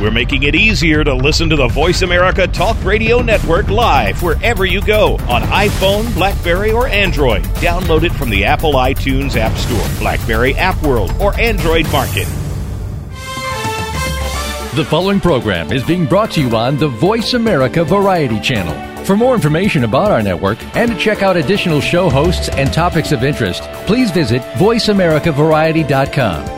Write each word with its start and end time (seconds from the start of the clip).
We're 0.00 0.10
making 0.12 0.44
it 0.44 0.54
easier 0.54 1.02
to 1.02 1.12
listen 1.12 1.50
to 1.50 1.56
the 1.56 1.66
Voice 1.66 2.02
America 2.02 2.46
Talk 2.46 2.76
Radio 2.84 3.20
Network 3.20 3.68
live 3.68 4.22
wherever 4.22 4.64
you 4.64 4.80
go 4.80 5.14
on 5.28 5.42
iPhone, 5.42 6.14
Blackberry, 6.14 6.70
or 6.70 6.86
Android. 6.86 7.42
Download 7.56 8.04
it 8.04 8.12
from 8.12 8.30
the 8.30 8.44
Apple 8.44 8.74
iTunes 8.74 9.34
App 9.34 9.58
Store, 9.58 9.84
Blackberry 9.98 10.54
App 10.54 10.80
World, 10.84 11.12
or 11.20 11.36
Android 11.40 11.90
Market. 11.90 12.28
The 14.76 14.86
following 14.88 15.18
program 15.18 15.72
is 15.72 15.82
being 15.82 16.06
brought 16.06 16.30
to 16.32 16.40
you 16.40 16.54
on 16.54 16.76
the 16.76 16.86
Voice 16.86 17.34
America 17.34 17.82
Variety 17.82 18.38
Channel. 18.38 19.04
For 19.04 19.16
more 19.16 19.34
information 19.34 19.82
about 19.82 20.12
our 20.12 20.22
network 20.22 20.62
and 20.76 20.92
to 20.92 20.98
check 20.98 21.22
out 21.22 21.36
additional 21.36 21.80
show 21.80 22.08
hosts 22.08 22.50
and 22.50 22.72
topics 22.72 23.10
of 23.10 23.24
interest, 23.24 23.62
please 23.86 24.12
visit 24.12 24.42
VoiceAmericaVariety.com. 24.58 26.57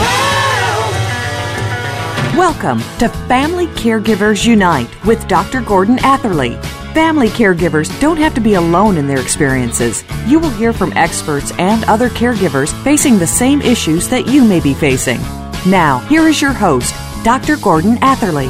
Welcome 2.37 2.79
to 2.99 3.09
Family 3.27 3.67
Caregivers 3.67 4.45
Unite 4.45 4.89
with 5.05 5.27
Dr. 5.27 5.59
Gordon 5.59 5.99
Atherley. 5.99 6.55
Family 6.93 7.27
caregivers 7.27 7.99
don't 7.99 8.15
have 8.15 8.33
to 8.35 8.39
be 8.39 8.53
alone 8.53 8.95
in 8.95 9.05
their 9.05 9.19
experiences. 9.19 10.05
You 10.27 10.39
will 10.39 10.49
hear 10.49 10.71
from 10.71 10.93
experts 10.93 11.51
and 11.59 11.83
other 11.85 12.07
caregivers 12.07 12.71
facing 12.85 13.19
the 13.19 13.27
same 13.27 13.61
issues 13.61 14.07
that 14.07 14.27
you 14.27 14.45
may 14.45 14.61
be 14.61 14.73
facing. 14.73 15.19
Now, 15.69 15.99
here 16.07 16.25
is 16.29 16.41
your 16.41 16.53
host, 16.53 16.95
Dr. 17.25 17.57
Gordon 17.57 17.97
Atherley. 18.01 18.47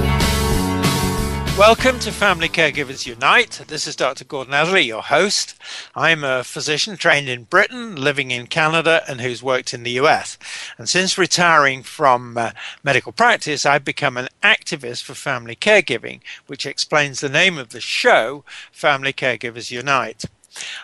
Welcome 1.57 1.99
to 1.99 2.13
Family 2.13 2.47
Caregivers 2.47 3.05
Unite. 3.05 3.61
This 3.67 3.85
is 3.85 3.95
Dr. 3.95 4.23
Gordon 4.23 4.53
Atherley, 4.53 4.85
your 4.85 5.01
host. 5.03 5.53
I'm 5.93 6.23
a 6.23 6.45
physician 6.45 6.95
trained 6.95 7.27
in 7.27 7.43
Britain, 7.43 7.95
living 7.97 8.31
in 8.31 8.47
Canada, 8.47 9.03
and 9.07 9.19
who's 9.19 9.43
worked 9.43 9.73
in 9.73 9.83
the 9.83 9.99
US. 9.99 10.37
And 10.77 10.87
since 10.87 11.17
retiring 11.17 11.83
from 11.83 12.37
uh, 12.37 12.51
medical 12.83 13.11
practice, 13.11 13.65
I've 13.65 13.83
become 13.83 14.15
an 14.15 14.29
activist 14.41 15.03
for 15.03 15.13
family 15.13 15.55
caregiving, 15.55 16.21
which 16.47 16.65
explains 16.65 17.19
the 17.19 17.29
name 17.29 17.57
of 17.57 17.69
the 17.69 17.81
show, 17.81 18.45
Family 18.71 19.13
Caregivers 19.13 19.71
Unite. 19.71 20.23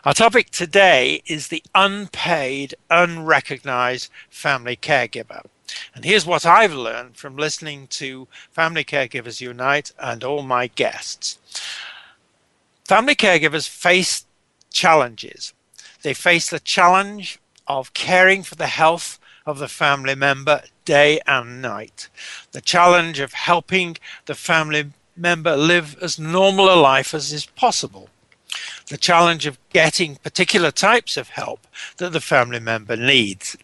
Our 0.03 0.13
topic 0.13 0.51
today 0.51 1.23
is 1.25 1.47
the 1.47 1.63
unpaid, 1.73 2.75
unrecognized 2.89 4.11
family 4.29 4.75
caregiver. 4.75 5.45
And 5.93 6.05
here's 6.05 6.25
what 6.25 6.45
I've 6.45 6.73
learned 6.73 7.17
from 7.17 7.35
listening 7.35 7.87
to 7.87 8.27
Family 8.51 8.83
Caregivers 8.83 9.41
Unite 9.41 9.91
and 9.99 10.23
all 10.23 10.43
my 10.43 10.67
guests. 10.67 11.39
Family 12.85 13.15
caregivers 13.15 13.67
face 13.67 14.25
challenges. 14.71 15.53
They 16.03 16.13
face 16.13 16.49
the 16.49 16.59
challenge 16.59 17.39
of 17.67 17.93
caring 17.93 18.43
for 18.43 18.55
the 18.55 18.67
health 18.67 19.19
of 19.45 19.59
the 19.59 19.67
family 19.67 20.15
member 20.15 20.63
day 20.85 21.19
and 21.27 21.61
night, 21.61 22.09
the 22.51 22.61
challenge 22.61 23.19
of 23.19 23.33
helping 23.33 23.97
the 24.25 24.35
family 24.35 24.91
member 25.15 25.57
live 25.57 25.97
as 26.01 26.19
normal 26.19 26.71
a 26.71 26.75
life 26.75 27.13
as 27.13 27.33
is 27.33 27.45
possible 27.45 28.09
the 28.89 28.97
challenge 28.97 29.45
of 29.45 29.59
getting 29.69 30.15
particular 30.15 30.71
types 30.71 31.17
of 31.17 31.29
help 31.29 31.67
that 31.97 32.13
the 32.13 32.21
family 32.21 32.59
member 32.59 32.95
needs, 32.95 33.57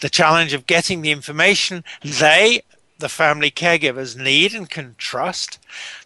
the 0.00 0.08
challenge 0.08 0.52
of 0.52 0.66
getting 0.66 1.02
the 1.02 1.10
information 1.10 1.84
they, 2.02 2.62
the 2.98 3.08
family 3.08 3.50
caregivers, 3.50 4.16
need 4.16 4.54
and 4.54 4.68
can 4.68 4.94
trust, 4.98 5.58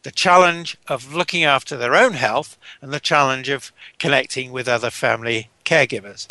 the 0.03 0.11
challenge 0.11 0.77
of 0.89 1.15
looking 1.15 1.45
after 1.45 1.77
their 1.77 1.95
own 1.95 2.15
health, 2.15 2.57
and 2.81 2.93
the 2.93 3.01
challenge 3.01 3.49
of 3.49 3.73
connecting 3.99 4.53
with 4.53 4.69
other 4.69 4.91
family 4.91 5.51
caregivers. 5.65 6.29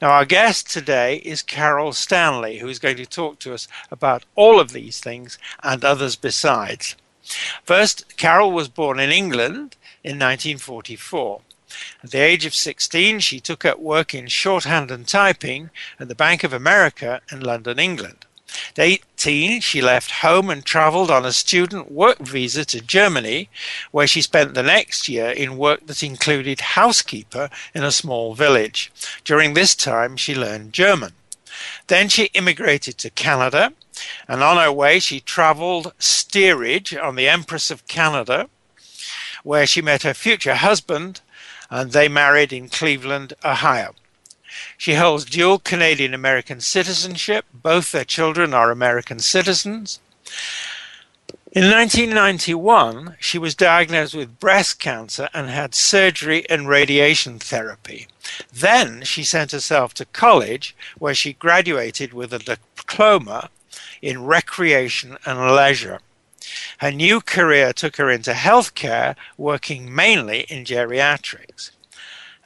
Now, 0.00 0.10
our 0.10 0.24
guest 0.24 0.70
today 0.70 1.16
is 1.16 1.42
Carol 1.42 1.92
Stanley, 1.92 2.58
who 2.58 2.68
is 2.68 2.78
going 2.78 2.96
to 2.96 3.06
talk 3.06 3.38
to 3.40 3.54
us 3.54 3.66
about 3.90 4.24
all 4.34 4.60
of 4.60 4.72
these 4.72 5.00
things 5.00 5.38
and 5.62 5.84
others 5.84 6.16
besides. 6.16 6.96
First, 7.64 8.16
Carol 8.16 8.52
was 8.52 8.68
born 8.68 9.00
in 9.00 9.10
England 9.10 9.76
in 10.02 10.18
1944. 10.18 11.40
At 12.02 12.10
the 12.10 12.18
age 12.18 12.44
of 12.46 12.54
16, 12.54 13.20
she 13.20 13.40
took 13.40 13.64
up 13.64 13.78
work 13.78 14.14
in 14.14 14.28
shorthand 14.28 14.90
and 14.90 15.06
typing 15.06 15.70
at 15.98 16.08
the 16.08 16.14
Bank 16.14 16.44
of 16.44 16.52
America 16.52 17.20
in 17.30 17.40
London, 17.40 17.78
England. 17.78 18.26
At 18.70 18.78
18, 18.78 19.60
she 19.62 19.82
left 19.82 20.22
home 20.22 20.48
and 20.48 20.64
traveled 20.64 21.10
on 21.10 21.24
a 21.24 21.32
student 21.32 21.90
work 21.90 22.18
visa 22.18 22.64
to 22.66 22.80
Germany, 22.80 23.48
where 23.90 24.06
she 24.06 24.22
spent 24.22 24.54
the 24.54 24.62
next 24.62 25.08
year 25.08 25.30
in 25.30 25.56
work 25.56 25.86
that 25.86 26.02
included 26.02 26.60
housekeeper 26.60 27.50
in 27.74 27.82
a 27.82 27.90
small 27.90 28.34
village. 28.34 28.92
During 29.24 29.54
this 29.54 29.74
time, 29.74 30.16
she 30.16 30.34
learned 30.34 30.72
German. 30.72 31.14
Then 31.88 32.08
she 32.08 32.26
immigrated 32.26 32.98
to 32.98 33.10
Canada, 33.10 33.72
and 34.28 34.42
on 34.42 34.56
her 34.56 34.72
way, 34.72 35.00
she 35.00 35.20
traveled 35.20 35.92
steerage 35.98 36.94
on 36.94 37.16
the 37.16 37.28
Empress 37.28 37.70
of 37.70 37.86
Canada, 37.86 38.48
where 39.42 39.66
she 39.66 39.82
met 39.82 40.02
her 40.02 40.14
future 40.14 40.54
husband, 40.54 41.20
and 41.70 41.92
they 41.92 42.08
married 42.08 42.52
in 42.52 42.68
Cleveland, 42.68 43.34
Ohio. 43.44 43.94
She 44.78 44.94
holds 44.94 45.24
dual 45.24 45.58
Canadian 45.58 46.14
American 46.14 46.60
citizenship. 46.60 47.44
Both 47.52 47.92
their 47.92 48.04
children 48.04 48.54
are 48.54 48.70
American 48.70 49.18
citizens. 49.18 49.98
In 51.52 51.70
1991, 51.70 53.16
she 53.20 53.38
was 53.38 53.54
diagnosed 53.54 54.14
with 54.14 54.40
breast 54.40 54.80
cancer 54.80 55.28
and 55.32 55.48
had 55.48 55.72
surgery 55.74 56.48
and 56.50 56.68
radiation 56.68 57.38
therapy. 57.38 58.08
Then 58.52 59.02
she 59.02 59.22
sent 59.22 59.52
herself 59.52 59.94
to 59.94 60.04
college, 60.04 60.74
where 60.98 61.14
she 61.14 61.32
graduated 61.32 62.12
with 62.12 62.32
a 62.32 62.40
diploma 62.40 63.50
in 64.02 64.24
recreation 64.24 65.16
and 65.24 65.54
leisure. 65.54 66.00
Her 66.78 66.90
new 66.90 67.20
career 67.20 67.72
took 67.72 67.96
her 67.96 68.10
into 68.10 68.32
healthcare, 68.32 69.16
working 69.36 69.94
mainly 69.94 70.40
in 70.42 70.64
geriatrics. 70.64 71.70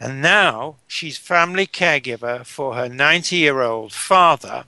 And 0.00 0.22
now 0.22 0.76
she's 0.86 1.18
family 1.18 1.66
caregiver 1.66 2.46
for 2.46 2.74
her 2.74 2.88
90 2.88 3.36
year 3.36 3.62
old 3.62 3.92
father. 3.92 4.64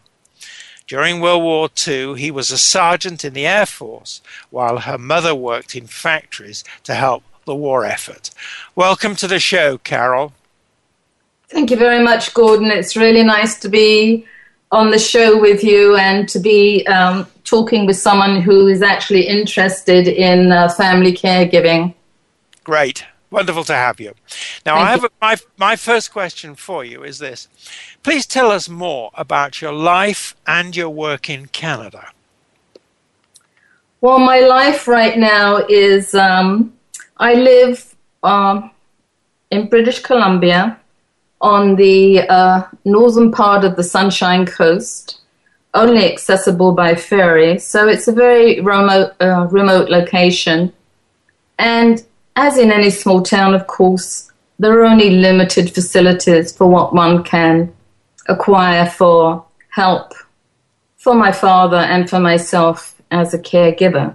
During 0.86 1.20
World 1.20 1.44
War 1.44 1.68
II, 1.86 2.18
he 2.18 2.32
was 2.32 2.50
a 2.50 2.58
sergeant 2.58 3.24
in 3.24 3.32
the 3.32 3.46
Air 3.46 3.66
Force, 3.66 4.20
while 4.50 4.78
her 4.78 4.98
mother 4.98 5.36
worked 5.36 5.76
in 5.76 5.86
factories 5.86 6.64
to 6.82 6.96
help 6.96 7.22
the 7.44 7.54
war 7.54 7.84
effort. 7.84 8.30
Welcome 8.74 9.14
to 9.16 9.28
the 9.28 9.38
show, 9.38 9.78
Carol. 9.78 10.32
Thank 11.48 11.70
you 11.70 11.76
very 11.76 12.02
much, 12.02 12.34
Gordon. 12.34 12.72
It's 12.72 12.96
really 12.96 13.22
nice 13.22 13.58
to 13.60 13.68
be 13.68 14.26
on 14.72 14.90
the 14.90 14.98
show 14.98 15.38
with 15.38 15.62
you 15.64 15.96
and 15.96 16.28
to 16.28 16.38
be 16.38 16.86
um, 16.86 17.26
talking 17.50 17.84
with 17.84 17.96
someone 17.96 18.40
who 18.40 18.68
is 18.68 18.80
actually 18.80 19.26
interested 19.26 20.06
in 20.06 20.52
uh, 20.52 20.68
family 20.68 21.12
caregiving. 21.12 21.94
Great. 22.64 23.04
Wonderful 23.30 23.64
to 23.64 23.74
have 23.74 24.00
you. 24.00 24.12
Now, 24.64 24.76
Thank 24.76 24.88
I 24.88 24.90
have 24.90 25.04
a, 25.04 25.10
my, 25.20 25.36
my 25.56 25.76
first 25.76 26.12
question 26.12 26.54
for 26.54 26.84
you 26.84 27.02
is 27.04 27.18
this. 27.18 27.48
Please 28.02 28.26
tell 28.26 28.50
us 28.50 28.68
more 28.68 29.10
about 29.14 29.60
your 29.60 29.72
life 29.72 30.34
and 30.46 30.74
your 30.74 30.90
work 30.90 31.30
in 31.30 31.46
Canada. 31.46 32.08
Well, 34.00 34.18
my 34.18 34.40
life 34.40 34.88
right 34.88 35.18
now 35.18 35.58
is 35.68 36.14
um, 36.14 36.72
I 37.18 37.34
live 37.34 37.94
um, 38.22 38.70
in 39.50 39.68
British 39.68 40.00
Columbia 40.00 40.80
on 41.40 41.76
the 41.76 42.20
uh, 42.28 42.62
northern 42.84 43.30
part 43.30 43.64
of 43.64 43.76
the 43.76 43.84
Sunshine 43.84 44.46
Coast, 44.46 45.19
only 45.74 46.10
accessible 46.12 46.72
by 46.72 46.94
ferry. 46.94 47.58
So 47.58 47.88
it's 47.88 48.08
a 48.08 48.12
very 48.12 48.60
remote, 48.60 49.12
uh, 49.20 49.46
remote 49.50 49.88
location. 49.88 50.72
And 51.58 52.04
as 52.36 52.58
in 52.58 52.72
any 52.72 52.90
small 52.90 53.22
town, 53.22 53.54
of 53.54 53.66
course, 53.66 54.32
there 54.58 54.78
are 54.78 54.84
only 54.84 55.10
limited 55.10 55.72
facilities 55.72 56.54
for 56.54 56.66
what 56.66 56.94
one 56.94 57.22
can 57.24 57.72
acquire 58.26 58.86
for 58.86 59.44
help 59.70 60.12
for 60.96 61.14
my 61.14 61.32
father 61.32 61.78
and 61.78 62.10
for 62.10 62.20
myself 62.20 63.00
as 63.10 63.32
a 63.32 63.38
caregiver. 63.38 64.14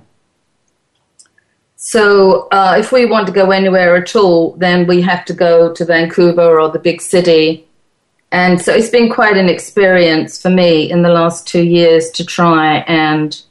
So, 1.75 2.47
uh, 2.51 2.75
if 2.79 2.91
we 2.91 3.05
want 3.05 3.27
to 3.27 3.33
go 3.33 3.51
anywhere 3.51 3.95
at 3.95 4.15
all, 4.15 4.53
then 4.55 4.87
we 4.87 5.01
have 5.01 5.25
to 5.25 5.33
go 5.33 5.73
to 5.73 5.85
Vancouver 5.85 6.59
or 6.59 6.69
the 6.69 6.79
big 6.79 7.01
city. 7.01 7.64
And 8.35 8.61
so, 8.61 8.73
it's 8.73 8.89
been 8.89 9.09
quite 9.09 9.37
an 9.37 9.47
experience 9.47 10.41
for 10.41 10.49
me 10.49 10.91
in 10.91 11.03
the 11.03 11.09
last 11.09 11.47
two 11.47 11.63
years 11.63 12.11
to 12.11 12.25
try 12.25 12.79
and 12.79 13.41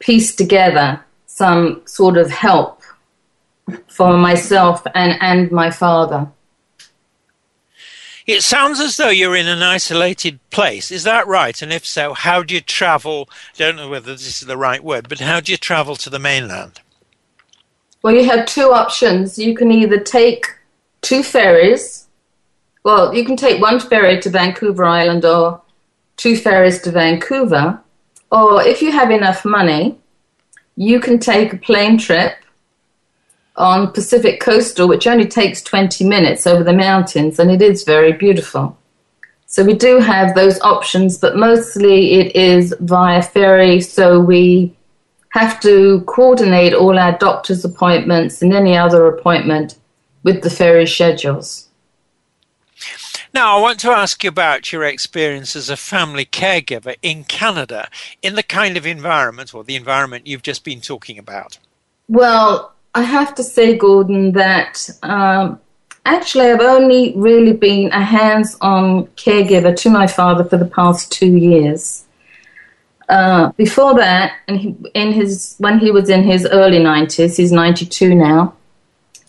piece 0.00 0.34
together 0.34 1.00
some 1.26 1.82
sort 1.84 2.16
of 2.16 2.28
help 2.28 2.82
for 3.86 4.16
myself 4.16 4.84
and, 4.96 5.16
and 5.20 5.52
my 5.52 5.70
father. 5.70 6.28
It 8.26 8.42
sounds 8.42 8.80
as 8.80 8.96
though 8.96 9.08
you're 9.08 9.36
in 9.36 9.46
an 9.46 9.62
isolated 9.62 10.40
place. 10.50 10.90
Is 10.90 11.04
that 11.04 11.28
right? 11.28 11.62
And 11.62 11.72
if 11.72 11.86
so, 11.86 12.12
how 12.12 12.42
do 12.42 12.56
you 12.56 12.60
travel? 12.60 13.30
I 13.54 13.58
don't 13.58 13.76
know 13.76 13.88
whether 13.88 14.10
this 14.10 14.42
is 14.42 14.48
the 14.48 14.56
right 14.56 14.82
word, 14.82 15.08
but 15.08 15.20
how 15.20 15.38
do 15.38 15.52
you 15.52 15.58
travel 15.58 15.94
to 15.94 16.10
the 16.10 16.18
mainland? 16.18 16.80
Well, 18.02 18.16
you 18.16 18.24
have 18.24 18.46
two 18.46 18.72
options. 18.72 19.38
You 19.38 19.54
can 19.54 19.70
either 19.70 20.00
take 20.00 20.46
two 21.02 21.22
ferries. 21.22 22.01
Well, 22.84 23.14
you 23.14 23.24
can 23.24 23.36
take 23.36 23.62
one 23.62 23.78
ferry 23.78 24.20
to 24.20 24.30
Vancouver 24.30 24.84
Island 24.84 25.24
or 25.24 25.62
two 26.16 26.36
ferries 26.36 26.80
to 26.82 26.90
Vancouver. 26.90 27.80
Or 28.30 28.62
if 28.62 28.82
you 28.82 28.92
have 28.92 29.10
enough 29.10 29.44
money, 29.44 29.98
you 30.76 31.00
can 31.00 31.18
take 31.18 31.52
a 31.52 31.58
plane 31.58 31.98
trip 31.98 32.36
on 33.56 33.92
Pacific 33.92 34.40
Coastal, 34.40 34.88
which 34.88 35.06
only 35.06 35.26
takes 35.26 35.62
20 35.62 36.04
minutes 36.04 36.46
over 36.46 36.64
the 36.64 36.72
mountains, 36.72 37.38
and 37.38 37.50
it 37.50 37.60
is 37.60 37.84
very 37.84 38.12
beautiful. 38.12 38.76
So 39.46 39.62
we 39.62 39.74
do 39.74 39.98
have 39.98 40.34
those 40.34 40.58
options, 40.62 41.18
but 41.18 41.36
mostly 41.36 42.14
it 42.14 42.34
is 42.34 42.74
via 42.80 43.22
ferry, 43.22 43.80
so 43.80 44.18
we 44.18 44.74
have 45.28 45.60
to 45.60 46.00
coordinate 46.06 46.72
all 46.72 46.98
our 46.98 47.16
doctor's 47.18 47.64
appointments 47.64 48.40
and 48.40 48.52
any 48.52 48.76
other 48.76 49.06
appointment 49.06 49.76
with 50.22 50.42
the 50.42 50.50
ferry 50.50 50.86
schedules. 50.86 51.68
Now, 53.34 53.56
I 53.56 53.60
want 53.62 53.80
to 53.80 53.90
ask 53.90 54.22
you 54.22 54.28
about 54.28 54.72
your 54.72 54.84
experience 54.84 55.56
as 55.56 55.70
a 55.70 55.76
family 55.76 56.26
caregiver 56.26 56.96
in 57.00 57.24
Canada 57.24 57.88
in 58.20 58.34
the 58.34 58.42
kind 58.42 58.76
of 58.76 58.86
environment 58.86 59.54
or 59.54 59.64
the 59.64 59.74
environment 59.74 60.26
you've 60.26 60.42
just 60.42 60.64
been 60.64 60.82
talking 60.82 61.18
about. 61.18 61.58
Well, 62.08 62.74
I 62.94 63.02
have 63.02 63.34
to 63.36 63.42
say, 63.42 63.76
Gordon, 63.76 64.32
that 64.32 64.90
um, 65.02 65.58
actually 66.04 66.50
I've 66.50 66.60
only 66.60 67.14
really 67.16 67.54
been 67.54 67.90
a 67.92 68.04
hands 68.04 68.58
on 68.60 69.06
caregiver 69.16 69.74
to 69.76 69.88
my 69.88 70.06
father 70.06 70.44
for 70.44 70.58
the 70.58 70.66
past 70.66 71.10
two 71.10 71.34
years. 71.38 72.04
Uh, 73.08 73.50
before 73.52 73.94
that, 73.94 74.34
in 74.46 75.12
his 75.12 75.54
when 75.58 75.78
he 75.78 75.90
was 75.90 76.10
in 76.10 76.22
his 76.22 76.46
early 76.46 76.78
90s, 76.78 77.36
he's 77.36 77.52
92 77.52 78.14
now, 78.14 78.54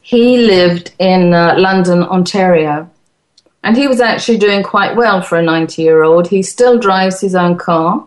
he 0.02 0.38
lived 0.38 0.94
in 1.00 1.34
uh, 1.34 1.56
London, 1.58 2.04
Ontario. 2.04 2.90
And 3.64 3.78
he 3.78 3.88
was 3.88 4.02
actually 4.02 4.38
doing 4.38 4.62
quite 4.62 4.96
well 4.96 5.22
for 5.22 5.38
a 5.38 5.44
90 5.44 5.82
year 5.82 6.04
old. 6.04 6.28
He 6.28 6.42
still 6.42 6.78
drives 6.78 7.22
his 7.22 7.36
own 7.36 7.58
car 7.58 8.06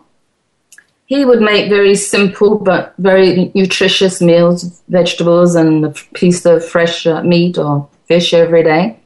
he 1.07 1.23
would 1.23 1.41
make 1.41 1.69
very 1.69 1.95
simple 1.95 2.59
but 2.59 2.93
very 2.97 3.49
nutritious 3.55 4.21
meals, 4.21 4.81
vegetables 4.89 5.55
and 5.55 5.85
a 5.85 5.93
piece 6.13 6.45
of 6.45 6.63
fresh 6.63 7.07
uh, 7.07 7.23
meat 7.23 7.57
or 7.57 7.89
fish 8.07 8.33
every 8.33 8.61
day, 8.61 8.99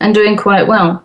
and 0.00 0.14
doing 0.14 0.36
quite 0.36 0.66
well. 0.66 1.04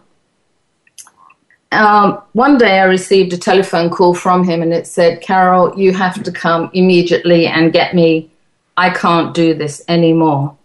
Um, 1.73 2.21
one 2.31 2.57
day 2.57 2.79
I 2.79 2.83
received 2.83 3.33
a 3.33 3.37
telephone 3.37 3.89
call 3.89 4.13
from 4.13 4.45
him 4.45 4.61
and 4.61 4.73
it 4.73 4.87
said, 4.87 5.21
Carol, 5.21 5.77
you 5.77 5.93
have 5.93 6.23
to 6.23 6.31
come 6.31 6.69
immediately 6.73 7.45
and 7.45 7.73
get 7.73 7.93
me. 7.93 8.31
I 8.77 8.89
can't 8.89 9.33
do 9.33 9.53
this 9.53 9.83
anymore. 9.89 10.57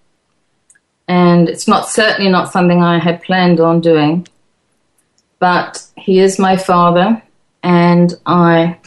And 1.08 1.48
it's 1.48 1.68
not 1.68 1.88
certainly 1.88 2.30
not 2.30 2.52
something 2.52 2.82
I 2.82 2.98
had 2.98 3.22
planned 3.22 3.60
on 3.60 3.80
doing. 3.80 4.26
But 5.38 5.86
he 5.96 6.18
is 6.18 6.38
my 6.38 6.56
father, 6.56 7.22
and 7.62 8.14
I 8.24 8.78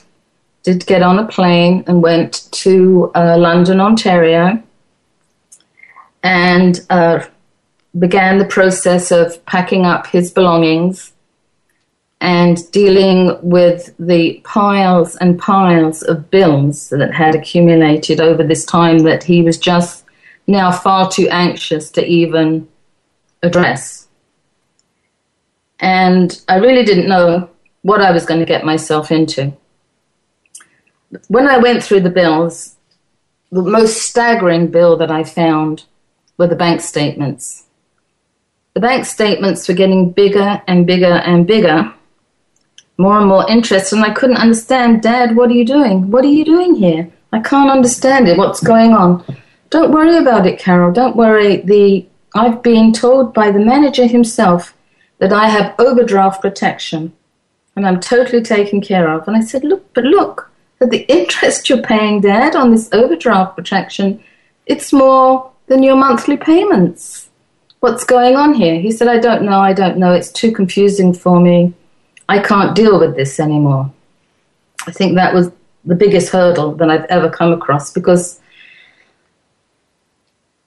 did 0.64 0.86
get 0.86 1.04
on 1.04 1.20
a 1.20 1.28
plane 1.28 1.84
and 1.88 2.02
went 2.02 2.50
to 2.52 3.12
uh, 3.16 3.38
London, 3.38 3.80
Ontario, 3.80 4.62
and 6.24 6.86
uh, 6.90 7.26
began 7.98 8.38
the 8.38 8.46
process 8.46 9.12
of 9.12 9.44
packing 9.46 9.86
up 9.86 10.08
his 10.08 10.32
belongings 10.32 11.14
and 12.22 12.70
dealing 12.72 13.38
with 13.42 13.96
the 13.98 14.42
piles 14.44 15.16
and 15.18 15.40
piles 15.40 16.04
of 16.04 16.30
bills 16.30 16.90
that 16.90 17.14
had 17.14 17.34
accumulated 17.34 18.20
over 18.20 18.44
this 18.44 18.66
time 18.66 19.00
that 19.00 19.24
he 19.24 19.42
was 19.42 19.58
just 19.58 19.99
now 20.50 20.72
far 20.72 21.10
too 21.10 21.28
anxious 21.30 21.92
to 21.92 22.06
even 22.06 22.68
address. 23.42 24.08
And 25.80 26.42
I 26.50 26.58
really 26.58 26.84
didn't 26.84 27.08
know 27.08 27.50
what 27.84 28.02
I 28.02 28.12
was 28.12 28.26
going 28.26 28.42
to 28.42 28.46
get 28.46 28.66
myself 28.66 29.12
into 29.12 29.54
when 31.28 31.48
I 31.48 31.58
went 31.58 31.84
through 31.84 32.02
the 32.02 32.10
bills, 32.10 32.76
the 33.52 33.62
most 33.62 33.98
staggering 33.98 34.68
bill 34.68 34.98
that 34.98 35.12
I 35.12 35.24
found 35.24 35.86
were 36.38 36.48
the 36.48 36.56
bank 36.56 36.82
statements. 36.82 37.66
The 38.74 38.80
bank 38.80 39.06
statements 39.06 39.68
were 39.68 39.74
getting 39.74 40.12
bigger 40.12 40.62
and 40.68 40.86
bigger 40.86 41.14
and 41.14 41.48
bigger, 41.48 41.92
more 42.98 43.18
and 43.18 43.28
more 43.28 43.50
interest, 43.50 43.92
and 43.92 44.04
I 44.04 44.14
couldn't 44.14 44.38
understand. 44.38 45.02
Dad, 45.02 45.36
what 45.36 45.50
are 45.50 45.54
you 45.54 45.66
doing? 45.66 46.12
What 46.12 46.24
are 46.24 46.30
you 46.30 46.46
doing 46.46 46.76
here? 46.76 47.10
I 47.32 47.40
can't 47.40 47.72
understand 47.72 48.28
it. 48.28 48.38
What's 48.38 48.62
going 48.62 48.94
on? 48.94 49.24
Don't 49.70 49.92
worry 49.92 50.18
about 50.18 50.48
it, 50.48 50.60
Carol. 50.60 50.92
Don't 50.92 51.16
worry. 51.16 51.58
The 51.58 52.06
I've 52.36 52.62
been 52.62 52.94
told 52.94 53.34
by 53.34 53.52
the 53.52 53.60
manager 53.60 54.06
himself 54.06 54.76
that 55.18 55.34
I 55.34 55.50
have 55.50 55.76
overdraft 55.80 56.42
protection, 56.42 57.14
and 57.76 57.86
I'm 57.88 58.00
totally 58.00 58.44
taken 58.44 58.82
care 58.82 59.12
of. 59.12 59.28
And 59.28 59.36
I 59.36 59.42
said, 59.42 59.64
look, 59.64 59.94
but 59.94 60.04
look, 60.04 60.50
that 60.80 60.92
the 60.92 61.06
interest 61.12 61.70
you're 61.70 61.82
paying, 61.82 62.22
Dad, 62.22 62.56
on 62.56 62.72
this 62.72 62.90
overdraft 62.94 63.56
protection, 63.56 64.24
it's 64.66 64.94
more 64.94 65.52
than 65.68 65.84
your 65.84 65.96
monthly 65.96 66.38
payments. 66.38 67.30
What's 67.80 68.04
going 68.04 68.36
on 68.36 68.54
here? 68.54 68.80
He 68.80 68.92
said, 68.92 69.08
I 69.08 69.20
don't 69.20 69.44
know, 69.44 69.60
I 69.60 69.74
don't 69.74 69.98
know. 69.98 70.14
It's 70.14 70.32
too 70.32 70.52
confusing 70.52 71.14
for 71.14 71.40
me. 71.40 71.74
I 72.28 72.40
can't 72.40 72.76
deal 72.76 73.00
with 73.00 73.16
this 73.16 73.40
anymore. 73.40 73.92
I 74.86 74.92
think 74.92 75.16
that 75.16 75.34
was 75.34 75.52
the 75.86 75.96
biggest 75.96 76.32
hurdle 76.32 76.74
that 76.76 76.90
I've 76.90 77.06
ever 77.06 77.30
come 77.30 77.52
across 77.52 77.92
because 77.92 78.40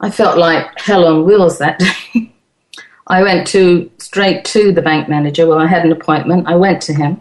I 0.02 0.10
felt 0.10 0.36
like 0.36 0.78
hell 0.78 1.06
on 1.06 1.24
wheels 1.24 1.58
that 1.58 1.78
day. 1.78 2.32
I 3.06 3.22
went 3.22 3.46
to 3.48 3.90
straight 3.98 4.44
to 4.46 4.72
the 4.72 4.82
bank 4.82 5.08
manager. 5.08 5.46
Well, 5.46 5.58
I 5.58 5.66
had 5.66 5.84
an 5.84 5.92
appointment. 5.92 6.48
I 6.48 6.56
went 6.56 6.82
to 6.82 6.94
him 6.94 7.20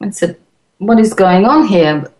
and 0.00 0.14
said, 0.14 0.38
what 0.78 0.98
is 0.98 1.14
going 1.14 1.44
on 1.44 1.66
here? 1.66 2.10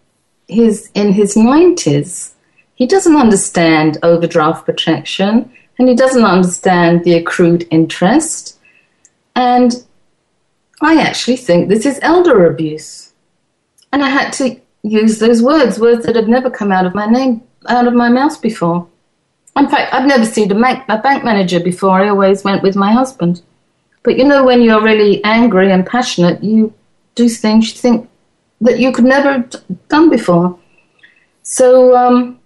He's 0.47 0.91
in 0.93 1.13
his 1.13 1.35
90s. 1.35 2.33
He 2.75 2.87
doesn't 2.87 3.17
understand 3.17 3.99
overdraft 4.03 4.67
protection 4.67 5.51
and 5.79 5.89
he 5.89 5.95
doesn't 5.95 6.25
understand 6.25 7.05
the 7.05 7.15
accrued 7.15 7.67
interest. 7.71 8.59
And 9.35 9.85
I 10.83 11.01
actually 11.01 11.37
think 11.37 11.69
this 11.69 11.87
is 11.87 11.99
elder 12.03 12.47
abuse. 12.47 13.13
And 13.93 14.03
I 14.03 14.09
had 14.09 14.33
to 14.35 14.61
use 14.83 15.19
those 15.19 15.43
words, 15.43 15.79
words 15.79 16.05
that 16.07 16.17
had 16.17 16.29
never 16.29 16.51
come 16.51 16.73
out 16.73 16.87
of 16.87 16.95
my 16.95 17.07
name, 17.07 17.43
out 17.69 17.87
of 17.87 17.95
my 17.95 18.09
mouth 18.09 18.41
before. 18.41 18.87
In 19.57 19.69
fact, 19.69 19.95
I've 19.95 20.07
never 20.07 20.25
seen 20.25 20.53
a 20.53 20.55
bank, 20.55 20.85
a 20.89 20.99
bank 20.99 21.25
manager 21.25 21.61
before. 21.61 22.03
I 22.03 22.11
always 22.11 22.45
went 22.45 22.63
with 22.63 22.77
my 22.77 22.93
husband. 22.93 23.43
But 24.03 24.19
you 24.19 24.25
know, 24.25 24.45
when 24.45 24.61
you're 24.61 24.83
really 24.83 25.25
angry 25.25 25.73
and 25.73 25.87
passionate, 25.87 26.45
you 26.45 26.75
do 27.15 27.29
things 27.29 27.71
you 27.71 27.79
think, 27.79 28.09
that 28.61 28.79
you 28.79 28.93
could 28.93 29.05
never 29.05 29.33
have 29.33 29.55
done 29.89 30.11
before. 30.11 30.59
So 31.43 31.97
um, 31.97 32.39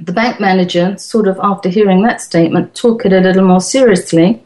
the 0.00 0.12
bank 0.12 0.40
manager, 0.40 0.98
sort 0.98 1.28
of 1.28 1.38
after 1.42 1.68
hearing 1.68 2.02
that 2.02 2.20
statement, 2.20 2.74
took 2.74 3.06
it 3.06 3.12
a 3.12 3.20
little 3.20 3.46
more 3.46 3.60
seriously. 3.60 4.42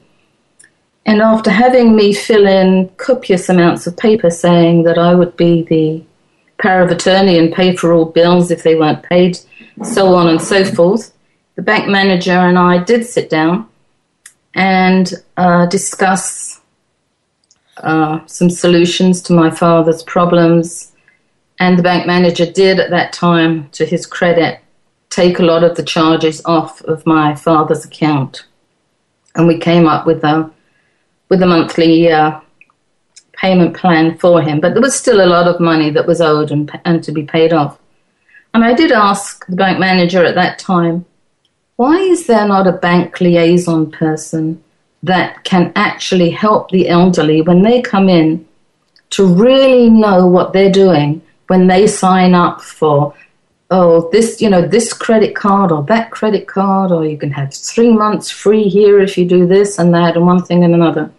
And 1.07 1.23
after 1.23 1.51
having 1.51 1.97
me 1.97 2.13
fill 2.13 2.47
in 2.47 2.91
copious 2.99 3.49
amounts 3.49 3.87
of 3.87 3.97
paper 3.97 4.31
saying 4.31 4.83
that 4.83 4.99
I 4.99 5.15
would 5.15 5.37
be 5.37 5.63
the 5.63 6.05
power 6.63 6.83
of 6.83 6.91
attorney 6.91 7.39
and 7.39 7.53
pay 7.53 7.75
for 7.75 7.93
all 7.93 8.05
bills 8.05 8.51
if 8.51 8.63
they 8.63 8.75
weren't 8.75 9.03
paid, 9.05 9.39
so 9.83 10.15
on 10.15 10.29
and 10.29 10.41
so 10.41 10.65
forth, 10.65 11.13
the 11.59 11.63
bank 11.63 11.89
manager 11.89 12.31
and 12.31 12.57
I 12.57 12.85
did 12.85 13.05
sit 13.05 13.29
down 13.29 13.69
and 14.55 15.13
uh, 15.37 15.67
discuss 15.67 16.61
uh, 17.79 18.25
some 18.27 18.49
solutions 18.49 19.21
to 19.23 19.33
my 19.33 19.51
father's 19.51 20.05
problems. 20.05 20.93
And 21.59 21.77
the 21.77 21.83
bank 21.83 22.07
manager 22.07 22.47
did 22.47 22.79
at 22.79 22.91
that 22.91 23.13
time, 23.13 23.71
to 23.71 23.85
his 23.85 24.07
credit, 24.07 24.61
take 25.11 25.41
a 25.41 25.43
lot 25.43 25.65
of 25.65 25.77
the 25.77 25.83
charges 25.83 26.41
off 26.45 26.81
of 26.83 27.05
my 27.05 27.35
father's 27.35 27.85
account. 27.85 28.47
And 29.35 29.49
we 29.49 29.59
came 29.59 29.89
up 29.89 30.07
with 30.07 30.23
a, 30.23 30.49
with 31.29 31.43
a 31.43 31.47
monthly 31.47 32.09
uh, 32.09 32.39
payment 33.33 33.77
plan 33.77 34.17
for 34.19 34.41
him. 34.41 34.61
But 34.61 34.75
there 34.75 34.83
was 34.83 34.95
still 34.95 35.21
a 35.21 35.27
lot 35.27 35.49
of 35.49 35.59
money 35.59 35.91
that 35.91 36.07
was 36.07 36.21
owed 36.21 36.53
and, 36.53 36.71
and 36.85 37.03
to 37.03 37.11
be 37.11 37.25
paid 37.25 37.53
off. 37.53 37.81
And 38.55 38.65
I 38.65 38.75
did 38.75 38.93
ask 38.93 39.45
the 39.47 39.57
bank 39.57 39.81
manager 39.81 40.25
at 40.25 40.37
that 40.37 40.61
time, 40.61 41.05
why 41.79 41.97
is 41.97 42.27
there 42.27 42.49
not 42.49 42.67
a 42.67 42.73
bank 42.73 43.21
liaison 43.21 43.89
person 43.89 44.61
that 45.05 45.45
can 45.45 45.73
actually 45.77 46.29
help 46.29 46.69
the 46.73 46.89
elderly 46.89 47.41
when 47.41 47.63
they 47.63 47.81
come 47.81 48.09
in 48.09 48.45
to 49.11 49.25
really 49.25 49.89
know 49.89 50.27
what 50.27 50.53
they're 50.53 50.73
doing 50.73 51.23
when 51.47 51.69
they 51.69 51.87
sign 51.87 52.35
up 52.35 52.61
for 52.61 53.15
oh, 53.71 54.11
this, 54.11 54.41
you 54.41 54.51
know, 54.51 54.67
this 54.67 54.93
credit 54.93 55.37
card 55.37 55.71
or 55.71 55.85
that 55.85 56.11
credit 56.11 56.49
card, 56.49 56.91
or 56.91 57.05
you 57.07 57.17
can 57.17 57.31
have 57.31 57.55
three 57.55 57.93
months 57.93 58.29
free 58.29 58.65
here 58.65 58.99
if 58.99 59.17
you 59.17 59.25
do 59.25 59.47
this 59.47 59.79
and 59.79 59.95
that 59.95 60.17
and 60.17 60.27
one 60.27 60.43
thing 60.43 60.65
and 60.65 60.75
another. 60.75 61.13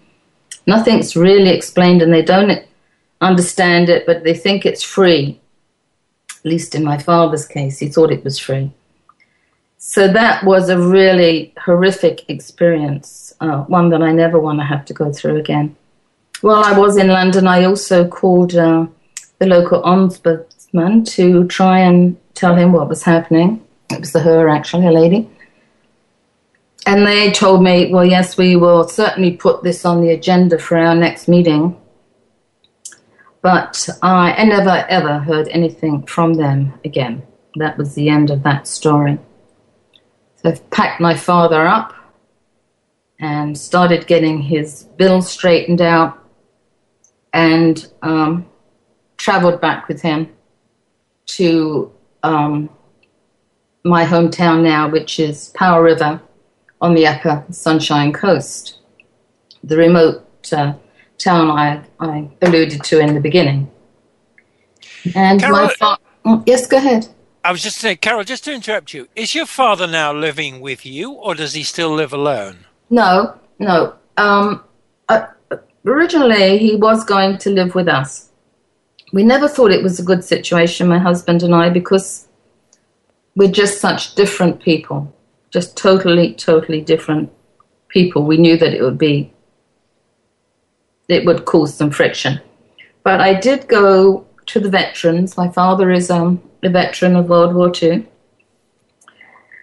Nothing's 0.67 1.15
really 1.15 1.51
explained 1.51 2.01
and 2.01 2.13
they 2.13 2.21
don't 2.21 2.65
understand 3.21 3.87
it, 3.87 4.05
but 4.05 4.25
they 4.25 4.33
think 4.33 4.65
it's 4.65 4.83
free. 4.83 5.39
At 6.31 6.45
least 6.45 6.75
in 6.75 6.83
my 6.83 6.97
father's 6.97 7.45
case, 7.45 7.79
he 7.79 7.87
thought 7.87 8.11
it 8.11 8.25
was 8.25 8.39
free. 8.39 8.73
So 9.81 10.09
that 10.09 10.43
was 10.43 10.67
a 10.67 10.77
really 10.77 11.53
horrific 11.57 12.29
experience, 12.29 13.33
uh, 13.39 13.63
one 13.63 13.89
that 13.91 14.01
I 14.01 14.11
never 14.11 14.37
want 14.37 14.59
to 14.59 14.65
have 14.65 14.83
to 14.85 14.93
go 14.93 15.09
through 15.13 15.37
again. 15.37 15.77
While 16.41 16.65
I 16.65 16.77
was 16.77 16.97
in 16.97 17.07
London, 17.07 17.47
I 17.47 17.63
also 17.63 18.05
called 18.05 18.53
uh, 18.55 18.87
the 19.39 19.45
local 19.45 19.81
ombudsman 19.83 21.09
to 21.15 21.47
try 21.47 21.79
and 21.79 22.17
tell 22.33 22.55
him 22.55 22.73
what 22.73 22.89
was 22.89 23.03
happening. 23.03 23.65
It 23.89 24.01
was 24.01 24.11
the 24.11 24.19
her, 24.19 24.49
actually, 24.49 24.85
a 24.85 24.91
lady. 24.91 25.29
And 26.85 27.07
they 27.07 27.31
told 27.31 27.63
me, 27.63 27.89
well, 27.89 28.05
yes, 28.05 28.37
we 28.37 28.57
will 28.57 28.85
certainly 28.85 29.37
put 29.37 29.63
this 29.63 29.85
on 29.85 30.01
the 30.01 30.09
agenda 30.09 30.59
for 30.59 30.77
our 30.77 30.93
next 30.93 31.29
meeting. 31.29 31.79
But 33.41 33.87
I, 34.01 34.33
I 34.33 34.43
never, 34.43 34.85
ever 34.89 35.19
heard 35.19 35.47
anything 35.47 36.05
from 36.05 36.33
them 36.33 36.73
again. 36.83 37.23
That 37.55 37.77
was 37.77 37.95
the 37.95 38.09
end 38.09 38.29
of 38.29 38.43
that 38.43 38.67
story. 38.67 39.19
So 40.41 40.49
I've 40.49 40.69
packed 40.69 41.01
my 41.01 41.15
father 41.15 41.67
up 41.67 41.93
and 43.19 43.57
started 43.57 44.07
getting 44.07 44.41
his 44.41 44.83
bill 44.95 45.21
straightened 45.21 45.81
out 45.81 46.17
and 47.33 47.85
um, 48.01 48.47
traveled 49.17 49.59
back 49.59 49.89
with 49.89 50.01
him 50.01 50.29
to 51.25 51.91
um, 52.23 52.69
my 53.83 54.05
hometown 54.05 54.63
now, 54.63 54.89
which 54.89 55.19
is 55.19 55.49
Powell 55.49 55.81
River 55.81 56.21
on 56.79 56.93
the 56.93 57.05
upper 57.05 57.43
Sunshine 57.51 58.13
Coast, 58.13 58.79
the 59.65 59.75
remote 59.75 60.25
uh, 60.53 60.73
town 61.17 61.51
I, 61.51 61.83
I 61.99 62.29
alluded 62.41 62.81
to 62.85 62.99
in 62.99 63.13
the 63.13 63.19
beginning. 63.19 63.69
And 65.15 65.41
Carol, 65.41 65.63
my 65.63 65.73
fa- 65.73 65.97
oh, 66.23 66.43
yes, 66.45 66.65
go 66.65 66.77
ahead. 66.77 67.09
I 67.43 67.51
was 67.51 67.63
just 67.63 67.77
saying, 67.77 67.97
Carol, 67.97 68.23
just 68.23 68.43
to 68.45 68.53
interrupt 68.53 68.93
you, 68.93 69.07
is 69.15 69.33
your 69.33 69.45
father 69.45 69.87
now 69.87 70.11
living 70.11 70.59
with 70.59 70.85
you 70.85 71.11
or 71.11 71.35
does 71.35 71.53
he 71.53 71.63
still 71.63 71.93
live 71.93 72.11
alone? 72.11 72.65
No, 72.89 73.39
no. 73.59 73.95
Um, 74.17 74.63
uh, 75.07 75.27
originally, 75.85 76.57
he 76.57 76.75
was 76.75 77.03
going 77.05 77.37
to 77.39 77.49
live 77.49 77.75
with 77.75 77.87
us. 77.87 78.29
We 79.13 79.23
never 79.23 79.47
thought 79.47 79.71
it 79.71 79.83
was 79.83 79.99
a 79.99 80.03
good 80.03 80.23
situation, 80.23 80.87
my 80.87 80.99
husband 80.99 81.41
and 81.41 81.55
I, 81.55 81.69
because 81.69 82.27
we're 83.35 83.51
just 83.51 83.79
such 83.79 84.15
different 84.15 84.61
people, 84.61 85.13
just 85.49 85.77
totally, 85.77 86.33
totally 86.33 86.81
different 86.81 87.31
people. 87.87 88.25
We 88.25 88.37
knew 88.37 88.57
that 88.57 88.73
it 88.73 88.81
would 88.81 88.97
be, 88.97 89.33
it 91.07 91.25
would 91.25 91.45
cause 91.45 91.73
some 91.73 91.89
friction. 91.89 92.41
But 93.03 93.21
I 93.21 93.33
did 93.33 93.67
go 93.67 94.27
to 94.47 94.59
the 94.59 94.69
veterans. 94.69 95.37
My 95.37 95.49
father 95.49 95.89
is 95.89 96.11
um, 96.11 96.41
a 96.63 96.69
veteran 96.69 97.15
of 97.15 97.29
World 97.29 97.55
War 97.55 97.71
II. 97.81 98.07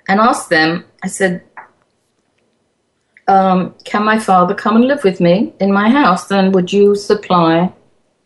And 0.09 0.21
asked 0.21 0.50
them, 0.50 0.85
I 1.03 1.09
said, 1.09 1.43
um, 3.29 3.75
can 3.85 4.05
my 4.05 4.19
father 4.19 4.55
come 4.55 4.76
and 4.76 4.87
live 4.87 5.03
with 5.03 5.21
me 5.21 5.53
in 5.61 5.73
my 5.73 5.91
house? 5.91 6.31
And 6.31 6.55
would 6.55 6.73
you 6.73 6.95
supply 6.95 7.73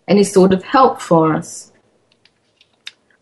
any 0.08 0.24
sort 0.24 0.52
of 0.52 0.62
help 0.62 1.00
for 1.00 1.34
us? 1.34 1.72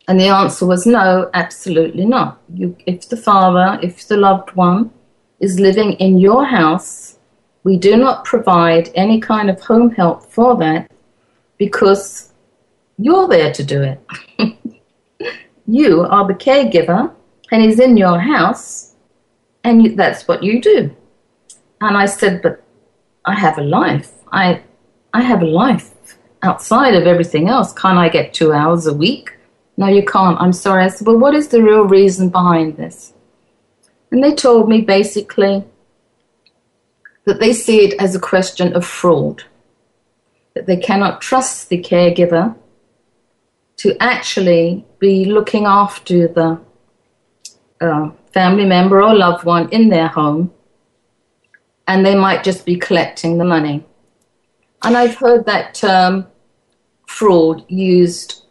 And 0.09 0.19
the 0.19 0.29
answer 0.29 0.67
was 0.67 0.87
no, 0.87 1.31
absolutely 1.35 2.07
not. 2.07 2.41
You, 2.53 2.77
if 2.87 3.09
the 3.09 3.17
father, 3.17 3.79
if 3.83 4.09
the 4.09 4.17
loved 4.17 4.51
one 4.57 4.91
is 5.39 5.61
living 5.61 5.93
in 5.93 6.19
your 6.19 6.45
house, 6.45 7.19
we 7.63 7.77
do 7.77 7.97
not 7.97 8.25
provide 8.25 8.91
any 8.95 9.21
kind 9.21 9.51
of 9.51 9.61
home 9.61 9.91
help 9.91 10.25
for 10.25 10.57
that 10.57 10.91
because 11.59 12.33
you're 12.97 13.29
there 13.29 13.53
to 13.53 13.63
do 13.63 13.83
it. 13.83 14.01
you 15.69 16.01
are 16.01 16.27
the 16.27 16.35
caregiver 16.35 17.13
and 17.53 17.63
he's 17.63 17.79
in 17.79 17.97
your 17.97 18.19
house 18.19 18.95
and 19.63 19.85
you, 19.85 19.95
that's 19.95 20.27
what 20.27 20.43
you 20.43 20.61
do. 20.61 20.97
And 21.81 21.97
I 21.97 22.07
said, 22.07 22.43
but 22.43 22.65
I 23.27 23.35
have 23.35 23.59
a 23.59 23.63
life. 23.63 24.13
I, 24.33 24.63
I 25.13 25.21
have 25.21 25.43
a 25.43 25.47
life 25.47 26.17
outside 26.43 26.95
of 26.95 27.07
everything 27.07 27.49
else. 27.49 27.73
Can't 27.75 27.99
I 27.99 28.09
get 28.09 28.33
two 28.33 28.53
hours 28.53 28.87
a 28.87 28.95
week? 28.95 29.37
No, 29.77 29.87
you 29.87 30.05
can't. 30.05 30.41
I'm 30.41 30.55
sorry. 30.55 30.85
I 30.85 30.89
said, 30.89 31.07
well, 31.07 31.19
what 31.19 31.35
is 31.35 31.49
the 31.49 31.63
real 31.63 31.85
reason 31.85 32.31
behind 32.31 32.79
this? 32.79 33.13
And 34.11 34.25
they 34.25 34.35
told 34.35 34.69
me 34.69 34.81
basically 34.81 35.65
that 37.27 37.41
they 37.41 37.53
see 37.53 37.85
it 37.85 38.01
as 38.01 38.15
a 38.15 38.21
question 38.21 38.75
of 38.75 38.87
fraud, 38.87 39.45
that 40.55 40.65
they 40.65 40.79
cannot 40.79 41.21
trust 41.21 41.69
the 41.69 41.83
caregiver 41.83 42.57
to 43.79 43.97
actually 44.03 44.85
be 44.99 45.25
looking 45.25 45.65
after 45.65 46.29
the 46.29 46.61
uh, 47.81 48.11
family 48.33 48.67
member 48.67 49.03
or 49.03 49.15
loved 49.15 49.45
one 49.45 49.69
in 49.71 49.89
their 49.89 50.09
home 50.09 50.53
and 51.89 52.05
they 52.05 52.15
might 52.15 52.45
just 52.45 52.67
be 52.67 52.77
collecting 52.77 53.39
the 53.39 53.45
money. 53.45 53.85
And 54.83 54.97
I've 54.97 55.17
heard 55.17 55.47
that 55.47 55.75
term 55.75 56.27
fraud 57.07 57.65
used 57.69 58.45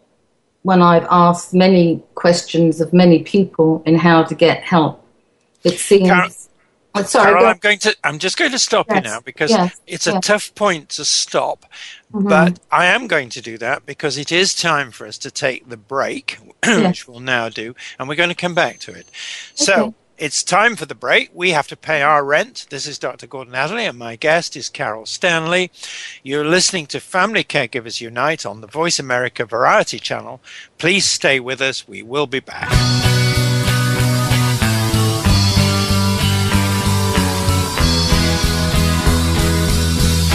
when 0.63 0.81
I've 0.81 1.07
asked 1.10 1.53
many 1.53 2.03
questions 2.15 2.81
of 2.81 2.91
many 2.91 3.24
people 3.24 3.84
in 3.86 3.96
how 3.96 4.24
to 4.24 4.36
get 4.36 4.63
help. 4.63 5.05
It 5.63 5.79
seems. 5.79 6.10
Carol, 6.10 6.29
oh, 6.96 7.03
sorry, 7.03 7.25
Carol, 7.27 7.41
go 7.41 7.50
I'm 7.50 7.57
going 7.60 7.79
to. 7.79 7.96
I'm 8.03 8.19
just 8.19 8.38
going 8.38 8.51
to 8.51 8.60
stop 8.60 8.88
yes, 8.89 8.96
you 8.98 9.01
now 9.10 9.19
because 9.22 9.51
yes, 9.51 9.79
it's 9.86 10.07
a 10.07 10.13
yes. 10.13 10.25
tough 10.25 10.55
point 10.55 10.89
to 10.89 11.05
stop. 11.05 11.65
Mm-hmm. 12.14 12.30
But 12.30 12.60
I 12.72 12.86
am 12.86 13.08
going 13.08 13.30
to 13.30 13.42
do 13.42 13.58
that 13.58 13.86
because 13.86 14.18
it 14.18 14.32
is 14.32 14.56
time 14.56 14.92
for 14.92 15.06
us 15.06 15.18
to 15.20 15.32
take 15.32 15.68
the 15.68 15.78
break, 15.78 16.40
which 16.66 17.08
we'll 17.08 17.20
now 17.20 17.50
do, 17.50 17.76
and 18.00 18.08
we're 18.08 18.16
going 18.16 18.30
to 18.30 18.36
come 18.36 18.56
back 18.56 18.80
to 18.80 18.92
it. 18.92 19.08
Okay. 19.08 19.56
So 19.56 19.94
it's 20.18 20.42
time 20.42 20.76
for 20.76 20.86
the 20.86 20.96
break. 20.96 21.30
We 21.34 21.52
have 21.52 21.68
to 21.68 21.76
pay 21.76 22.02
our 22.02 22.24
rent. 22.24 22.66
This 22.70 22.88
is 22.88 22.98
Dr. 22.98 23.28
Gordon 23.28 23.54
Atherley, 23.54 23.86
and 23.86 24.00
my 24.00 24.16
guest 24.16 24.56
is 24.56 24.70
Carol 24.70 25.06
Stanley. 25.06 25.70
You're 26.24 26.46
listening 26.46 26.88
to 26.88 27.00
Family 27.00 27.44
Caregivers 27.44 28.02
Unite 28.02 28.46
on 28.46 28.62
the 28.62 28.68
Voice 28.68 29.00
America 29.00 29.46
Variety 29.46 30.00
Channel. 30.00 30.42
Please 30.78 31.06
stay 31.06 31.40
with 31.40 31.62
us. 31.62 31.88
We 31.88 32.02
will 32.04 32.28
be 32.28 32.40
back. 32.40 33.16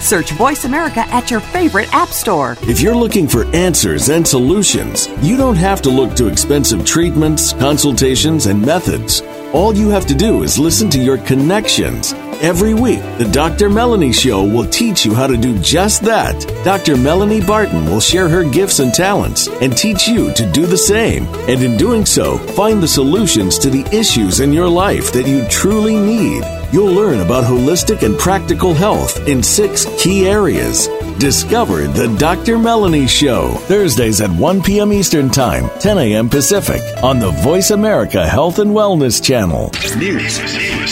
Search 0.00 0.30
Voice 0.32 0.64
America 0.64 1.00
at 1.08 1.30
your 1.30 1.40
favorite 1.40 1.92
app 1.92 2.08
store. 2.08 2.56
If 2.62 2.80
you're 2.80 2.94
looking 2.94 3.26
for 3.26 3.44
answers 3.54 4.08
and 4.08 4.26
solutions, 4.26 5.08
you 5.20 5.36
don't 5.36 5.56
have 5.56 5.82
to 5.82 5.90
look 5.90 6.14
to 6.16 6.28
expensive 6.28 6.84
treatments, 6.84 7.52
consultations, 7.52 8.46
and 8.46 8.60
methods. 8.60 9.22
All 9.52 9.74
you 9.74 9.88
have 9.90 10.06
to 10.06 10.14
do 10.14 10.42
is 10.42 10.58
listen 10.58 10.90
to 10.90 10.98
your 10.98 11.18
connections. 11.18 12.14
Every 12.42 12.74
week, 12.74 13.00
the 13.16 13.28
Dr. 13.32 13.70
Melanie 13.70 14.12
Show 14.12 14.44
will 14.44 14.68
teach 14.68 15.06
you 15.06 15.14
how 15.14 15.26
to 15.26 15.38
do 15.38 15.58
just 15.60 16.02
that. 16.02 16.38
Dr. 16.64 16.96
Melanie 16.96 17.40
Barton 17.40 17.86
will 17.86 18.00
share 18.00 18.28
her 18.28 18.44
gifts 18.44 18.78
and 18.78 18.92
talents 18.92 19.48
and 19.62 19.74
teach 19.74 20.06
you 20.06 20.34
to 20.34 20.52
do 20.52 20.66
the 20.66 20.76
same. 20.76 21.24
And 21.48 21.62
in 21.62 21.78
doing 21.78 22.04
so, 22.04 22.36
find 22.38 22.82
the 22.82 22.88
solutions 22.88 23.58
to 23.60 23.70
the 23.70 23.86
issues 23.90 24.40
in 24.40 24.52
your 24.52 24.68
life 24.68 25.12
that 25.12 25.26
you 25.26 25.48
truly 25.48 25.96
need. 25.96 26.42
You'll 26.72 26.92
learn 26.92 27.20
about 27.20 27.44
holistic 27.44 28.02
and 28.02 28.18
practical 28.18 28.74
health 28.74 29.26
in 29.28 29.42
six 29.42 29.86
key 30.02 30.26
areas. 30.26 30.88
Discover 31.18 31.86
the 31.88 32.14
Dr. 32.18 32.58
Melanie 32.58 33.06
Show, 33.06 33.52
Thursdays 33.68 34.20
at 34.20 34.30
1 34.30 34.62
p.m. 34.62 34.92
Eastern 34.92 35.30
Time, 35.30 35.70
10 35.80 35.98
a.m. 35.98 36.28
Pacific, 36.28 36.82
on 37.02 37.18
the 37.18 37.30
Voice 37.30 37.70
America 37.70 38.26
Health 38.26 38.58
and 38.58 38.72
Wellness 38.72 39.22
Channel. 39.22 39.70
News, 39.96 40.38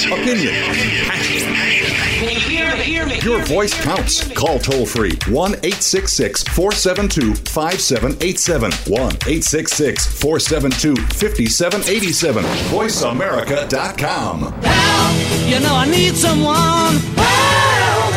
opinion, 0.07 0.55
Your 3.25 3.43
voice 3.47 3.73
counts. 3.81 4.31
Call 4.35 4.59
toll 4.59 4.85
free 4.85 5.17
1 5.31 5.53
866 5.53 6.43
472 6.43 7.35
5787. 7.35 8.71
1 8.71 9.01
866 9.01 10.07
472 10.21 10.95
5787. 10.95 12.45
VoiceAmerica.com. 12.45 14.41
Help! 14.41 15.49
You 15.49 15.61
know 15.61 15.75
I 15.75 15.87
need 15.91 16.15
someone. 16.15 16.99
Help! 17.17 18.15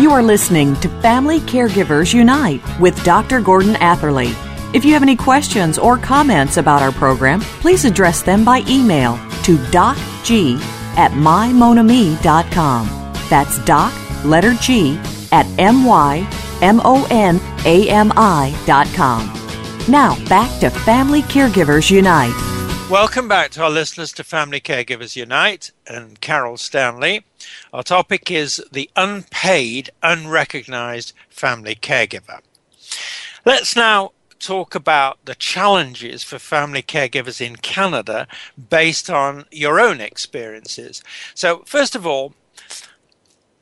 You 0.00 0.12
are 0.12 0.22
listening 0.22 0.76
to 0.76 0.88
Family 1.00 1.40
Caregivers 1.40 2.14
Unite 2.14 2.62
with 2.78 3.02
Dr. 3.02 3.40
Gordon 3.40 3.74
Atherley. 3.76 4.32
If 4.74 4.84
you 4.84 4.92
have 4.92 5.02
any 5.02 5.16
questions 5.16 5.76
or 5.76 5.98
comments 5.98 6.56
about 6.56 6.82
our 6.82 6.92
program, 6.92 7.40
please 7.40 7.84
address 7.84 8.22
them 8.22 8.44
by 8.44 8.62
email 8.68 9.16
to 9.42 9.56
docg 9.72 10.60
at 10.96 11.10
mymonami.com. 11.10 13.05
That's 13.28 13.58
doc, 13.64 13.92
letter 14.24 14.54
G, 14.54 14.98
at 15.32 15.46
M-Y-M-O-N-A-M-I 15.58 16.26
dot 18.66 18.86
com. 18.94 19.32
Now, 19.88 20.16
back 20.28 20.60
to 20.60 20.70
Family 20.70 21.22
Caregivers 21.22 21.90
Unite. 21.90 22.34
Welcome 22.90 23.26
back 23.26 23.50
to 23.52 23.64
our 23.64 23.70
listeners 23.70 24.12
to 24.12 24.22
Family 24.22 24.60
Caregivers 24.60 25.16
Unite 25.16 25.72
and 25.88 26.20
Carol 26.20 26.56
Stanley. 26.56 27.24
Our 27.72 27.82
topic 27.82 28.30
is 28.30 28.64
the 28.70 28.88
unpaid, 28.94 29.90
unrecognized 30.04 31.12
family 31.28 31.74
caregiver. 31.74 32.40
Let's 33.44 33.74
now 33.74 34.12
talk 34.38 34.74
about 34.74 35.18
the 35.24 35.34
challenges 35.34 36.22
for 36.22 36.38
family 36.38 36.82
caregivers 36.82 37.40
in 37.40 37.56
Canada 37.56 38.28
based 38.70 39.10
on 39.10 39.46
your 39.50 39.80
own 39.80 40.00
experiences. 40.00 41.02
So, 41.34 41.64
first 41.66 41.96
of 41.96 42.06
all, 42.06 42.34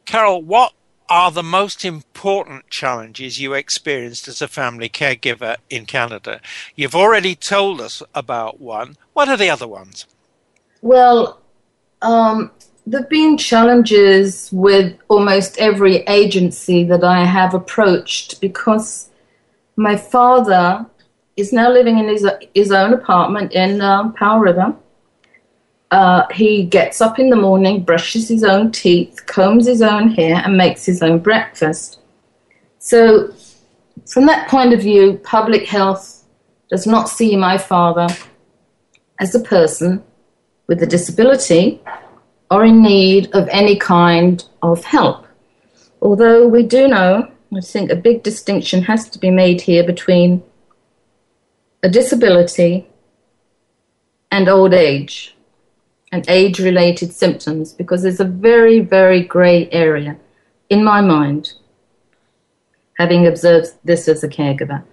Carol, 0.05 0.43
what 0.43 0.73
are 1.09 1.31
the 1.31 1.43
most 1.43 1.85
important 1.85 2.69
challenges 2.71 3.41
you 3.41 3.53
experienced 3.53 4.29
as 4.29 4.41
a 4.41 4.49
family 4.49 4.89
caregiver 4.89 5.57
in 5.71 5.87
Canada? 5.87 6.41
You've 6.75 6.95
already 6.95 7.35
told 7.35 7.81
us 7.81 8.03
about 8.15 8.61
one. 8.61 8.97
What 9.13 9.29
are 9.29 9.37
the 9.37 9.51
other 9.51 9.69
ones? 9.69 10.07
Well, 10.83 11.41
um, 12.03 12.51
there 12.87 13.01
have 13.01 13.11
been 13.11 13.39
challenges 13.39 14.51
with 14.53 14.97
almost 15.09 15.59
every 15.59 15.99
agency 16.07 16.85
that 16.85 17.03
I 17.03 17.25
have 17.25 17.55
approached 17.55 18.41
because 18.41 19.09
my 19.77 19.97
father 19.97 20.87
is 21.37 21.53
now 21.53 21.71
living 21.71 21.99
in 21.99 22.09
his, 22.09 22.27
his 22.55 22.71
own 22.71 22.93
apartment 22.93 23.53
in 23.53 23.81
um, 23.81 24.15
River. 24.39 24.75
Uh, 25.95 26.27
he 26.33 26.65
gets 26.65 27.01
up 27.01 27.21
in 27.21 27.31
the 27.31 27.37
morning, 27.37 27.81
brushes 27.81 28.27
his 28.27 28.43
own 28.43 28.73
teeth, 28.73 29.25
combs 29.27 29.65
his 29.65 29.81
own 29.81 30.09
hair, 30.09 30.43
and 30.45 30.57
makes 30.57 30.85
his 30.85 31.01
own 31.05 31.21
breakfast. 31.21 32.01
So, 32.81 33.33
from 34.05 34.27
that 34.27 34.49
point 34.49 34.73
of 34.73 34.81
view, 34.81 35.21
public 35.23 35.69
health 35.69 36.25
does 36.69 36.85
not 36.85 37.09
see 37.09 37.37
my 37.37 37.59
father 37.59 38.09
as 39.21 39.37
a 39.37 39.39
person 39.39 40.03
with 40.67 40.83
a 40.83 40.87
disability 40.87 41.81
or 42.51 42.65
in 42.65 42.83
need 42.83 43.31
of 43.33 43.47
any 43.53 43.77
kind 43.77 44.45
of 44.63 44.85
help. 44.85 45.29
Although 46.03 46.49
we 46.49 46.65
do 46.65 46.89
know, 46.89 47.31
I 47.57 47.61
think 47.61 47.93
a 47.93 48.07
big 48.09 48.25
distinction 48.25 48.83
has 48.83 49.09
to 49.11 49.19
be 49.21 49.31
made 49.31 49.61
here 49.61 49.85
between 49.85 50.43
a 51.85 51.89
disability 51.89 52.89
and 54.33 54.49
old 54.49 54.75
age 54.75 55.35
and 56.15 56.25
age 56.29 56.61
related 56.61 57.13
symptoms 57.13 57.73
because 57.73 58.03
there's 58.03 58.21
a 58.21 58.25
very, 58.25 58.79
very 58.79 59.21
grey 59.21 59.69
area 59.73 60.17
in 60.71 60.85
my 60.85 61.01
mind, 61.01 61.55
having 62.99 63.27
observed 63.27 63.73
this 63.83 64.07
as 64.07 64.23
a 64.23 64.29
caregiver. 64.29 64.85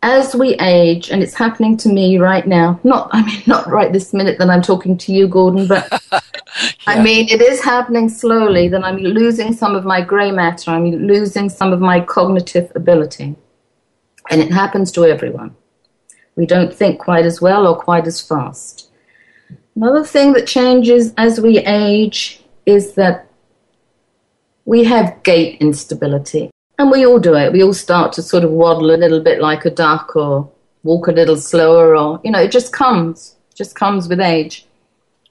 As 0.00 0.36
we 0.36 0.54
age, 0.60 1.10
and 1.10 1.20
it's 1.20 1.34
happening 1.34 1.76
to 1.78 1.88
me 1.88 2.16
right 2.16 2.46
now, 2.46 2.78
not, 2.84 3.10
I 3.12 3.26
mean, 3.26 3.42
not 3.48 3.66
right 3.66 3.92
this 3.92 4.14
minute 4.14 4.38
that 4.38 4.50
I'm 4.50 4.62
talking 4.62 4.96
to 4.98 5.12
you, 5.12 5.26
Gordon, 5.26 5.66
but 5.66 5.88
yeah. 6.12 6.20
I 6.86 7.02
mean, 7.02 7.28
it 7.28 7.40
is 7.40 7.60
happening 7.60 8.08
slowly 8.08 8.68
that 8.68 8.84
I'm 8.84 8.98
losing 8.98 9.52
some 9.52 9.74
of 9.74 9.84
my 9.84 10.00
grey 10.00 10.30
matter, 10.30 10.70
I'm 10.70 10.92
losing 10.92 11.48
some 11.48 11.72
of 11.72 11.80
my 11.80 12.00
cognitive 12.00 12.70
ability. 12.76 13.34
And 14.30 14.40
it 14.40 14.52
happens 14.52 14.92
to 14.92 15.06
everyone. 15.06 15.56
We 16.36 16.46
don't 16.46 16.72
think 16.72 17.00
quite 17.00 17.26
as 17.26 17.40
well 17.40 17.66
or 17.66 17.76
quite 17.76 18.06
as 18.06 18.20
fast. 18.20 18.91
Another 19.74 20.04
thing 20.04 20.32
that 20.34 20.46
changes 20.46 21.14
as 21.16 21.40
we 21.40 21.58
age 21.58 22.40
is 22.66 22.94
that 22.94 23.26
we 24.64 24.84
have 24.84 25.22
gait 25.22 25.60
instability. 25.60 26.50
And 26.78 26.90
we 26.90 27.06
all 27.06 27.18
do 27.18 27.34
it. 27.34 27.52
We 27.52 27.62
all 27.62 27.72
start 27.72 28.12
to 28.14 28.22
sort 28.22 28.44
of 28.44 28.50
waddle 28.50 28.94
a 28.94 28.96
little 28.96 29.20
bit 29.20 29.40
like 29.40 29.64
a 29.64 29.70
duck 29.70 30.16
or 30.16 30.50
walk 30.82 31.08
a 31.08 31.12
little 31.12 31.36
slower 31.36 31.96
or, 31.96 32.20
you 32.24 32.30
know, 32.30 32.40
it 32.40 32.50
just 32.50 32.72
comes, 32.72 33.36
just 33.54 33.74
comes 33.74 34.08
with 34.08 34.20
age. 34.20 34.66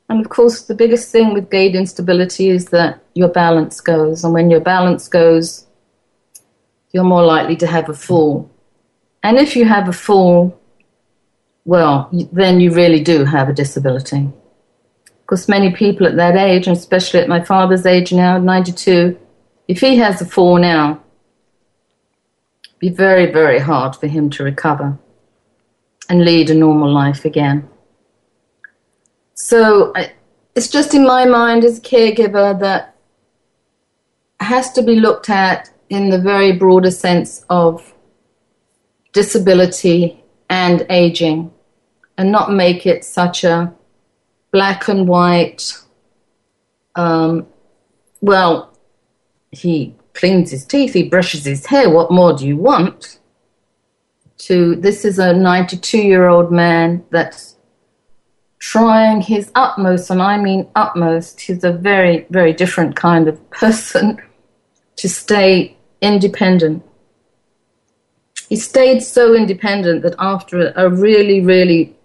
And 0.09 0.19
of 0.19 0.29
course, 0.29 0.63
the 0.63 0.75
biggest 0.75 1.11
thing 1.11 1.33
with 1.33 1.49
gait 1.49 1.75
instability 1.75 2.49
is 2.49 2.65
that 2.65 3.01
your 3.13 3.29
balance 3.29 3.79
goes. 3.79 4.23
And 4.23 4.33
when 4.33 4.49
your 4.49 4.59
balance 4.59 5.07
goes, 5.07 5.65
you're 6.91 7.03
more 7.03 7.23
likely 7.23 7.55
to 7.57 7.67
have 7.67 7.89
a 7.89 7.93
fall. 7.93 8.49
And 9.23 9.37
if 9.37 9.55
you 9.55 9.65
have 9.65 9.87
a 9.87 9.93
fall, 9.93 10.59
well, 11.71 12.09
then 12.33 12.59
you 12.59 12.69
really 12.73 13.01
do 13.01 13.23
have 13.23 13.47
a 13.47 13.53
disability. 13.53 14.29
Because 15.21 15.47
many 15.47 15.71
people 15.71 16.05
at 16.05 16.17
that 16.17 16.35
age, 16.35 16.67
and 16.67 16.75
especially 16.75 17.21
at 17.21 17.29
my 17.29 17.41
father's 17.41 17.85
age 17.85 18.11
now, 18.11 18.37
92, 18.37 19.17
if 19.69 19.79
he 19.79 19.95
has 19.95 20.21
a 20.21 20.25
fall 20.25 20.57
now, 20.57 21.01
be 22.79 22.89
very, 22.89 23.31
very 23.31 23.59
hard 23.59 23.95
for 23.95 24.07
him 24.07 24.29
to 24.31 24.43
recover 24.43 24.99
and 26.09 26.25
lead 26.25 26.49
a 26.49 26.53
normal 26.53 26.91
life 26.91 27.23
again. 27.23 27.69
So 29.33 29.93
it's 30.53 30.67
just 30.67 30.93
in 30.93 31.05
my 31.05 31.23
mind 31.23 31.63
as 31.63 31.77
a 31.77 31.81
caregiver 31.81 32.59
that 32.59 32.97
has 34.41 34.73
to 34.73 34.83
be 34.83 34.95
looked 34.95 35.29
at 35.29 35.69
in 35.87 36.09
the 36.09 36.19
very 36.19 36.51
broader 36.51 36.91
sense 36.91 37.45
of 37.49 37.93
disability 39.13 40.21
and 40.49 40.85
aging 40.89 41.49
and 42.17 42.31
not 42.31 42.51
make 42.51 42.85
it 42.85 43.03
such 43.03 43.43
a 43.43 43.73
black 44.51 44.87
and 44.87 45.07
white, 45.07 45.73
um, 46.95 47.47
well, 48.21 48.77
he 49.51 49.95
cleans 50.13 50.51
his 50.51 50.65
teeth, 50.65 50.93
he 50.93 51.09
brushes 51.09 51.45
his 51.45 51.65
hair, 51.65 51.89
what 51.89 52.11
more 52.11 52.33
do 52.33 52.47
you 52.47 52.57
want? 52.57 53.19
To 54.39 54.75
this 54.75 55.05
is 55.05 55.19
a 55.19 55.33
92 55.33 55.99
year 55.99 56.27
old 56.27 56.51
man 56.51 57.03
that's 57.11 57.57
trying 58.59 59.21
his 59.21 59.51
utmost, 59.55 60.09
and 60.09 60.21
I 60.21 60.37
mean 60.37 60.67
utmost, 60.75 61.41
he's 61.41 61.63
a 61.63 61.71
very, 61.71 62.25
very 62.29 62.53
different 62.53 62.95
kind 62.95 63.27
of 63.27 63.49
person 63.51 64.21
to 64.97 65.09
stay 65.09 65.77
independent 66.01 66.83
he 68.51 68.57
stayed 68.57 69.01
so 69.01 69.33
independent 69.33 70.01
that 70.01 70.13
after 70.19 70.73
a 70.75 70.89
really, 70.89 71.39
really 71.39 71.95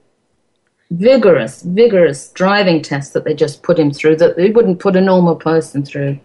vigorous, 0.90 1.62
vigorous 1.62 2.28
driving 2.30 2.82
test 2.82 3.12
that 3.12 3.24
they 3.24 3.34
just 3.34 3.62
put 3.62 3.78
him 3.78 3.92
through, 3.92 4.16
that 4.16 4.36
they 4.36 4.50
wouldn't 4.50 4.78
put 4.78 4.96
a 4.96 5.00
normal 5.00 5.36
person 5.36 5.84
through, 5.84 6.18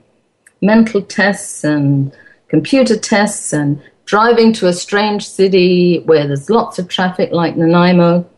mental 0.61 1.01
tests 1.01 1.63
and 1.63 2.15
computer 2.47 2.97
tests 2.97 3.53
and 3.53 3.81
driving 4.05 4.51
to 4.53 4.67
a 4.67 4.73
strange 4.73 5.27
city 5.27 5.99
where 6.05 6.27
there's 6.27 6.49
lots 6.49 6.77
of 6.77 6.87
traffic 6.87 7.31
like 7.31 7.55
Nanaimo, 7.55 8.29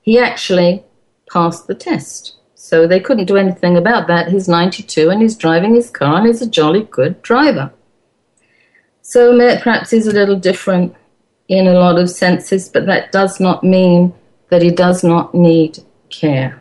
he 0.00 0.18
actually 0.18 0.82
passed 1.30 1.66
the 1.66 1.74
test. 1.74 2.36
So 2.54 2.86
they 2.86 3.00
couldn't 3.00 3.26
do 3.26 3.36
anything 3.36 3.76
about 3.76 4.06
that. 4.06 4.28
He's 4.28 4.48
92 4.48 5.10
and 5.10 5.20
he's 5.20 5.36
driving 5.36 5.74
his 5.74 5.90
car 5.90 6.16
and 6.16 6.26
he's 6.26 6.42
a 6.42 6.48
jolly 6.48 6.84
good 6.84 7.20
driver. 7.22 7.72
So 9.02 9.36
perhaps 9.58 9.90
he's 9.90 10.06
a 10.06 10.12
little 10.12 10.36
different 10.36 10.96
in 11.48 11.66
a 11.66 11.74
lot 11.74 11.98
of 11.98 12.08
senses, 12.08 12.68
but 12.68 12.86
that 12.86 13.12
does 13.12 13.38
not 13.38 13.62
mean 13.62 14.14
that 14.52 14.60
he 14.60 14.70
does 14.70 15.02
not 15.02 15.34
need 15.34 15.78
care. 16.10 16.60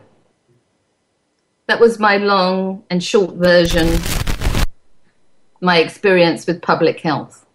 That 1.68 1.82
was 1.82 2.00
my 2.00 2.16
long 2.16 2.86
and 2.90 3.04
short 3.04 3.36
version, 3.36 4.00
my 5.60 5.80
experience 5.80 6.48
with 6.48 6.62
public 6.62 7.02
health. 7.02 7.46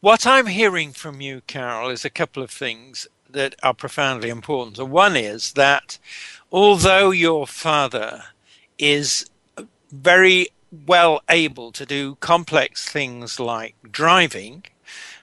What 0.00 0.26
I'm 0.26 0.46
hearing 0.46 0.92
from 0.92 1.20
you, 1.20 1.42
Carol, 1.46 1.90
is 1.90 2.06
a 2.06 2.10
couple 2.10 2.42
of 2.42 2.50
things 2.50 3.06
that 3.28 3.54
are 3.62 3.74
profoundly 3.74 4.30
important. 4.30 4.78
one 4.88 5.14
is 5.14 5.52
that 5.52 5.98
although 6.50 7.10
your 7.10 7.46
father 7.46 8.22
is 8.78 9.28
very 9.92 10.48
well 10.86 11.20
able 11.28 11.70
to 11.72 11.84
do 11.84 12.14
complex 12.20 12.88
things 12.88 13.38
like 13.38 13.74
driving, 13.90 14.64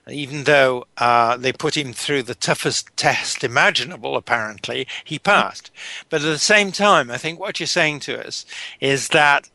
even 0.09 0.43
though 0.43 0.85
uh, 0.97 1.37
they 1.37 1.53
put 1.53 1.77
him 1.77 1.93
through 1.93 2.23
the 2.23 2.35
toughest 2.35 2.95
test 2.97 3.43
imaginable, 3.43 4.17
apparently, 4.17 4.87
he 5.03 5.17
passed. 5.17 5.71
But 6.09 6.21
at 6.21 6.25
the 6.25 6.39
same 6.39 6.71
time, 6.71 7.09
I 7.09 7.17
think 7.17 7.39
what 7.39 7.59
you're 7.59 7.67
saying 7.67 8.01
to 8.01 8.25
us 8.25 8.45
is 8.81 9.09
that 9.09 9.49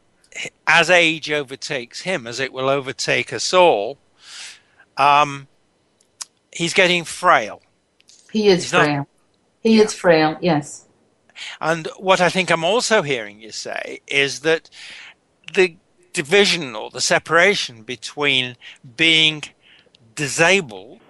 as 0.67 0.89
age 0.89 1.31
overtakes 1.31 2.03
him, 2.03 2.27
as 2.27 2.41
it 2.41 2.53
will 2.53 2.69
overtake 2.69 3.33
us 3.33 3.53
all, 3.53 3.99
um, 4.97 5.49
he's 6.53 6.75
getting 6.75 7.05
frail. 7.05 7.61
He 8.33 8.49
is 8.49 8.73
not- 8.73 8.85
frail. 8.85 9.09
he 9.61 9.81
is 9.81 9.93
frail, 9.93 10.39
yes. 10.41 10.85
And 11.61 11.89
what 11.99 12.21
I 12.21 12.31
think 12.31 12.51
I'm 12.51 12.65
also 12.65 13.03
hearing 13.03 13.41
you 13.41 13.53
say 13.53 14.01
is 14.07 14.41
that 14.41 14.71
the 15.55 15.77
division 16.13 16.75
or 16.75 16.91
the 16.91 17.01
separation 17.01 17.83
between 17.83 18.57
being 18.97 19.45
disabled. 20.19 21.01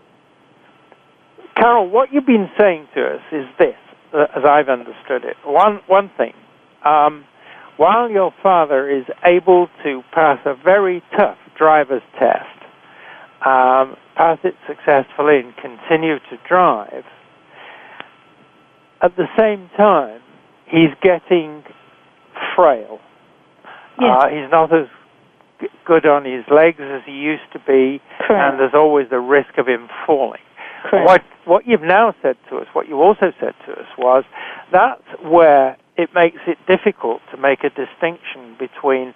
Carol, 1.57 1.89
what 1.91 2.13
you've 2.13 2.27
been 2.27 2.49
saying 2.57 2.87
to 2.95 3.05
us 3.05 3.23
is 3.33 3.47
this, 3.59 3.75
uh, 4.15 4.27
as 4.37 4.45
I've 4.45 4.69
understood 4.69 5.25
it. 5.25 5.37
One, 5.45 5.81
one 5.89 6.11
thing, 6.17 6.35
um, 6.85 7.25
while 7.79 8.11
your 8.11 8.33
father 8.43 8.89
is 8.89 9.05
able 9.25 9.69
to 9.83 10.03
pass 10.13 10.39
a 10.45 10.55
very 10.55 11.03
tough 11.17 11.39
driver's 11.57 12.03
test, 12.19 12.45
um, 13.45 13.97
pass 14.15 14.39
it 14.45 14.55
successfully 14.67 15.41
and 15.41 15.57
continue 15.57 16.19
to 16.31 16.37
drive, 16.49 17.05
at 19.01 19.17
the 19.17 19.27
same 19.39 19.71
time, 19.77 20.21
he's 20.67 20.91
getting 21.03 21.65
frail. 22.55 23.01
Yes. 24.01 24.17
Uh, 24.23 24.29
he's 24.29 24.51
not 24.51 24.73
as 24.73 24.87
g- 24.87 24.93
good 25.85 26.07
on 26.07 26.25
his 26.25 26.45
legs 26.51 26.79
as 26.81 27.03
he 27.07 27.13
used 27.13 27.51
to 27.53 27.59
be, 27.61 28.01
Correct. 28.27 28.31
and 28.31 28.61
there's 28.61 28.75
always 28.75 29.09
the 29.11 29.21
risk 29.21 29.59
of 29.59 29.67
him 29.67 29.89
falling. 30.07 30.41
Correct. 30.85 31.07
What 31.07 31.23
what 31.45 31.67
you've 31.67 31.83
now 31.83 32.15
said 32.23 32.37
to 32.51 32.59
us, 32.59 32.67
what 32.73 32.89
you 32.89 33.01
also 33.01 33.33
said 33.41 33.55
to 33.67 33.73
us 33.73 33.87
was 33.97 34.25
that's 34.71 35.03
where 35.23 35.77
it 35.97 36.11
makes 36.15 36.39
it 36.47 36.59
difficult 36.69 37.21
to 37.33 37.37
make 37.37 37.65
a 37.65 37.71
distinction 37.71 38.55
between, 38.59 39.15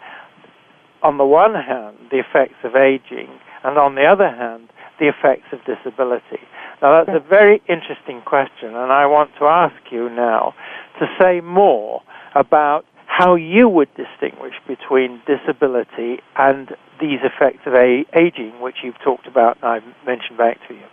on 1.02 1.18
the 1.18 1.24
one 1.24 1.54
hand, 1.54 1.96
the 2.10 2.18
effects 2.18 2.58
of 2.64 2.74
aging, 2.74 3.28
and 3.62 3.78
on 3.78 3.94
the 3.94 4.04
other 4.04 4.28
hand, 4.28 4.68
the 4.98 5.08
effects 5.08 5.46
of 5.52 5.60
disability. 5.64 6.42
Now 6.80 7.04
that's 7.04 7.16
a 7.16 7.28
very 7.28 7.62
interesting 7.68 8.22
question, 8.24 8.74
and 8.74 8.90
I 8.90 9.06
want 9.06 9.30
to 9.38 9.44
ask 9.44 9.76
you 9.92 10.10
now 10.10 10.54
to 10.98 11.06
say 11.20 11.40
more 11.40 12.02
about 12.34 12.84
how 13.18 13.34
you 13.34 13.68
would 13.68 13.88
distinguish 13.94 14.54
between 14.66 15.20
disability 15.26 16.22
and 16.36 16.68
these 17.00 17.18
effects 17.22 17.60
of 17.66 17.74
aging, 17.74 18.60
which 18.60 18.76
you've 18.82 18.98
talked 19.04 19.26
about 19.26 19.58
and 19.62 19.66
I've 19.66 20.06
mentioned 20.06 20.38
back 20.38 20.58
to 20.68 20.74
you. 20.74 20.86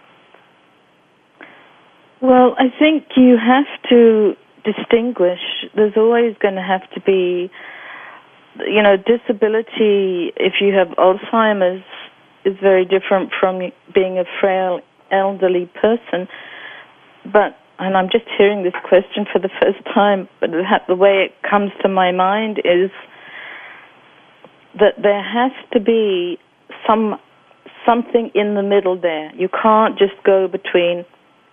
Well, 2.22 2.56
I 2.58 2.68
think 2.78 3.06
you 3.16 3.38
have 3.38 3.90
to 3.90 4.34
distinguish. 4.66 5.40
There's 5.76 5.94
always 5.96 6.36
going 6.42 6.56
to 6.56 6.62
have 6.62 6.90
to 6.92 7.00
be, 7.00 7.50
you 8.68 8.84
know, 8.84 8.98
disability. 8.98 10.34
If 10.36 10.56
you 10.60 10.74
have 10.74 10.90
Alzheimer's, 10.98 11.86
is 12.46 12.56
very 12.62 12.86
different 12.86 13.32
from 13.40 13.60
being 13.94 14.18
a 14.18 14.24
frail 14.42 14.82
elderly 15.12 15.70
person. 15.82 16.28
But 17.26 17.58
and 17.80 17.96
I'm 17.96 18.10
just 18.12 18.26
hearing 18.38 18.64
this 18.64 18.74
question 18.88 19.26
for 19.32 19.40
the 19.40 19.50
first 19.62 19.84
time, 19.94 20.28
but 20.42 20.52
the, 20.52 20.96
way 20.96 21.26
it 21.26 21.50
comes 21.50 21.72
to 21.82 21.88
my 21.90 22.12
mind 22.12 22.60
is 22.60 22.92
that 24.78 25.02
there 25.02 25.24
has 25.24 25.52
to 25.74 25.80
be 25.80 26.38
some 26.86 27.16
something 27.88 28.30
in 28.36 28.56
the 28.56 28.62
middle 28.62 29.00
there. 29.00 29.34
You 29.34 29.50
can't 29.50 29.98
just 29.98 30.22
go 30.26 30.48
between 30.48 31.06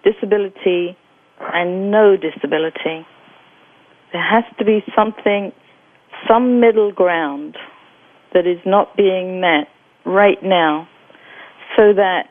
disability 0.04 0.96
and 1.40 1.90
no 1.90 2.16
disability. 2.16 3.06
There 4.12 4.22
has 4.22 4.44
to 4.58 4.64
be 4.64 4.84
something, 4.94 5.52
some 6.28 6.60
middle 6.60 6.92
ground 6.92 7.56
that 8.34 8.46
is 8.46 8.58
not 8.66 8.96
being 8.96 9.40
met 9.40 9.68
right 10.04 10.42
now 10.42 10.88
so 11.76 11.92
that 11.94 12.28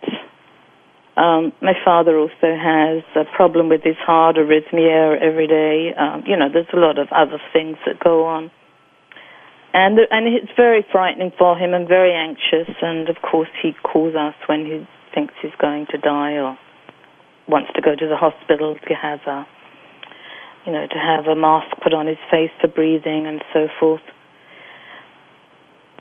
um, 1.17 1.53
my 1.61 1.73
father 1.85 2.17
also 2.17 2.51
has 2.59 3.03
a 3.15 3.23
problem 3.35 3.69
with 3.69 3.81
his 3.83 3.95
heart, 3.97 4.35
arrhythmia 4.35 5.21
every 5.21 5.47
day. 5.47 5.93
Um, 5.97 6.23
you 6.27 6.35
know, 6.35 6.49
there's 6.51 6.67
a 6.73 6.77
lot 6.77 6.99
of 6.99 7.07
other 7.11 7.39
things 7.53 7.77
that 7.85 7.99
go 8.03 8.25
on. 8.25 8.51
And, 9.73 9.99
and 10.11 10.27
it's 10.27 10.51
very 10.55 10.85
frightening 10.91 11.31
for 11.37 11.57
him 11.57 11.73
and 11.73 11.87
very 11.87 12.13
anxious. 12.13 12.73
And 12.81 13.07
of 13.09 13.17
course, 13.21 13.49
he 13.61 13.71
calls 13.83 14.15
us 14.15 14.35
when 14.47 14.65
he 14.65 14.87
thinks 15.13 15.33
he's 15.41 15.55
going 15.59 15.87
to 15.91 15.97
die 15.97 16.33
or 16.33 16.57
wants 17.47 17.71
to 17.75 17.81
go 17.81 17.95
to 17.95 18.07
the 18.07 18.17
hospital 18.17 18.75
to 18.75 18.93
have 18.93 19.19
a, 19.27 19.47
you 20.65 20.73
know, 20.73 20.85
to 20.87 20.97
have 20.97 21.27
a 21.27 21.35
mask 21.35 21.77
put 21.81 21.93
on 21.93 22.07
his 22.07 22.17
face 22.29 22.51
for 22.59 22.67
breathing 22.67 23.25
and 23.25 23.41
so 23.53 23.67
forth. 23.79 24.01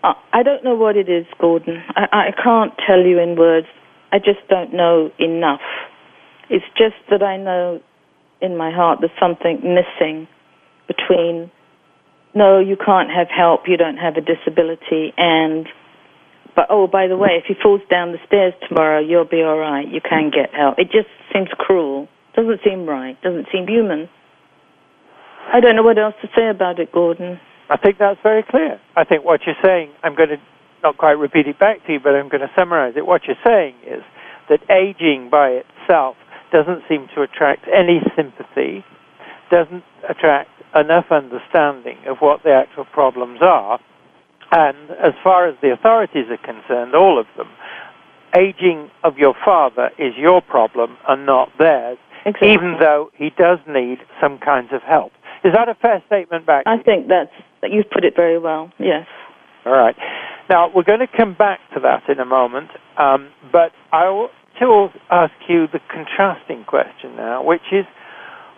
I 0.02 0.14
I 0.32 0.42
don't 0.42 0.64
know 0.64 0.74
what 0.74 0.96
it 0.96 1.08
is, 1.08 1.26
Gordon. 1.38 1.82
I, 1.94 2.30
I 2.30 2.42
can't 2.42 2.72
tell 2.86 3.00
you 3.00 3.20
in 3.20 3.36
words. 3.36 3.68
I 4.14 4.18
just 4.18 4.46
don't 4.48 4.72
know 4.72 5.10
enough. 5.18 5.60
It's 6.48 6.64
just 6.78 6.94
that 7.10 7.24
I 7.24 7.36
know 7.36 7.82
in 8.40 8.56
my 8.56 8.70
heart 8.70 9.00
there's 9.00 9.10
something 9.18 9.58
missing 9.58 10.28
between 10.86 11.50
no, 12.32 12.60
you 12.60 12.76
can't 12.76 13.10
have 13.10 13.26
help, 13.28 13.62
you 13.66 13.76
don't 13.76 13.96
have 13.96 14.14
a 14.16 14.20
disability, 14.20 15.12
and 15.16 15.68
but 16.54 16.66
oh, 16.70 16.86
by 16.86 17.08
the 17.08 17.16
way, 17.16 17.30
if 17.42 17.44
he 17.46 17.54
falls 17.60 17.80
down 17.90 18.12
the 18.12 18.18
stairs 18.26 18.54
tomorrow, 18.68 19.00
you'll 19.00 19.24
be 19.24 19.42
all 19.42 19.58
right. 19.58 19.86
You 19.86 20.00
can 20.00 20.30
get 20.30 20.54
help. 20.54 20.78
It 20.78 20.92
just 20.92 21.08
seems 21.32 21.48
cruel. 21.58 22.06
Doesn't 22.36 22.60
seem 22.64 22.86
right. 22.86 23.20
Doesn't 23.22 23.48
seem 23.52 23.66
human. 23.66 24.08
I 25.52 25.58
don't 25.58 25.74
know 25.74 25.82
what 25.82 25.98
else 25.98 26.14
to 26.22 26.28
say 26.36 26.48
about 26.48 26.78
it, 26.78 26.92
Gordon. 26.92 27.40
I 27.68 27.76
think 27.76 27.98
that's 27.98 28.20
very 28.22 28.44
clear. 28.48 28.80
I 28.94 29.02
think 29.02 29.24
what 29.24 29.40
you're 29.46 29.58
saying, 29.64 29.90
I'm 30.04 30.14
going 30.14 30.28
to 30.28 30.36
not 30.84 30.98
quite 30.98 31.12
repeat 31.18 31.48
it 31.48 31.58
back 31.58 31.84
to 31.86 31.94
you, 31.94 32.00
but 32.00 32.14
I'm 32.14 32.28
going 32.28 32.42
to 32.42 32.50
summarize 32.56 32.94
it. 32.96 33.06
What 33.06 33.22
you're 33.26 33.36
saying 33.44 33.74
is 33.86 34.02
that 34.48 34.60
aging 34.70 35.30
by 35.30 35.62
itself 35.64 36.16
doesn't 36.52 36.82
seem 36.88 37.08
to 37.16 37.22
attract 37.22 37.66
any 37.74 38.00
sympathy, 38.14 38.84
doesn't 39.50 39.82
attract 40.08 40.50
enough 40.76 41.06
understanding 41.10 41.98
of 42.06 42.18
what 42.18 42.42
the 42.44 42.52
actual 42.52 42.84
problems 42.84 43.40
are, 43.42 43.80
and 44.52 44.90
as 45.02 45.14
far 45.24 45.48
as 45.48 45.56
the 45.62 45.72
authorities 45.72 46.26
are 46.30 46.36
concerned, 46.36 46.94
all 46.94 47.18
of 47.18 47.26
them, 47.36 47.48
aging 48.36 48.90
of 49.02 49.16
your 49.16 49.34
father 49.44 49.90
is 49.98 50.14
your 50.16 50.42
problem 50.42 50.96
and 51.08 51.24
not 51.24 51.50
theirs, 51.58 51.98
Exactly. 52.26 52.52
even 52.52 52.76
though 52.78 53.10
he 53.14 53.30
does 53.30 53.58
need 53.66 53.98
some 54.20 54.38
kinds 54.38 54.68
of 54.72 54.82
help. 54.82 55.12
Is 55.44 55.52
that 55.52 55.68
a 55.68 55.74
fair 55.74 56.02
statement 56.06 56.46
back? 56.46 56.64
I 56.66 56.78
think 56.78 57.08
that's 57.08 57.32
that 57.62 57.70
you've 57.70 57.90
put 57.90 58.04
it 58.04 58.14
very 58.16 58.38
well. 58.38 58.70
Yes. 58.78 59.06
All 59.66 59.72
right. 59.72 59.96
Now, 60.48 60.70
we're 60.74 60.84
going 60.84 61.00
to 61.00 61.16
come 61.16 61.34
back 61.34 61.60
to 61.74 61.80
that 61.80 62.02
in 62.08 62.20
a 62.20 62.24
moment, 62.26 62.70
um, 62.98 63.30
but 63.50 63.72
I 63.92 64.10
want 64.10 64.32
to 64.60 64.88
ask 65.10 65.32
you 65.48 65.66
the 65.72 65.80
contrasting 65.90 66.64
question 66.64 67.16
now, 67.16 67.42
which 67.42 67.64
is 67.72 67.86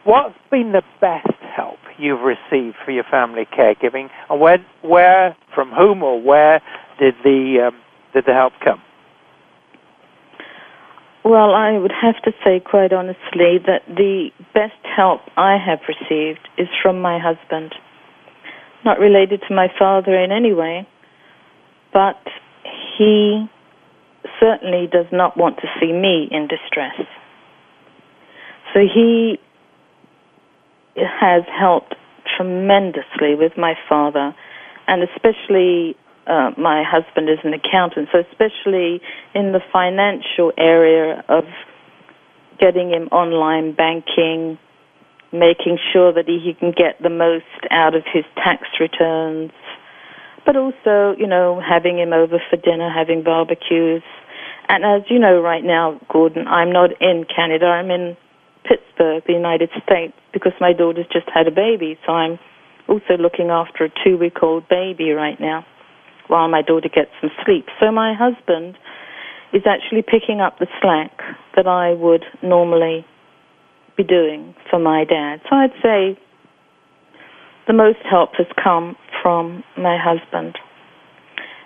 what's 0.04 0.34
been 0.50 0.72
the 0.72 0.82
best 1.00 1.38
help 1.56 1.78
you've 1.98 2.20
received 2.20 2.76
for 2.84 2.90
your 2.90 3.04
family 3.10 3.46
caregiving, 3.56 4.08
and 4.28 4.40
where, 4.82 5.36
from 5.54 5.70
whom, 5.70 6.02
or 6.02 6.20
where 6.20 6.60
did 6.98 7.14
the, 7.22 7.68
um, 7.68 7.80
did 8.12 8.24
the 8.26 8.32
help 8.32 8.52
come? 8.64 8.82
Well, 11.24 11.54
I 11.54 11.78
would 11.78 11.92
have 11.92 12.22
to 12.24 12.32
say 12.44 12.60
quite 12.60 12.92
honestly 12.92 13.58
that 13.66 13.82
the 13.88 14.30
best 14.54 14.78
help 14.84 15.22
I 15.36 15.56
have 15.56 15.80
received 15.88 16.48
is 16.58 16.68
from 16.82 17.00
my 17.00 17.18
husband. 17.18 17.74
Not 18.84 19.00
related 19.00 19.42
to 19.48 19.54
my 19.54 19.66
father 19.76 20.16
in 20.16 20.30
any 20.30 20.52
way, 20.52 20.86
but 21.96 22.20
he 22.98 23.48
certainly 24.38 24.86
does 24.86 25.06
not 25.10 25.34
want 25.38 25.56
to 25.56 25.66
see 25.80 25.90
me 25.94 26.28
in 26.30 26.46
distress. 26.46 27.00
So 28.74 28.80
he 28.80 29.38
has 30.94 31.44
helped 31.58 31.94
tremendously 32.36 33.34
with 33.34 33.52
my 33.56 33.78
father, 33.88 34.36
and 34.86 35.08
especially 35.08 35.96
uh, 36.26 36.50
my 36.58 36.84
husband 36.86 37.30
is 37.30 37.38
an 37.44 37.54
accountant, 37.54 38.10
so 38.12 38.18
especially 38.30 39.00
in 39.34 39.52
the 39.52 39.60
financial 39.72 40.52
area 40.58 41.24
of 41.30 41.44
getting 42.60 42.90
him 42.90 43.08
online 43.08 43.74
banking, 43.74 44.58
making 45.32 45.78
sure 45.94 46.12
that 46.12 46.26
he 46.26 46.52
can 46.60 46.72
get 46.72 47.00
the 47.02 47.08
most 47.08 47.44
out 47.70 47.94
of 47.94 48.02
his 48.12 48.24
tax 48.36 48.64
returns, 48.78 49.50
but 50.46 50.56
also, 50.56 51.18
you 51.18 51.26
know, 51.26 51.60
having 51.60 51.98
him 51.98 52.12
over 52.12 52.40
for 52.48 52.56
dinner, 52.56 52.88
having 52.88 53.22
barbecues. 53.22 54.02
And 54.68 54.84
as 54.84 55.02
you 55.10 55.18
know 55.18 55.40
right 55.42 55.64
now, 55.64 56.00
Gordon, 56.10 56.46
I'm 56.46 56.72
not 56.72 56.90
in 57.02 57.26
Canada, 57.26 57.66
I'm 57.66 57.90
in 57.90 58.16
Pittsburgh, 58.62 59.22
the 59.26 59.32
United 59.32 59.70
States, 59.82 60.14
because 60.32 60.52
my 60.60 60.72
daughter's 60.72 61.06
just 61.12 61.26
had 61.34 61.46
a 61.46 61.50
baby, 61.50 61.98
so 62.06 62.12
I'm 62.12 62.38
also 62.88 63.18
looking 63.18 63.50
after 63.50 63.84
a 63.84 63.90
two 64.04 64.16
week 64.16 64.42
old 64.42 64.68
baby 64.68 65.10
right 65.10 65.38
now 65.40 65.64
while 66.28 66.48
my 66.48 66.62
daughter 66.62 66.88
gets 66.88 67.10
some 67.20 67.30
sleep. 67.44 67.66
So 67.80 67.92
my 67.92 68.14
husband 68.14 68.76
is 69.52 69.62
actually 69.66 70.02
picking 70.02 70.40
up 70.40 70.58
the 70.58 70.66
slack 70.80 71.12
that 71.54 71.66
I 71.66 71.92
would 71.94 72.24
normally 72.42 73.06
be 73.96 74.04
doing 74.04 74.54
for 74.68 74.78
my 74.78 75.04
dad. 75.04 75.40
So 75.48 75.56
I'd 75.56 75.72
say 75.82 76.18
the 77.66 77.72
most 77.72 77.98
help 78.08 78.30
has 78.38 78.46
come 78.62 78.96
from 79.22 79.64
my 79.76 79.98
husband. 80.00 80.56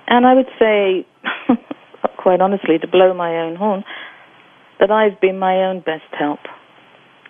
And 0.07 0.27
I 0.27 0.35
would 0.35 0.49
say, 0.59 1.07
quite 2.17 2.41
honestly, 2.41 2.79
to 2.79 2.89
blow 2.89 3.15
my 3.15 3.37
own 3.39 3.57
horn, 3.57 3.85
that 4.81 4.91
I've 4.91 5.21
been 5.21 5.39
my 5.39 5.65
own 5.65 5.81
best 5.81 6.09
help. 6.19 6.41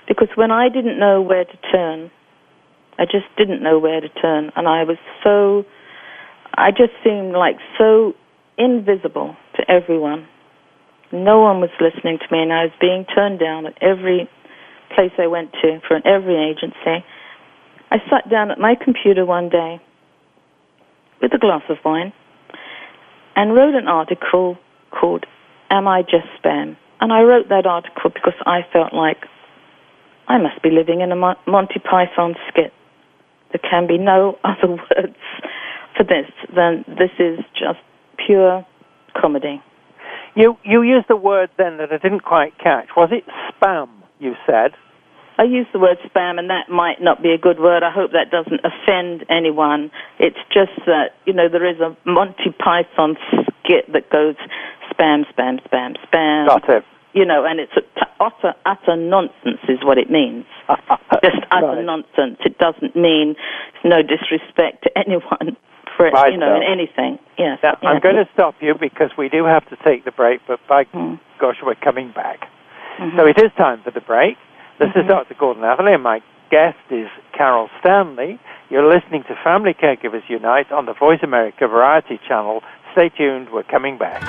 Because 0.09 0.29
when 0.35 0.51
I 0.51 0.69
didn't 0.69 0.99
know 0.99 1.21
where 1.21 1.45
to 1.45 1.57
turn, 1.73 2.11
I 2.99 3.05
just 3.05 3.27
didn't 3.37 3.63
know 3.63 3.79
where 3.79 4.01
to 4.01 4.09
turn. 4.09 4.51
And 4.57 4.69
I 4.69 4.85
was 4.85 4.99
so, 5.25 5.65
I 6.55 6.71
just 6.71 6.93
seemed 7.05 7.33
like 7.33 7.57
so 7.79 8.15
invisible 8.57 9.37
to 9.57 9.71
everyone. 9.71 10.27
No 11.13 11.41
one 11.41 11.61
was 11.61 11.71
listening 11.81 12.19
to 12.19 12.27
me, 12.31 12.43
and 12.43 12.53
I 12.53 12.65
was 12.65 12.73
being 12.81 13.05
turned 13.05 13.41
down 13.41 13.67
at 13.67 13.75
every 13.83 14.29
place 14.95 15.13
I 15.19 15.27
went 15.27 15.53
to, 15.63 15.81
for 15.89 15.97
every 16.07 16.37
agency. 16.37 17.05
I 17.91 17.99
sat 18.09 18.31
down 18.31 18.51
at 18.51 18.59
my 18.59 18.75
computer 18.83 19.27
one 19.27 19.49
day 19.49 19.81
with 21.21 21.33
a 21.35 21.39
glass 21.39 21.63
of 21.69 21.79
wine 21.85 22.13
and 23.37 23.55
wrote 23.55 23.75
an 23.75 23.89
article 23.89 24.59
called 24.91 25.27
Am 25.71 25.89
I 25.89 26.03
Just 26.03 26.27
Spam? 26.39 26.77
And 27.01 27.13
I 27.13 27.23
wrote 27.23 27.49
that 27.49 27.67
article 27.67 28.11
because 28.11 28.35
I 28.47 28.61
felt 28.73 28.93
like 28.93 29.25
I 30.29 30.39
must 30.39 30.63
be 30.63 30.71
living 30.71 31.01
in 31.01 31.11
a 31.11 31.17
Monty 31.17 31.81
Python 31.81 32.35
skit. 32.49 32.73
There 33.53 33.71
can 33.71 33.87
be 33.87 33.99
no 33.99 34.39
other 34.45 34.73
words 34.73 35.17
for 35.97 36.05
this 36.05 36.31
than 36.55 36.85
this 36.87 37.11
is 37.19 37.41
just 37.55 37.81
pure 38.25 38.65
comedy. 39.21 39.61
You 40.37 40.57
you 40.63 40.83
used 40.83 41.07
the 41.09 41.17
word 41.17 41.51
then 41.59 41.79
that 41.79 41.93
I 41.93 41.99
didn't 41.99 42.23
quite 42.23 42.57
catch. 42.59 42.89
Was 42.97 43.11
it 43.11 43.25
spam? 43.51 43.89
You 44.21 44.35
said. 44.47 44.73
I 45.41 45.45
use 45.45 45.67
the 45.73 45.79
word 45.79 45.97
spam, 46.05 46.39
and 46.39 46.51
that 46.51 46.69
might 46.69 47.01
not 47.01 47.23
be 47.23 47.31
a 47.33 47.39
good 47.39 47.59
word. 47.59 47.83
I 47.83 47.91
hope 47.91 48.13
that 48.13 48.31
doesn't 48.31 48.61
offend 48.63 49.25
anyone. 49.31 49.91
It's 50.19 50.37
just 50.53 50.73
that, 50.85 51.15
you 51.25 51.33
know, 51.33 51.49
there 51.49 51.65
is 51.65 51.81
a 51.81 51.97
Monty 52.05 52.51
Python 52.63 53.17
skit 53.65 53.91
that 53.95 54.11
goes 54.11 54.35
spam, 54.93 55.25
spam, 55.33 55.57
spam, 55.67 55.97
spam. 56.13 56.47
Got 56.47 56.69
it. 56.69 56.85
You 57.15 57.25
know, 57.25 57.47
and 57.47 57.59
it's 57.59 57.73
utter, 58.21 58.53
utter 58.67 58.97
nonsense 58.97 59.65
is 59.67 59.79
what 59.83 59.97
it 59.97 60.11
means. 60.11 60.45
just 61.25 61.39
utter 61.51 61.67
Right. 61.69 61.85
nonsense. 61.87 62.37
It 62.45 62.59
doesn't 62.59 62.95
mean 62.95 63.35
no 63.83 64.03
disrespect 64.03 64.83
to 64.85 64.91
anyone 64.99 65.57
for, 65.97 66.11
Right, 66.11 66.33
you 66.35 66.39
know, 66.39 66.61
so. 66.61 66.71
anything. 66.71 67.19
Yes. 67.39 67.61
Now, 67.63 67.79
yeah. 67.83 67.89
I'm 67.89 68.01
going 68.01 68.17
to 68.17 68.29
stop 68.35 68.57
you 68.61 68.75
because 68.79 69.11
we 69.17 69.31
do 69.31 69.47
have 69.47 69.67
to 69.71 69.77
take 69.87 70.05
the 70.05 70.13
break, 70.13 70.43
but 70.47 70.61
by 70.69 70.85
Hmm. 70.85 71.15
gosh, 71.39 71.57
we're 71.65 71.77
coming 71.77 72.11
back. 72.15 72.47
Mhm. 72.99 73.17
So 73.17 73.27
it 73.27 73.39
is 73.39 73.51
time 73.57 73.81
for 73.83 73.91
the 73.91 74.03
break. 74.03 74.37
This 74.81 74.89
Mm-hmm. 74.89 75.01
is 75.01 75.07
Dr. 75.09 75.35
Gordon 75.39 75.63
Atherley, 75.63 75.93
and 75.95 76.03
my 76.03 76.21
guest 76.51 76.79
is 76.91 77.07
Carol 77.37 77.69
Stanley. 77.81 78.41
You're 78.71 78.89
listening 78.93 79.23
to 79.25 79.37
Family 79.45 79.75
Caregivers 79.75 80.29
Unite 80.29 80.73
on 80.73 80.87
the 80.87 80.95
Voice 80.95 81.21
America 81.23 81.69
Variety 81.69 82.19
Channel. 82.27 82.63
Stay 82.93 83.11
tuned, 83.11 83.51
we're 83.53 83.63
coming 83.63 83.99
back. 83.99 84.23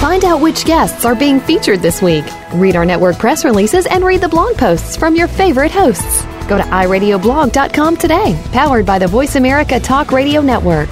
Find 0.00 0.24
out 0.24 0.40
which 0.40 0.64
guests 0.64 1.04
are 1.04 1.14
being 1.16 1.40
featured 1.40 1.80
this 1.80 2.00
week. 2.00 2.24
Read 2.54 2.76
our 2.76 2.84
network 2.84 3.18
press 3.18 3.44
releases 3.44 3.84
and 3.86 4.04
read 4.04 4.20
the 4.20 4.28
blog 4.28 4.56
posts 4.56 4.96
from 4.96 5.16
your 5.16 5.26
favorite 5.26 5.72
hosts. 5.72 6.24
Go 6.46 6.56
to 6.56 6.62
iradioblog.com 6.64 7.96
today, 7.96 8.40
powered 8.52 8.86
by 8.86 8.98
the 9.00 9.08
Voice 9.08 9.34
America 9.34 9.78
Talk 9.80 10.12
Radio 10.12 10.40
Network. 10.40 10.88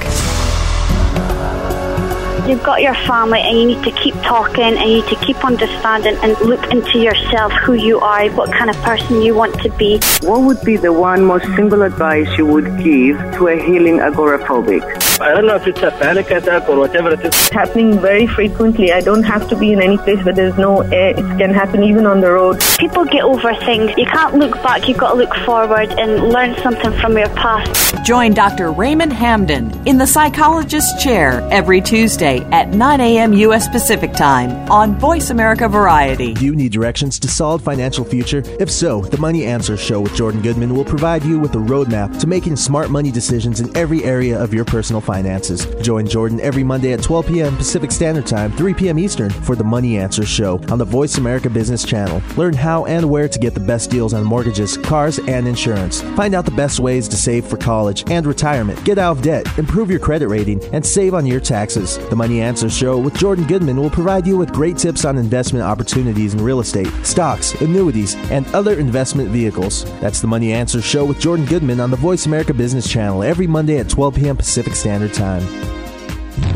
You've 2.49 2.63
got 2.63 2.81
your 2.81 2.95
family 2.95 3.41
and 3.41 3.59
you 3.59 3.67
need 3.67 3.83
to 3.83 3.91
keep 3.91 4.15
talking 4.23 4.63
and 4.63 4.89
you 4.89 5.03
need 5.03 5.09
to 5.09 5.17
keep 5.17 5.45
understanding 5.45 6.17
and 6.23 6.39
look 6.43 6.71
into 6.71 7.01
yourself, 7.01 7.53
who 7.65 7.73
you 7.73 7.99
are, 7.99 8.29
what 8.31 8.53
kind 8.53 8.71
of 8.71 8.77
person 8.83 9.21
you 9.21 9.35
want 9.35 9.61
to 9.63 9.71
be. 9.71 9.99
What 10.23 10.43
would 10.43 10.61
be 10.61 10.77
the 10.77 10.93
one 10.93 11.25
most 11.25 11.47
simple 11.57 11.83
advice 11.83 12.29
you 12.39 12.47
would 12.47 12.79
give 12.79 13.19
to 13.35 13.49
a 13.49 13.57
healing 13.57 13.99
agoraphobic? 13.99 15.16
I 15.19 15.33
don't 15.33 15.47
know 15.47 15.57
if 15.57 15.67
it's 15.67 15.83
a 15.83 15.91
panic 15.93 16.31
attack 16.31 16.69
or 16.69 16.77
whatever 16.77 17.15
it 17.15 17.21
is. 17.21 17.27
It's 17.29 17.49
happening 17.49 17.99
very 17.99 18.27
frequently. 18.27 18.93
I 18.93 19.01
don't 19.01 19.23
have 19.23 19.49
to 19.49 19.57
be 19.57 19.73
in 19.73 19.81
any 19.81 19.97
place 19.97 20.23
where 20.23 20.35
there's 20.35 20.59
no 20.59 20.83
air. 20.83 21.11
It 21.11 21.39
can 21.39 21.55
happen 21.55 21.83
even 21.83 22.05
on 22.05 22.21
the 22.21 22.33
road. 22.33 22.63
People 22.79 23.07
get 23.07 23.23
over 23.23 23.55
things. 23.65 23.93
You 23.97 24.05
can't 24.05 24.35
look 24.35 24.53
back, 24.63 24.87
you've 24.87 24.99
got 24.99 25.13
to 25.13 25.19
look 25.19 25.35
forward 25.47 25.89
and 25.99 26.29
learn 26.29 26.55
something 26.59 26.93
from 27.01 27.17
your 27.17 27.31
past. 27.31 28.05
Join 28.05 28.35
Dr. 28.35 28.71
Raymond 28.73 29.13
Hamden 29.13 29.73
in 29.89 29.97
the 29.97 30.07
Psychologist's 30.07 31.03
Chair 31.03 31.41
every 31.51 31.81
Tuesday 31.81 32.41
at 32.53 32.69
9 32.69 33.01
a.m. 33.01 33.33
U.S. 33.33 33.69
Pacific 33.69 34.13
Time 34.13 34.51
on 34.71 34.99
Voice 34.99 35.31
America 35.31 35.67
Variety. 35.67 36.35
Do 36.35 36.45
you 36.45 36.55
need 36.55 36.73
directions 36.73 37.19
to 37.21 37.29
solid 37.29 37.63
financial 37.63 38.05
future? 38.05 38.43
If 38.61 38.71
so, 38.71 39.01
the 39.01 39.19
Money 39.19 39.47
Answer 39.47 39.79
Show 39.79 40.03
with 40.03 40.15
Jordan 40.15 40.43
Goodman 40.43 40.75
will 40.75 40.85
provide 40.85 41.25
you 41.25 41.39
with 41.39 41.55
a 41.55 41.59
roadmap 41.59 42.21
to 42.21 42.27
making 42.27 42.57
smart 42.57 42.91
money 42.91 43.11
decisions 43.11 43.61
in 43.61 43.75
every 43.75 44.05
area 44.05 44.39
of 44.39 44.53
your 44.53 44.67
personal 44.67 45.01
finances. 45.07 45.65
Join 45.81 46.07
Jordan 46.07 46.41
every 46.41 46.65
Monday 46.65 46.93
at 46.93 47.03
12 47.03 47.27
p.m. 47.29 47.57
Pacific 47.57 47.91
Standard 47.91 48.27
Time, 48.27 48.53
3 48.53 48.75
p.m. 48.75 48.99
Eastern 48.99 49.31
for 49.31 49.55
the 49.55 49.65
Money 49.65 49.97
Answer 49.97 50.27
Show 50.27 50.61
on 50.69 50.79
the 50.79 50.85
Voice 50.85 51.17
America 51.17 51.49
Business 51.49 51.85
Channel. 51.85 52.21
Learn 52.37 52.53
how 52.53 52.85
and 52.87 53.09
where 53.09 53.29
to 53.29 53.39
get 53.39 53.55
the 53.55 53.61
best 53.61 53.91
deals 53.91 54.13
on 54.13 54.25
mortgages, 54.25 54.77
cars, 54.77 55.19
and 55.21 55.47
insurance. 55.47 56.03
Find 56.17 56.35
out 56.35 56.45
the 56.45 56.51
best 56.51 56.81
ways 56.81 57.09
to 57.09 57.17
save 57.17 57.47
for 57.47 57.57
college 57.57 58.05
and 58.11 58.27
retirement. 58.27 58.83
Get 58.85 58.99
out 58.99 59.17
of 59.17 59.23
debt, 59.23 59.47
improve 59.59 59.91
your 59.91 60.01
credit 60.01 60.29
rating, 60.29 60.63
and 60.75 60.85
save 60.85 61.15
on 61.15 61.25
your 61.25 61.41
taxes. 61.41 61.99
The 62.09 62.17
Money 62.17 62.41
Answer 62.41 62.69
Show 62.69 62.99
with 62.99 63.15
Jordan 63.15 63.47
Goodman 63.47 63.77
will 63.77 63.91
provide 63.91 64.27
you 64.27 64.37
with 64.37 64.53
great 64.53 64.77
tips 64.77 65.05
on 65.05 65.17
investment 65.17 65.65
opportunities 65.65 66.35
in 66.35 66.43
real 66.43 66.61
estate, 66.61 66.91
stocks, 67.05 67.55
annuities, 67.61 68.17
and 68.31 68.47
other 68.55 68.75
investment 68.79 69.31
vehicles. 69.31 69.85
That's 70.01 70.21
the 70.21 70.27
Money 70.27 70.53
Answer 70.53 70.83
Show 70.83 71.05
with 71.05 71.21
Jordan 71.21 71.47
Goodman 71.47 71.79
on 71.79 71.93
the 71.93 71.97
Voice 71.97 72.27
America 72.27 72.53
Business 72.53 72.91
Channel 72.91 73.23
every 73.23 73.47
Monday 73.47 73.79
at 73.79 73.89
12 73.89 74.17
p.m. 74.17 74.37
Pacific 74.37 74.75
Standard 74.75 74.96
Time. 74.97 75.43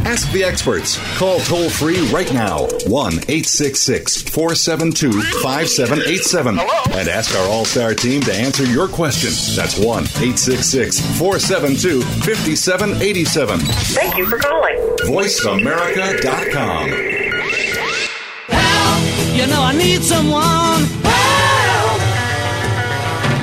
Ask 0.07 0.33
the 0.33 0.43
experts. 0.43 0.99
Call 1.19 1.41
toll 1.41 1.69
free 1.69 2.01
right 2.11 2.33
now 2.33 2.67
1 2.87 3.13
866 3.13 4.23
472 4.23 5.13
5787 5.43 6.59
and 6.59 7.09
ask 7.09 7.37
our 7.37 7.47
All 7.47 7.67
Star 7.67 7.95
team 7.95 8.23
to 8.23 8.33
answer 8.35 8.65
your 8.65 8.89
question. 8.89 9.29
That's 9.55 9.79
1 9.79 10.05
866 10.05 11.01
472 11.19 12.01
5787. 12.01 13.61
Thank 13.61 14.17
you 14.17 14.25
for 14.27 14.39
calling. 14.39 14.77
VoiceAmerica.com. 15.05 16.89
You 19.37 19.47
know 19.47 19.63
I 19.63 19.75
need 19.77 20.03
someone. 20.03 20.85
Help! 21.05 22.01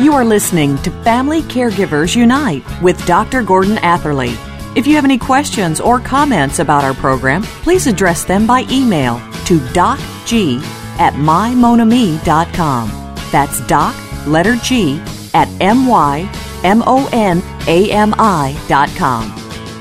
You 0.02 0.14
are 0.14 0.26
listening 0.26 0.78
to 0.80 0.90
Family 1.04 1.44
Caregivers 1.44 2.16
Unite 2.16 2.64
with 2.82 3.04
Dr. 3.06 3.44
Gordon 3.44 3.78
Atherley. 3.78 4.36
If 4.78 4.86
you 4.86 4.94
have 4.94 5.06
any 5.06 5.18
questions 5.18 5.82
or 5.82 6.00
comments 6.00 6.60
about 6.60 6.84
our 6.84 6.94
program, 6.94 7.42
please 7.42 7.88
address 7.88 8.24
them 8.26 8.46
by 8.46 8.60
email 8.70 9.18
to 9.46 9.58
docg 9.74 10.62
at 11.00 11.14
mymonami.com. 11.14 12.90
That's 13.32 13.60
doc, 13.66 13.96
letter 14.28 14.56
G, 14.58 15.00
at 15.34 15.48
m-y-m-o-n-a-m-i.com. 15.62 16.30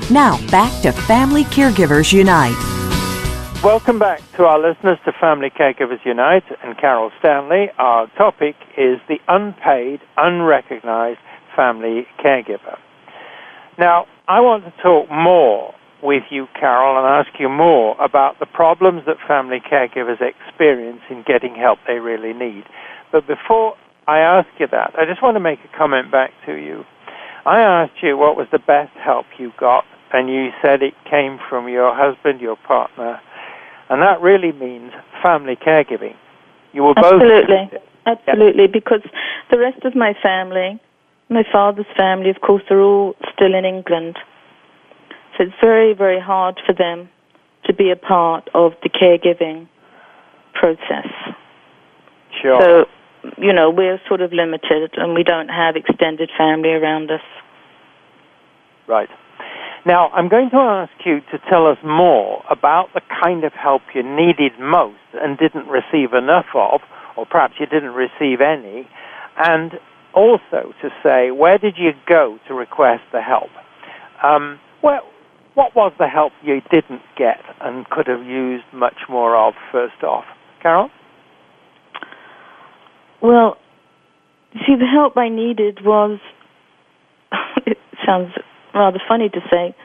Now, 0.09 0.47
back 0.49 0.81
to 0.81 0.91
Family 0.91 1.43
Caregivers 1.43 2.11
Unite. 2.11 2.57
Welcome 3.63 3.99
back 3.99 4.23
to 4.37 4.45
our 4.47 4.57
listeners 4.57 4.97
to 5.05 5.11
Family 5.11 5.51
Caregivers 5.51 6.03
Unite 6.05 6.45
and 6.63 6.75
Carol 6.75 7.11
Stanley. 7.19 7.69
Our 7.77 8.07
topic 8.17 8.55
is 8.75 8.99
the 9.07 9.19
unpaid, 9.27 10.01
unrecognized 10.17 11.19
family 11.55 12.07
caregiver. 12.19 12.79
Now, 13.77 14.07
I 14.27 14.41
want 14.41 14.65
to 14.65 14.71
talk 14.83 15.09
more 15.09 15.73
with 16.03 16.23
you, 16.29 16.47
Carol, 16.59 16.97
and 16.97 17.07
ask 17.07 17.39
you 17.39 17.49
more 17.49 17.95
about 18.03 18.39
the 18.39 18.45
problems 18.45 19.03
that 19.07 19.17
family 19.27 19.59
caregivers 19.59 20.19
experience 20.21 21.01
in 21.09 21.23
getting 21.25 21.55
help 21.55 21.79
they 21.87 21.99
really 21.99 22.33
need. 22.33 22.63
But 23.11 23.25
before 23.25 23.75
I 24.07 24.19
ask 24.19 24.47
you 24.59 24.67
that, 24.67 24.93
I 24.97 25.05
just 25.05 25.23
want 25.23 25.35
to 25.35 25.39
make 25.39 25.59
a 25.59 25.77
comment 25.77 26.11
back 26.11 26.31
to 26.45 26.53
you. 26.53 26.83
I 27.45 27.61
asked 27.61 28.03
you 28.03 28.17
what 28.17 28.35
was 28.35 28.47
the 28.51 28.59
best 28.59 28.91
help 29.03 29.25
you 29.39 29.53
got, 29.57 29.85
and 30.11 30.29
you 30.29 30.49
said 30.61 30.83
it 30.83 30.93
came 31.09 31.39
from 31.49 31.69
your 31.69 31.95
husband, 31.95 32.41
your 32.41 32.57
partner, 32.57 33.21
and 33.89 34.01
that 34.01 34.21
really 34.21 34.51
means 34.51 34.91
family 35.23 35.55
caregiving. 35.55 36.15
You 36.73 36.83
were 36.83 36.93
both 36.93 37.21
Absolutely. 37.21 37.79
Absolutely. 38.05 38.67
Because 38.67 39.01
the 39.51 39.57
rest 39.57 39.83
of 39.83 39.95
my 39.95 40.13
family, 40.21 40.79
my 41.29 41.43
father's 41.51 41.85
family, 41.97 42.29
of 42.29 42.41
course, 42.41 42.63
are 42.69 42.79
all 42.79 43.15
still 43.33 43.53
in 43.55 43.65
England. 43.65 44.17
So 45.37 45.43
it's 45.43 45.53
very, 45.61 45.93
very 45.93 46.19
hard 46.19 46.59
for 46.65 46.73
them 46.73 47.09
to 47.65 47.73
be 47.73 47.91
a 47.91 47.95
part 47.95 48.49
of 48.53 48.73
the 48.81 48.89
caregiving 48.89 49.67
process. 50.53 51.07
Sure. 52.41 52.61
So 52.61 52.85
you 53.37 53.53
know, 53.53 53.69
we're 53.69 53.99
sort 54.07 54.21
of 54.21 54.31
limited 54.31 54.91
and 54.95 55.13
we 55.13 55.23
don't 55.23 55.49
have 55.49 55.75
extended 55.75 56.29
family 56.37 56.69
around 56.69 57.11
us. 57.11 57.21
Right. 58.87 59.09
Now, 59.85 60.09
I'm 60.09 60.29
going 60.29 60.49
to 60.51 60.57
ask 60.57 60.91
you 61.05 61.19
to 61.31 61.39
tell 61.49 61.67
us 61.67 61.77
more 61.83 62.43
about 62.49 62.89
the 62.93 63.01
kind 63.21 63.43
of 63.43 63.53
help 63.53 63.81
you 63.93 64.03
needed 64.03 64.53
most 64.59 64.99
and 65.13 65.37
didn't 65.37 65.67
receive 65.67 66.13
enough 66.13 66.47
of, 66.53 66.81
or 67.15 67.25
perhaps 67.25 67.55
you 67.59 67.65
didn't 67.65 67.93
receive 67.93 68.41
any, 68.41 68.87
and 69.37 69.73
also 70.17 70.73
to 70.81 70.89
say 71.03 71.31
where 71.31 71.57
did 71.57 71.75
you 71.77 71.91
go 72.07 72.39
to 72.47 72.53
request 72.53 73.03
the 73.13 73.21
help? 73.21 73.49
Um, 74.23 74.59
well, 74.83 75.01
what 75.53 75.75
was 75.75 75.93
the 75.99 76.07
help 76.07 76.33
you 76.43 76.61
didn't 76.71 77.01
get 77.17 77.39
and 77.61 77.87
could 77.89 78.07
have 78.07 78.25
used 78.25 78.65
much 78.73 78.97
more 79.07 79.35
of 79.35 79.53
first 79.71 80.03
off? 80.03 80.25
Carol? 80.61 80.89
Well, 83.21 83.57
see, 84.53 84.75
the 84.75 84.85
help 84.85 85.17
I 85.17 85.29
needed 85.29 85.79
was, 85.83 86.19
it 87.65 87.77
sounds 88.05 88.31
rather 88.73 88.99
funny 89.07 89.29
to 89.29 89.39
say, 89.51 89.75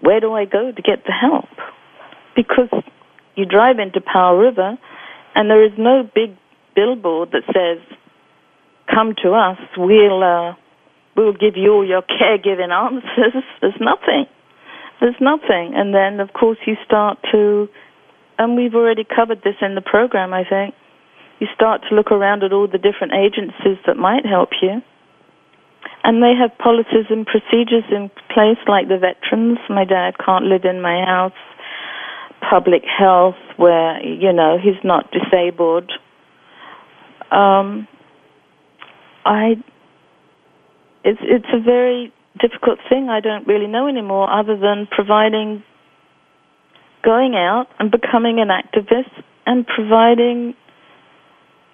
where 0.00 0.20
do 0.20 0.32
I 0.32 0.44
go 0.44 0.72
to 0.72 0.82
get 0.82 1.04
the 1.06 1.12
help? 1.12 1.48
Because 2.36 2.70
you 3.34 3.44
drive 3.44 3.78
into 3.78 4.00
Powell 4.00 4.36
River 4.36 4.76
and 5.34 5.50
there 5.50 5.64
is 5.64 5.72
no 5.78 6.08
big 6.14 6.36
billboard 6.74 7.30
that 7.32 7.42
says, 7.46 7.78
come 8.92 9.14
to 9.22 9.32
us, 9.32 9.58
we'll, 9.76 10.22
uh, 10.22 10.54
we'll 11.16 11.32
give 11.32 11.56
you 11.56 11.72
all 11.72 11.86
your 11.86 12.02
caregiving 12.02 12.70
answers. 12.70 13.42
There's 13.60 13.80
nothing. 13.80 14.26
There's 15.00 15.20
nothing. 15.20 15.74
And 15.74 15.94
then, 15.94 16.20
of 16.20 16.32
course, 16.32 16.58
you 16.66 16.74
start 16.84 17.18
to, 17.32 17.68
and 18.38 18.56
we've 18.56 18.74
already 18.74 19.04
covered 19.04 19.42
this 19.42 19.54
in 19.60 19.74
the 19.74 19.80
program, 19.80 20.32
I 20.32 20.44
think. 20.48 20.74
You 21.38 21.46
start 21.54 21.82
to 21.88 21.94
look 21.94 22.10
around 22.10 22.42
at 22.42 22.52
all 22.52 22.66
the 22.66 22.78
different 22.78 23.12
agencies 23.14 23.78
that 23.86 23.96
might 23.96 24.26
help 24.26 24.50
you. 24.60 24.82
And 26.02 26.22
they 26.22 26.32
have 26.34 26.56
policies 26.58 27.06
and 27.10 27.26
procedures 27.26 27.84
in 27.90 28.10
place, 28.32 28.58
like 28.66 28.88
the 28.88 28.98
veterans. 28.98 29.58
My 29.68 29.84
dad 29.84 30.14
can't 30.24 30.46
live 30.46 30.64
in 30.64 30.80
my 30.80 31.04
house. 31.04 31.32
Public 32.48 32.82
health, 32.86 33.36
where, 33.56 34.02
you 34.02 34.32
know, 34.32 34.58
he's 34.62 34.82
not 34.84 35.10
disabled. 35.12 35.90
Um, 37.30 37.86
I, 39.28 39.56
it's, 41.04 41.20
it's 41.22 41.52
a 41.52 41.60
very 41.60 42.12
difficult 42.40 42.78
thing 42.88 43.08
I 43.10 43.20
don't 43.20 43.46
really 43.46 43.66
know 43.66 43.86
anymore 43.86 44.30
other 44.32 44.56
than 44.56 44.88
providing, 44.90 45.62
going 47.04 47.34
out 47.34 47.66
and 47.78 47.90
becoming 47.90 48.40
an 48.40 48.48
activist 48.48 49.12
and 49.44 49.66
providing 49.66 50.54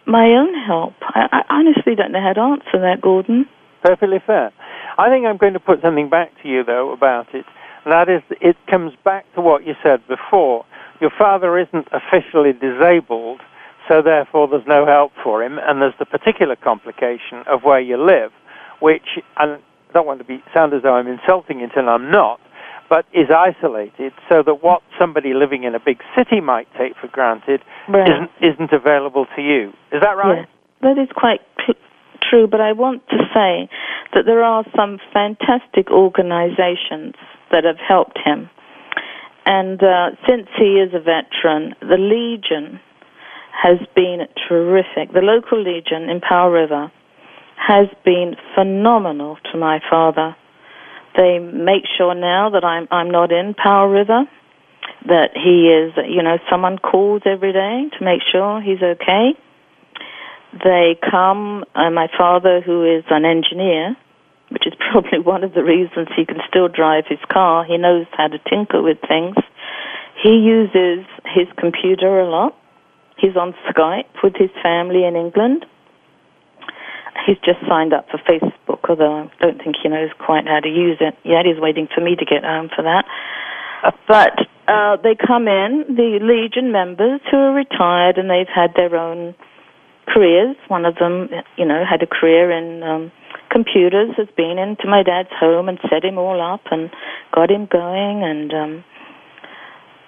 my 0.07 0.27
own 0.35 0.55
help. 0.67 0.95
I, 1.01 1.29
I 1.31 1.55
honestly 1.55 1.95
don't 1.95 2.13
know 2.13 2.21
how 2.21 2.33
to 2.33 2.41
answer 2.41 2.81
that, 2.83 3.01
Gordon. 3.01 3.47
Perfectly 3.83 4.19
fair. 4.27 4.53
I 4.99 5.09
think 5.09 5.27
I'm 5.27 5.37
going 5.37 5.55
to 5.55 5.61
put 5.61 5.81
something 5.83 6.11
back 6.11 6.31
to 6.43 6.49
you, 6.49 6.65
though, 6.65 6.93
about 6.93 7.35
it. 7.35 7.45
That 7.85 8.09
is, 8.09 8.23
it 8.41 8.57
comes 8.71 8.93
back 9.05 9.27
to 9.35 9.41
what 9.41 9.67
you 9.67 9.75
said 9.83 10.01
before. 10.09 10.65
Your 11.01 11.11
father 11.17 11.59
isn't 11.59 11.89
officially 11.93 12.53
disabled, 12.53 13.41
so 13.89 14.03
therefore 14.03 14.49
there's 14.49 14.67
no 14.67 14.87
help 14.87 15.13
for 15.23 15.43
him, 15.43 15.59
and 15.59 15.81
there's 15.81 15.95
the 15.99 16.07
particular 16.07 16.57
complication 16.57 17.45
of 17.47 17.63
where 17.63 17.81
you 17.81 17.97
live, 17.97 18.33
which, 18.81 19.19
and 19.37 19.61
don't 19.93 20.07
want 20.07 20.19
to 20.19 20.25
be 20.25 20.43
sound 20.53 20.73
as 20.75 20.83
though 20.83 20.95
I'm 20.95 21.07
insulting 21.07 21.61
it, 21.61 21.71
and 21.77 21.89
I'm 21.89 22.11
not, 22.11 22.41
but 22.89 23.07
is 23.13 23.29
isolated, 23.31 24.13
so 24.29 24.43
that 24.43 24.63
what 24.63 24.83
somebody 24.99 25.35
living 25.35 25.65
in 25.65 25.75
a 25.75 25.81
big 25.81 26.01
city 26.17 26.41
might 26.41 26.69
take 26.79 26.93
for 27.01 27.09
granted 27.09 27.61
Right. 27.89 28.09
isn't 28.09 28.31
isn't 28.41 28.73
available 28.73 29.27
to 29.37 29.43
you. 29.43 29.73
Is 29.93 30.01
that 30.03 30.17
right? 30.17 30.41
Yes, 30.41 30.49
that 30.83 30.99
is 30.99 31.09
quite 31.15 31.41
cl- 31.59 31.79
true, 32.29 32.47
but 32.47 32.61
I 32.61 32.73
want 32.73 33.07
to 33.09 33.19
say 33.35 33.69
that 34.15 34.27
there 34.27 34.43
are 34.43 34.65
some 34.77 34.99
fantastic 35.13 35.91
organizations 35.91 37.15
that 37.51 37.65
have 37.65 37.79
helped 37.79 38.19
him. 38.19 38.51
And 39.47 39.83
uh, 39.83 40.11
since 40.27 40.49
he 40.59 40.81
is 40.81 40.95
a 40.95 41.01
veteran, 41.01 41.75
the 41.81 41.99
Legion 41.99 42.81
has 43.63 43.79
been 43.95 44.27
terrific. 44.49 45.13
The 45.13 45.21
local 45.23 45.63
Legion 45.63 46.11
in 46.11 46.21
Powell 46.21 46.51
River 46.51 46.93
has 47.57 47.87
been 48.05 48.37
phenomenal 48.55 49.39
to 49.53 49.59
my 49.59 49.81
father. 49.89 50.37
They 51.17 51.39
make 51.39 51.85
sure 51.97 52.15
now 52.15 52.51
that 52.51 52.65
I'm 52.65 52.89
I'm 52.91 53.11
not 53.11 53.31
in 53.31 53.55
Powell 53.55 53.89
River, 53.89 54.25
that 55.07 55.31
he 55.35 55.71
is 55.71 55.93
you 56.11 56.23
know 56.23 56.39
someone 56.51 56.79
calls 56.79 57.23
every 57.25 57.53
day 57.53 57.89
to 57.99 58.05
make 58.05 58.21
sure 58.31 58.61
he's 58.61 58.83
okay. 58.83 59.31
They 60.63 60.97
come. 61.11 61.65
Uh, 61.75 61.91
my 61.91 62.09
father, 62.17 62.61
who 62.61 62.85
is 62.85 63.05
an 63.11 63.25
engineer, 63.25 63.97
which 64.51 64.67
is 64.67 64.75
probably 64.91 65.21
one 65.21 65.45
of 65.45 65.55
the 65.55 65.63
reasons 65.63 66.09
he 66.17 66.27
can 66.27 66.39
still 66.49 66.69
drive 66.69 67.05
his 67.09 67.23
car. 67.31 67.65
He 67.65 67.79
knows 67.79 68.07
how 68.13 68.29
to 68.29 68.39
tinker 68.51 68.83
with 68.83 68.99
things. 69.07 69.37
He 70.23 70.37
uses 70.39 71.07
his 71.25 71.47
computer 71.59 72.21
a 72.21 72.29
lot. 72.29 72.57
He's 73.17 73.37
on 73.37 73.55
Skype 73.71 74.23
with 74.23 74.35
his 74.37 74.51
family 74.63 75.05
in 75.05 75.17
England. 75.17 75.67
He's 77.27 77.39
just 77.39 77.61
signed 77.69 77.93
up 77.93 78.07
for 78.11 78.19
Facebook, 78.19 78.89
although 78.89 79.31
I 79.31 79.31
don't 79.41 79.59
think 79.63 79.77
he 79.83 79.89
knows 79.89 80.11
quite 80.19 80.47
how 80.47 80.61
to 80.61 80.69
use 80.69 80.99
it 81.01 81.15
yet. 81.25 81.47
He's 81.47 81.61
waiting 81.61 81.89
for 81.95 82.01
me 82.01 82.17
to 82.17 82.25
get 82.25 82.45
home 82.45 82.69
for 82.75 82.83
that. 82.83 83.05
But 84.09 84.35
uh, 84.67 84.97
they 85.03 85.15
come 85.15 85.47
in, 85.49 85.85
the 85.89 86.19
Legion 86.21 86.73
members 86.73 87.21
who 87.31 87.37
are 87.37 87.55
retired 87.55 88.19
and 88.19 88.29
they've 88.29 88.49
had 88.49 88.75
their 88.75 88.97
own 88.97 89.35
careers. 90.09 90.57
One 90.69 90.85
of 90.85 90.97
them, 90.97 91.29
you 91.57 91.65
know, 91.65 91.85
had 91.89 92.03
a 92.03 92.07
career 92.07 92.51
in 92.51 92.83
um, 92.83 93.13
computers, 93.51 94.11
has 94.17 94.29
been 94.37 94.59
into 94.59 94.89
my 94.89 95.03
dad's 95.03 95.33
home 95.39 95.69
and 95.69 95.79
set 95.89 96.05
him 96.05 96.19
all 96.19 96.41
up 96.41 96.63
and 96.71 96.91
got 97.35 97.51
him 97.51 97.69
going. 97.71 98.23
And 98.23 98.53
um, 98.53 98.85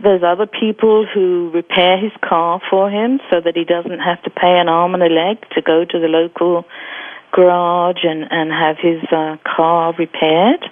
there's 0.03 0.23
other 0.23 0.47
people 0.47 1.07
who 1.07 1.51
repair 1.55 1.99
his 1.99 2.13
car 2.23 2.61
for 2.69 2.91
him 2.91 3.21
so 3.31 3.41
that 3.41 3.57
he 3.57 3.65
doesn't 3.65 3.99
have 3.99 4.23
to 4.25 4.31
pay 4.31 4.59
an 4.59 4.69
arm 4.69 4.95
and 4.95 5.03
a 5.03 5.09
leg 5.09 5.39
to 5.55 5.63
go 5.63 5.85
to 5.85 5.99
the 5.99 6.09
local 6.09 6.65
garage 7.33 8.05
and, 8.05 8.25
and 8.31 8.51
have 8.53 8.77
his 8.79 9.03
uh, 9.11 9.37
car 9.45 9.95
repaired. 9.99 10.65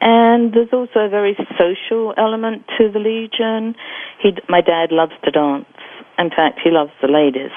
And 0.00 0.52
there's 0.52 0.72
also 0.72 1.00
a 1.00 1.08
very 1.08 1.36
social 1.58 2.14
element 2.16 2.64
to 2.78 2.90
the 2.90 3.00
Legion. 3.00 3.74
He, 4.22 4.36
my 4.48 4.60
dad 4.60 4.92
loves 4.92 5.12
to 5.24 5.30
dance. 5.30 5.66
In 6.18 6.30
fact, 6.30 6.60
he 6.62 6.70
loves 6.70 6.92
the 7.02 7.08
ladies. 7.08 7.50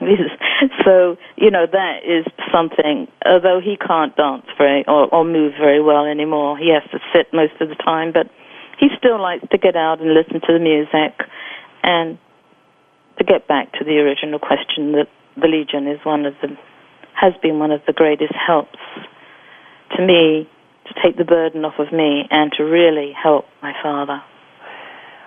so 0.84 1.16
you 1.36 1.50
know 1.50 1.66
that 1.66 2.00
is 2.04 2.24
something. 2.52 3.08
Although 3.26 3.60
he 3.60 3.76
can't 3.76 4.14
dance 4.16 4.46
very 4.56 4.84
or, 4.86 5.12
or 5.12 5.24
move 5.24 5.54
very 5.58 5.82
well 5.82 6.04
anymore, 6.04 6.56
he 6.56 6.70
has 6.72 6.88
to 6.92 6.98
sit 7.12 7.32
most 7.32 7.54
of 7.60 7.68
the 7.68 7.74
time. 7.74 8.12
But 8.12 8.30
he 8.78 8.88
still 8.96 9.20
likes 9.20 9.44
to 9.50 9.58
get 9.58 9.76
out 9.76 10.00
and 10.00 10.14
listen 10.14 10.40
to 10.40 10.52
the 10.52 10.58
music. 10.58 11.18
And 11.82 12.18
to 13.18 13.24
get 13.24 13.48
back 13.48 13.72
to 13.72 13.84
the 13.84 13.98
original 13.98 14.38
question, 14.38 14.92
that 14.92 15.08
the 15.36 15.48
Legion 15.48 15.86
is 15.86 15.98
one 16.04 16.24
of 16.24 16.34
the 16.40 16.56
has 17.14 17.32
been 17.42 17.58
one 17.58 17.72
of 17.72 17.80
the 17.84 17.92
greatest 17.92 18.32
helps 18.34 18.78
to 19.96 20.06
me 20.06 20.48
to 20.86 20.94
take 21.02 21.16
the 21.16 21.24
burden 21.24 21.64
off 21.64 21.74
of 21.80 21.92
me 21.92 22.22
and 22.30 22.52
to 22.52 22.62
really 22.62 23.12
help 23.12 23.44
my 23.60 23.72
father. 23.82 24.22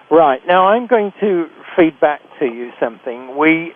Right. 0.09 0.39
Now 0.47 0.67
I'm 0.67 0.87
going 0.87 1.11
to 1.19 1.47
feed 1.75 1.99
back 1.99 2.21
to 2.39 2.45
you 2.45 2.71
something. 2.79 3.37
We 3.37 3.73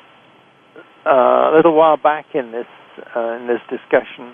uh, 1.05 1.51
a 1.51 1.53
little 1.55 1.75
while 1.75 1.97
back 1.97 2.27
in 2.33 2.51
this 2.51 2.67
uh, 3.15 3.33
in 3.33 3.47
this 3.47 3.59
discussion, 3.69 4.33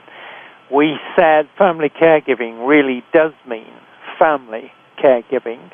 we 0.72 0.96
said 1.18 1.50
family 1.58 1.90
caregiving 1.90 2.68
really 2.68 3.04
does 3.14 3.34
mean 3.48 3.74
family 4.20 4.72
caregiving, 5.02 5.72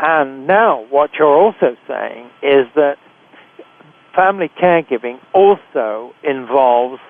and 0.00 0.46
now 0.46 0.86
what 0.90 1.10
you're 1.18 1.28
also 1.28 1.76
saying 1.86 2.26
is 2.42 2.66
that 2.74 2.96
family 4.14 4.50
caregiving 4.60 5.18
also 5.34 6.12
involves 6.22 7.00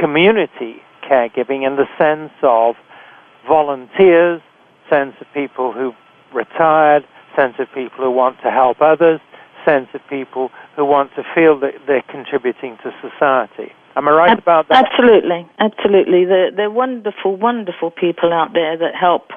community 0.00 0.82
caregiving 1.08 1.66
in 1.66 1.76
the 1.76 1.86
sense 1.98 2.32
of 2.42 2.74
volunteers, 3.46 4.42
sense 4.90 5.14
of 5.20 5.26
people 5.32 5.72
who've 5.72 5.94
retired, 6.34 7.04
sense 7.36 7.54
of 7.58 7.68
people 7.74 8.04
who 8.04 8.10
want 8.10 8.36
to 8.42 8.50
help 8.50 8.80
others, 8.80 9.20
sense 9.64 9.88
of 9.94 10.00
people 10.08 10.50
who 10.74 10.84
want 10.84 11.10
to 11.16 11.22
feel 11.34 11.58
that 11.60 11.74
they're 11.86 12.04
contributing 12.08 12.76
to 12.82 12.92
society. 13.00 13.72
Am 13.96 14.08
I 14.08 14.12
right 14.12 14.30
Ab- 14.30 14.38
about 14.38 14.68
that? 14.68 14.86
Absolutely, 14.86 15.48
absolutely. 15.58 16.24
They're, 16.24 16.50
they're 16.50 16.70
wonderful, 16.70 17.36
wonderful 17.36 17.90
people 17.90 18.32
out 18.32 18.52
there 18.52 18.76
that 18.76 18.94
help, 18.94 19.28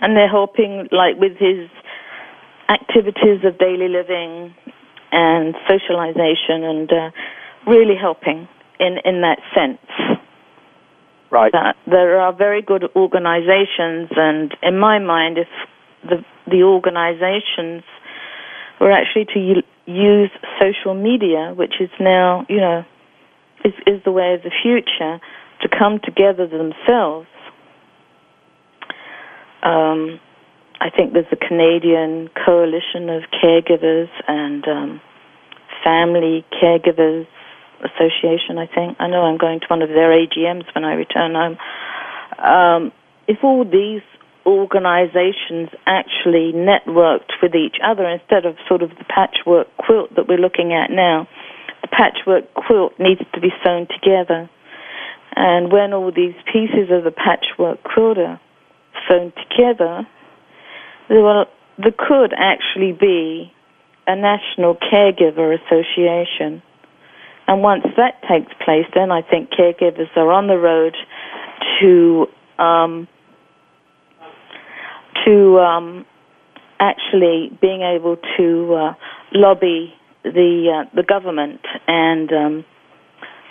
and 0.00 0.16
they're 0.16 0.28
helping 0.28 0.88
like 0.92 1.16
with 1.16 1.36
his 1.38 1.68
activities 2.68 3.44
of 3.44 3.58
daily 3.58 3.88
living 3.88 4.54
and 5.12 5.54
socialization, 5.68 6.64
and 6.64 6.92
uh, 6.92 7.10
really 7.66 7.96
helping 7.96 8.48
in 8.80 8.98
in 9.04 9.22
that 9.22 9.38
sense. 9.54 9.78
Right. 11.30 11.52
That 11.52 11.76
there 11.86 12.20
are 12.20 12.32
very 12.32 12.62
good 12.62 12.84
organizations, 12.94 14.10
and 14.16 14.56
in 14.62 14.78
my 14.78 14.98
mind, 14.98 15.38
if 15.38 15.48
the 16.02 16.24
the 16.50 16.62
organizations 16.62 17.82
were 18.80 18.92
actually 18.92 19.26
to 19.34 19.62
use 19.86 20.30
social 20.60 20.94
media, 20.94 21.52
which 21.56 21.74
is 21.80 21.90
now, 21.98 22.44
you 22.48 22.60
know, 22.60 22.84
is, 23.64 23.72
is 23.86 24.02
the 24.04 24.12
way 24.12 24.34
of 24.34 24.42
the 24.42 24.52
future, 24.62 25.20
to 25.62 25.68
come 25.68 25.98
together 26.04 26.46
themselves. 26.46 27.26
Um, 29.66 30.20
I 30.80 30.90
think 30.90 31.12
there's 31.12 31.26
a 31.32 31.36
Canadian 31.36 32.30
coalition 32.44 33.10
of 33.10 33.24
caregivers 33.42 34.08
and 34.28 34.66
um, 34.68 35.00
family 35.82 36.44
caregivers 36.62 37.26
association. 37.82 38.58
I 38.58 38.66
think 38.66 38.96
I 39.00 39.08
know 39.08 39.22
I'm 39.22 39.38
going 39.38 39.60
to 39.60 39.66
one 39.66 39.82
of 39.82 39.88
their 39.88 40.10
AGMs 40.10 40.72
when 40.74 40.84
I 40.84 40.94
return 40.94 41.34
home. 41.34 41.58
Um, 42.38 42.92
if 43.26 43.38
all 43.42 43.64
these 43.64 44.02
organizations 44.46 45.70
actually 45.86 46.52
networked 46.54 47.34
with 47.42 47.56
each 47.56 47.76
other 47.82 48.06
instead 48.08 48.46
of 48.46 48.54
sort 48.68 48.82
of 48.82 48.90
the 48.90 49.04
patchwork 49.04 49.66
quilt 49.78 50.14
that 50.14 50.28
we're 50.28 50.38
looking 50.38 50.72
at 50.72 50.90
now, 50.90 51.26
the 51.82 51.88
patchwork 51.88 52.54
quilt 52.54 52.92
needs 53.00 53.22
to 53.34 53.40
be 53.40 53.50
sewn 53.64 53.88
together. 53.88 54.48
And 55.34 55.72
when 55.72 55.92
all 55.92 56.12
these 56.12 56.36
pieces 56.52 56.88
of 56.90 57.02
the 57.02 57.10
patchwork 57.10 57.82
quilt 57.82 58.18
are 58.18 58.40
sewn 59.08 59.32
together, 59.48 60.06
there, 61.08 61.46
there 61.78 61.94
could 61.96 62.32
actually 62.36 62.92
be 62.92 63.52
a 64.06 64.16
national 64.16 64.76
caregiver 64.76 65.54
association. 65.54 66.62
And 67.48 67.62
once 67.62 67.84
that 67.96 68.22
takes 68.28 68.52
place, 68.64 68.86
then 68.94 69.10
I 69.12 69.22
think 69.22 69.50
caregivers 69.50 70.14
are 70.16 70.32
on 70.32 70.46
the 70.48 70.58
road 70.58 70.96
to 71.80 72.26
um, 72.58 73.08
to 75.24 75.58
um, 75.58 76.06
actually 76.80 77.56
being 77.60 77.82
able 77.82 78.16
to 78.36 78.74
uh, 78.74 78.94
lobby 79.32 79.94
the 80.24 80.84
uh, 80.84 80.90
the 80.94 81.02
government 81.02 81.60
and 81.86 82.32
um, 82.32 82.64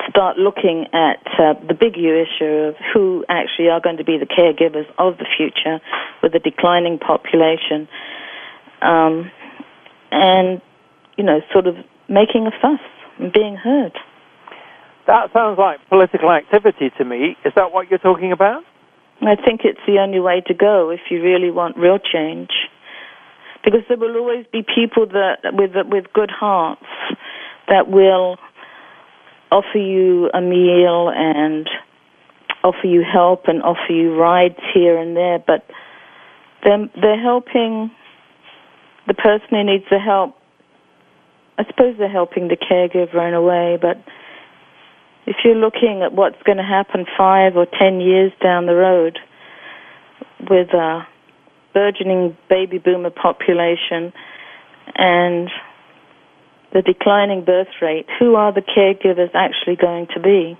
start 0.10 0.38
looking 0.38 0.86
at 0.93 1.22
uh, 1.39 1.53
the 1.68 1.74
big 1.74 1.97
U 1.97 2.16
issue 2.16 2.70
of 2.70 2.76
who 2.93 3.26
actually 3.30 3.70
are 3.70 3.80
going 3.80 3.97
to 3.97 4.03
be 4.03 4.18
the 4.18 4.26
caregivers 4.26 4.88
of 4.97 5.18
the 5.18 5.26
future 5.38 5.80
with 6.22 6.34
a 6.36 6.39
declining 6.39 6.99
population, 6.99 7.88
um, 8.82 9.32
and 10.12 10.62
you 11.18 11.24
know, 11.24 11.39
sort 11.51 11.68
of 11.68 11.76
making 12.10 12.47
a 12.47 12.51
fuss 12.62 12.80
and 13.20 13.32
being 13.32 13.56
heard. 13.56 13.93
That 15.08 15.32
sounds 15.34 15.58
like 15.58 15.80
political 15.88 16.32
activity 16.32 16.91
to 16.97 17.06
me. 17.06 17.38
Is 17.45 17.53
that 17.56 17.72
what 17.72 17.89
you're 17.89 17.99
talking 17.99 18.32
about? 18.32 18.64
I 19.22 19.36
think 19.36 19.62
it's 19.64 19.80
the 19.88 19.99
only 19.99 20.20
way 20.20 20.41
to 20.47 20.53
go 20.53 20.89
if 20.89 20.99
you 21.10 21.22
really 21.22 21.51
want 21.51 21.78
real 21.78 21.99
change. 21.99 22.49
Because 23.64 23.82
there 23.88 23.97
will 23.97 24.16
always 24.18 24.45
be 24.51 24.62
people 24.64 25.08
that 25.08 25.53
with 25.53 25.72
with 25.89 26.06
good 26.14 26.30
hearts 26.30 26.86
that 27.68 27.89
will 27.89 28.38
offer 29.56 29.78
you 29.78 30.30
a 30.34 30.41
meal 30.41 31.10
and 31.16 31.70
offer 32.62 32.88
you 32.88 33.03
help 33.03 33.43
and 33.47 33.64
offer 33.64 33.93
you 33.93 34.14
rides 34.14 34.60
here 34.74 34.97
and 34.97 35.16
there, 35.16 35.39
but 35.39 35.66
they're, 36.64 36.89
they're 36.99 37.22
helping 37.22 37.89
the 39.08 39.14
person 39.14 39.47
who 39.51 39.64
needs 39.64 39.86
the 39.89 39.99
help. 39.99 40.36
I 41.58 41.64
suppose 41.68 41.95
they're 41.97 42.10
helping 42.10 42.49
the 42.49 42.58
caregiver 42.58 43.26
in 43.26 43.34
a 43.34 43.41
way, 43.41 43.78
but 43.82 43.97
if 45.26 45.38
you're 45.45 45.56
looking 45.56 46.01
at 46.03 46.12
what's 46.12 46.41
going 46.43 46.58
to 46.58 46.64
happen 46.64 47.06
five 47.18 47.56
or 47.56 47.66
ten 47.80 48.01
years 48.01 48.34
down 48.43 48.66
the 48.66 48.76
road 48.76 49.18
with 50.49 50.68
a 50.74 51.08
burgeoning 51.74 52.36
baby 52.49 52.78
boomer 52.78 53.10
population 53.10 54.12
and 54.95 55.49
the 56.76 56.82
declining 56.82 57.45
birth 57.45 57.71
rate, 57.82 58.05
who 58.19 58.36
are 58.36 58.51
the 58.51 58.61
caregivers 58.61 59.32
actually 59.34 59.78
going 59.78 60.07
to 60.13 60.19
be? 60.19 60.59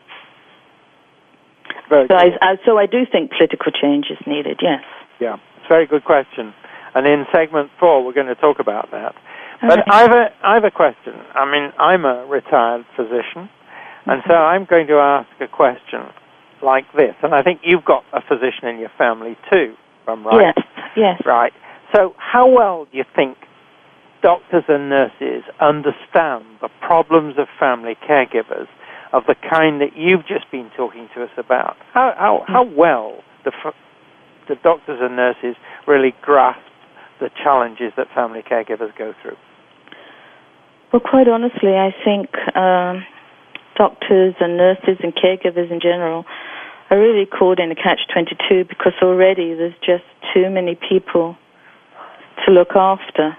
Very 1.89 2.07
so, 2.07 2.16
I, 2.16 2.30
I, 2.41 2.55
so 2.66 2.78
I 2.78 2.86
do 2.86 3.05
think 3.11 3.32
political 3.32 3.72
change 3.72 4.05
is 4.09 4.18
needed, 4.26 4.59
yes. 4.63 4.82
Yeah, 5.20 5.36
it's 5.57 5.66
a 5.66 5.70
very 5.70 5.86
good 5.86 6.05
question. 6.05 6.53
And 6.95 7.05
in 7.05 7.26
segment 7.34 7.70
four, 7.78 8.03
we're 8.05 8.13
going 8.13 8.28
to 8.28 8.36
talk 8.36 8.59
about 8.59 8.89
that. 8.91 9.13
All 9.61 9.70
but 9.70 9.80
right. 9.80 9.91
I 9.91 10.01
have 10.01 10.11
a 10.11 10.26
I 10.43 10.53
have 10.53 10.63
a 10.63 10.72
question. 10.72 11.13
I 11.34 11.45
mean, 11.45 11.72
I'm 11.78 12.05
a 12.05 12.26
retired 12.26 12.86
physician, 12.95 13.49
and 14.05 14.24
so 14.28 14.34
mm-hmm. 14.34 14.55
I'm 14.55 14.66
going 14.66 14.88
to 14.88 14.95
ask 14.95 15.28
a 15.41 15.47
question 15.47 16.07
like 16.63 16.86
this. 16.95 17.16
And 17.24 17.36
I 17.36 17.43
think 17.43 17.61
you've 17.63 17.84
got 17.84 18.03
a 18.13 18.22
physician 18.22 18.70
in 18.70 18.80
your 18.80 18.91
family 18.97 19.36
too, 19.51 19.76
if 20.01 20.09
I'm 20.09 20.26
right. 20.26 20.53
Yes, 20.55 20.66
yes. 20.95 21.22
Right. 21.26 21.51
So, 21.93 22.16
how 22.18 22.47
well 22.47 22.86
do 22.91 22.97
you 22.97 23.05
think 23.16 23.38
doctors 24.22 24.63
and 24.68 24.89
nurses 24.89 25.43
understand 25.59 26.45
the 26.61 26.70
problems 26.82 27.36
of 27.38 27.47
family 27.59 27.95
caregivers 28.07 28.68
of 29.13 29.24
the 29.28 29.36
kind 29.49 29.82
that 29.82 29.95
you've 29.95 30.28
just 30.28 30.49
been 30.51 30.70
talking 30.76 31.07
to 31.16 31.24
us 31.24 31.32
about? 31.38 31.78
How 31.93 32.13
how 32.18 32.43
how 32.47 32.63
well 32.63 33.24
the 33.43 33.51
the 34.47 34.55
doctors 34.63 34.99
and 35.01 35.16
nurses 35.16 35.55
really 35.88 36.13
grasp 36.22 36.59
the 37.20 37.30
challenges 37.43 37.93
that 37.97 38.07
family 38.13 38.41
caregivers 38.41 38.95
go 38.97 39.13
through? 39.22 39.38
Well, 40.91 41.01
quite 41.01 41.28
honestly, 41.28 41.76
I 41.76 41.91
think 42.03 42.30
um, 42.55 43.05
doctors 43.76 44.36
and 44.39 44.57
nurses 44.57 44.97
and 45.03 45.13
caregivers 45.13 45.72
in 45.72 45.80
general 45.82 46.26
are 46.89 46.99
really 46.99 47.26
caught 47.26 47.59
in 47.59 47.72
a 47.72 47.76
catch-22 47.76 48.68
because 48.70 48.93
already 49.01 49.53
there's 49.55 49.74
just 49.80 50.03
too 50.34 50.49
many 50.49 50.78
people 50.89 51.36
to 52.45 52.51
look 52.51 52.76
after 52.76 53.36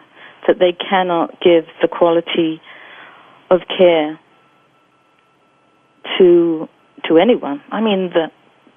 that 0.47 0.59
they 0.59 0.73
cannot 0.73 1.41
give 1.41 1.65
the 1.83 1.89
quality 1.89 2.61
of 3.51 3.61
care 3.69 4.19
to 6.19 6.69
to 7.09 7.19
anyone. 7.19 7.63
I 7.71 7.81
mean, 7.81 8.11
the, 8.13 8.31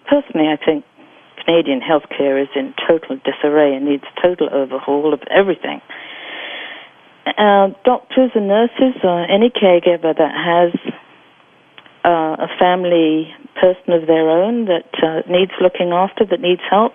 personally, 0.09 0.47
I 0.47 0.57
think 0.63 0.85
Canadian 1.43 1.81
healthcare 1.81 2.41
is 2.41 2.49
in 2.55 2.73
total 2.87 3.17
disarray 3.23 3.75
and 3.75 3.85
needs 3.85 4.03
total 4.21 4.49
overhaul 4.51 5.13
of 5.13 5.21
everything. 5.31 5.81
Uh, 7.25 7.69
doctors 7.85 8.31
and 8.35 8.47
nurses, 8.47 8.95
or 9.03 9.23
any 9.25 9.49
caregiver 9.49 10.15
that 10.15 10.33
has 10.33 10.93
uh, 12.03 12.45
a 12.45 12.47
family 12.59 13.33
person 13.59 13.93
of 13.93 14.07
their 14.07 14.29
own 14.29 14.65
that 14.65 14.89
uh, 15.01 15.21
needs 15.29 15.51
looking 15.61 15.91
after, 15.91 16.25
that 16.25 16.39
needs 16.39 16.61
help, 16.69 16.93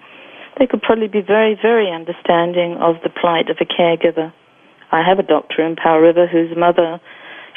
they 0.58 0.66
could 0.66 0.82
probably 0.82 1.08
be 1.08 1.20
very, 1.20 1.58
very 1.60 1.90
understanding 1.90 2.76
of 2.80 2.96
the 3.02 3.10
plight 3.10 3.50
of 3.50 3.56
a 3.60 3.64
caregiver. 3.64 4.32
I 4.94 5.02
have 5.02 5.18
a 5.18 5.26
doctor 5.26 5.66
in 5.66 5.74
Powell 5.74 5.98
River 5.98 6.28
whose 6.30 6.56
mother, 6.56 7.00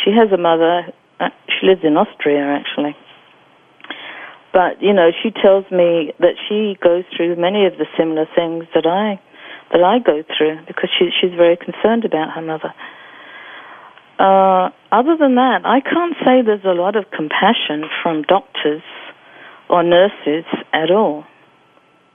she 0.04 0.10
has 0.10 0.34
a 0.34 0.42
mother, 0.42 0.90
uh, 1.20 1.30
she 1.48 1.68
lives 1.68 1.82
in 1.84 1.96
Austria 1.96 2.42
actually. 2.42 2.98
But, 4.54 4.82
you 4.82 4.92
know, 4.92 5.12
she 5.22 5.30
tells 5.30 5.70
me 5.70 6.14
that 6.18 6.34
she 6.50 6.82
goes 6.82 7.04
through 7.16 7.36
many 7.36 7.68
of 7.68 7.78
the 7.78 7.86
similar 7.96 8.26
things 8.34 8.66
that 8.74 8.88
I 8.88 9.22
that 9.72 9.84
I 9.84 10.00
go 10.00 10.24
through 10.36 10.66
because 10.66 10.90
she, 10.98 11.10
she's 11.20 11.36
very 11.36 11.58
concerned 11.58 12.06
about 12.06 12.32
her 12.34 12.42
mother. 12.42 12.74
Uh, 14.18 14.72
other 14.92 15.16
than 15.20 15.36
that, 15.36 15.62
I 15.66 15.82
can't 15.82 16.16
say 16.26 16.42
there's 16.42 16.66
a 16.66 16.74
lot 16.74 16.96
of 16.96 17.06
compassion 17.12 17.86
from 18.02 18.24
doctors 18.24 18.82
or 19.70 19.84
nurses 19.84 20.46
at 20.74 20.90
all. 20.90 21.26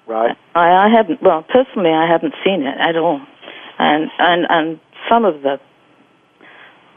Right. 0.08 0.36
I, 0.54 0.86
I 0.86 0.88
haven't. 0.88 1.22
Well, 1.22 1.44
personally, 1.46 1.90
I 1.90 2.10
haven't 2.10 2.34
seen 2.42 2.62
it 2.62 2.74
at 2.80 2.96
all, 2.96 3.20
and 3.78 4.10
and 4.18 4.46
and 4.48 4.80
some 5.08 5.24
of 5.24 5.42
the, 5.42 5.58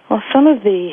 well, 0.10 0.24
some 0.34 0.48
of 0.48 0.64
the. 0.64 0.92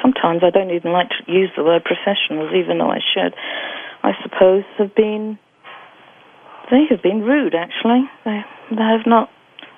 Sometimes 0.00 0.42
I 0.44 0.50
don't 0.50 0.70
even 0.70 0.92
like 0.92 1.08
to 1.10 1.32
use 1.32 1.50
the 1.56 1.64
word 1.64 1.82
professionals, 1.84 2.52
even 2.54 2.78
though 2.78 2.90
I 2.90 3.00
should. 3.00 3.34
I 4.02 4.12
suppose 4.22 4.64
have 4.78 4.94
been. 4.94 5.38
They 6.70 6.84
have 6.90 7.02
been 7.02 7.22
rude, 7.22 7.54
actually. 7.54 8.08
They 8.24 8.42
they 8.70 8.82
have 8.82 9.06
not 9.06 9.30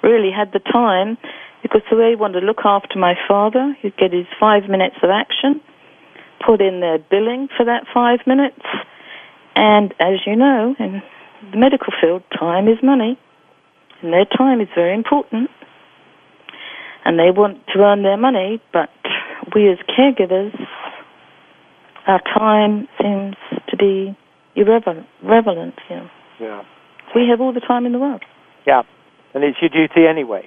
really 0.03 0.31
had 0.31 0.53
the 0.53 0.61
time 0.61 1.19
because 1.63 1.83
they 1.91 2.15
want 2.15 2.35
to 2.35 2.41
look 2.41 2.61
after 2.65 2.99
my 2.99 3.15
father. 3.27 3.77
He'd 3.81 3.97
get 3.97 4.13
his 4.13 4.27
five 4.39 4.69
minutes 4.69 4.97
of 5.03 5.11
action, 5.11 5.61
put 6.45 6.61
in 6.61 6.81
their 6.81 6.99
billing 6.99 7.49
for 7.57 7.65
that 7.65 7.85
five 7.93 8.21
minutes, 8.27 8.63
and 9.55 9.93
as 9.99 10.21
you 10.27 10.37
know, 10.37 10.75
in 10.79 11.03
the 11.51 11.57
medical 11.57 11.93
field, 12.01 12.23
time 12.39 12.69
is 12.69 12.79
money, 12.83 13.19
and 14.03 14.13
their 14.13 14.25
time 14.25 14.61
is 14.61 14.69
very 14.75 14.95
important. 14.95 15.51
And 17.09 17.19
they 17.19 17.31
want 17.31 17.67
to 17.73 17.79
earn 17.79 18.03
their 18.03 18.19
money, 18.19 18.61
but 18.71 18.91
we 19.55 19.67
as 19.73 19.79
caregivers, 19.89 20.53
our 22.07 22.21
time 22.21 22.87
seems 23.01 23.35
to 23.71 23.77
be 23.79 24.15
irrelevant. 24.55 25.07
Relevant, 25.25 25.75
you 25.89 25.97
know. 25.97 26.11
Yeah. 26.39 26.63
We 27.15 27.27
have 27.31 27.41
all 27.41 27.55
the 27.55 27.65
time 27.65 27.87
in 27.87 27.93
the 27.93 27.99
world. 27.99 28.23
Yeah. 28.67 28.83
And 29.33 29.43
it's 29.43 29.57
your 29.63 29.71
duty 29.71 30.07
anyway. 30.07 30.47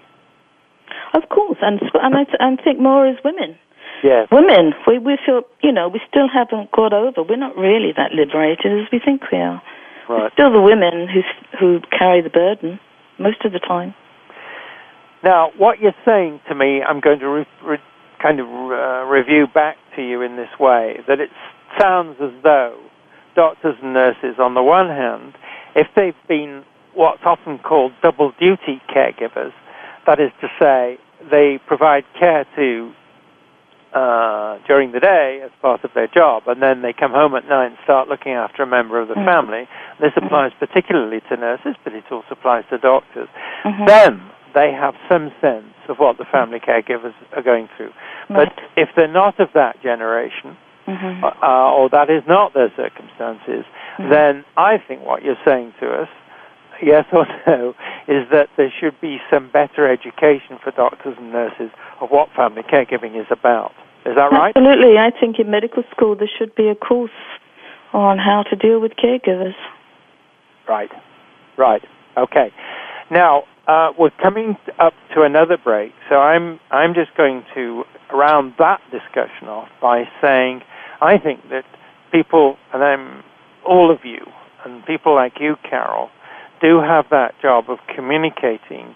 Of 1.16 1.30
course, 1.30 1.58
and 1.64 1.82
and 1.96 2.16
I, 2.16 2.26
and 2.40 2.62
think 2.64 2.80
more 2.80 3.08
as 3.08 3.18
women. 3.26 3.58
Yes. 4.04 4.28
Women, 4.32 4.74
we 4.86 5.00
we 5.00 5.18
feel 5.26 5.42
you 5.64 5.72
know 5.72 5.88
we 5.90 6.00
still 6.08 6.30
haven't 6.32 6.72
got 6.72 6.94
over. 6.94 7.24
We're 7.24 7.38
not 7.38 7.58
really 7.58 7.92
that 7.98 8.12
liberated 8.12 8.72
as 8.80 8.88
we 8.92 9.00
think 9.00 9.24
we 9.32 9.40
are. 9.40 9.64
Right. 10.08 10.32
Still 10.34 10.54
the 10.54 10.62
women 10.62 11.08
who 11.10 11.22
who 11.58 11.82
carry 11.90 12.22
the 12.22 12.30
burden 12.30 12.80
most 13.18 13.44
of 13.46 13.52
the 13.52 13.60
time. 13.60 13.96
Now, 15.24 15.52
what 15.58 15.80
you're 15.80 15.96
saying 16.06 16.42
to 16.50 16.56
me, 16.56 16.82
I'm 16.82 17.00
going 17.00 17.20
to 17.20 17.28
re- 17.30 17.48
re- 17.64 17.78
kind 18.22 18.40
of 18.40 18.48
uh, 18.48 19.04
review 19.06 19.48
back 19.54 19.78
to 19.96 20.02
you 20.02 20.22
in 20.22 20.36
this 20.36 20.50
way 20.60 20.98
that 21.08 21.20
it 21.20 21.30
sounds 21.80 22.18
as 22.22 22.32
though 22.44 22.78
doctors 23.36 23.76
and 23.82 23.94
nurses, 23.94 24.36
on 24.40 24.54
the 24.56 24.64
one 24.64 24.88
hand, 24.88 25.34
if 25.76 25.88
they've 25.96 26.14
been 26.28 26.64
what's 26.94 27.22
often 27.26 27.60
called 27.60 27.94
double 28.02 28.34
duty 28.40 28.82
caregivers, 28.94 29.54
that 30.06 30.20
is 30.20 30.32
to 30.42 30.48
say, 30.60 30.98
they 31.30 31.60
provide 31.68 32.04
care 32.20 32.46
to 32.56 32.92
uh, 33.94 34.58
during 34.68 34.92
the 34.92 35.00
day 35.00 35.42
as 35.44 35.52
part 35.62 35.84
of 35.84 35.92
their 35.94 36.08
job, 36.08 36.44
and 36.48 36.62
then 36.62 36.82
they 36.82 36.94
come 36.94 37.12
home 37.12 37.36
at 37.36 37.46
night 37.48 37.68
and 37.68 37.78
start 37.84 38.08
looking 38.08 38.32
after 38.34 38.64
a 38.64 38.68
member 38.68 39.00
of 39.00 39.08
the 39.08 39.14
Mm-hmm. 39.14 39.26
family. 39.28 39.68
This 40.00 40.12
applies 40.16 40.52
particularly 40.60 41.22
to 41.30 41.38
nurses, 41.38 41.76
but 41.84 41.94
it 41.94 42.04
also 42.10 42.28
applies 42.32 42.64
to 42.70 42.78
doctors. 42.78 43.28
Mhm. 43.66 43.88
Then 43.88 44.22
they 44.54 44.72
have 44.72 44.96
some 45.10 45.32
sense 45.42 45.74
of 45.88 45.98
what 45.98 46.18
the 46.18 46.26
family 46.26 46.60
caregivers 46.60 47.14
are 47.36 47.42
going 47.42 47.70
through. 47.78 47.92
But 48.30 48.54
if 48.78 48.90
they're 48.96 49.08
not 49.08 49.40
of 49.40 49.50
that 49.54 49.82
generation, 49.82 50.58
Mhm. 50.88 51.24
uh, 51.24 51.74
or 51.74 51.90
that 51.90 52.10
is 52.10 52.26
not 52.28 52.54
their 52.54 52.72
circumstances, 52.76 53.66
then 54.00 54.44
I 54.58 54.78
think 54.78 55.06
what 55.06 55.24
you're 55.24 55.38
saying 55.46 55.74
to 55.80 55.94
us, 55.94 56.10
yes 56.82 57.06
or 57.12 57.28
no, 57.48 57.76
is 58.08 58.28
that 58.30 58.50
there 58.58 58.72
should 58.72 59.00
be 59.00 59.22
some 59.30 59.50
better 59.50 59.88
education 59.88 60.58
for 60.64 60.72
doctors 60.72 61.16
and 61.18 61.32
nurses 61.32 61.70
of 62.00 62.10
what 62.10 62.30
family 62.36 62.64
caregiving 62.64 63.20
is 63.20 63.28
about. 63.30 63.74
Is 64.06 64.16
that 64.16 64.32
right? 64.32 64.56
Absolutely. 64.56 64.98
I 64.98 65.12
think 65.12 65.38
in 65.40 65.52
medical 65.52 65.84
school 65.92 66.16
there 66.16 66.30
should 66.40 66.56
be 66.56 66.70
a 66.70 66.76
course 66.76 67.12
on 67.94 68.18
how 68.18 68.44
to 68.44 68.56
deal 68.56 68.80
with 68.80 68.94
caregivers. 68.96 69.56
Right. 70.68 70.92
Right. 71.58 71.84
Okay. 72.18 72.52
Now 73.12 73.44
uh, 73.72 73.94
we're 73.98 74.12
coming 74.22 74.58
up 74.80 74.94
to 75.16 75.22
another 75.22 75.58
break, 75.58 75.94
so 76.10 76.16
I'm 76.16 76.60
I'm 76.72 76.94
just 76.94 77.16
going 77.16 77.46
to 77.56 77.84
round 78.14 78.54
that 78.60 78.82
discussion 78.92 79.48
off 79.48 79.70
by 79.82 80.04
saying 80.22 80.62
I 81.00 81.18
think 81.18 81.40
that 81.50 81.64
people, 82.12 82.58
and 82.74 82.84
I'm 82.84 83.24
all 83.66 83.90
of 83.90 84.00
you, 84.04 84.26
and 84.66 84.86
people 84.86 85.16
like 85.16 85.40
you, 85.40 85.56
Carol, 85.70 86.10
do 86.62 86.82
have 86.82 87.06
that 87.12 87.34
job 87.42 87.70
of 87.70 87.80
communicating. 87.96 88.96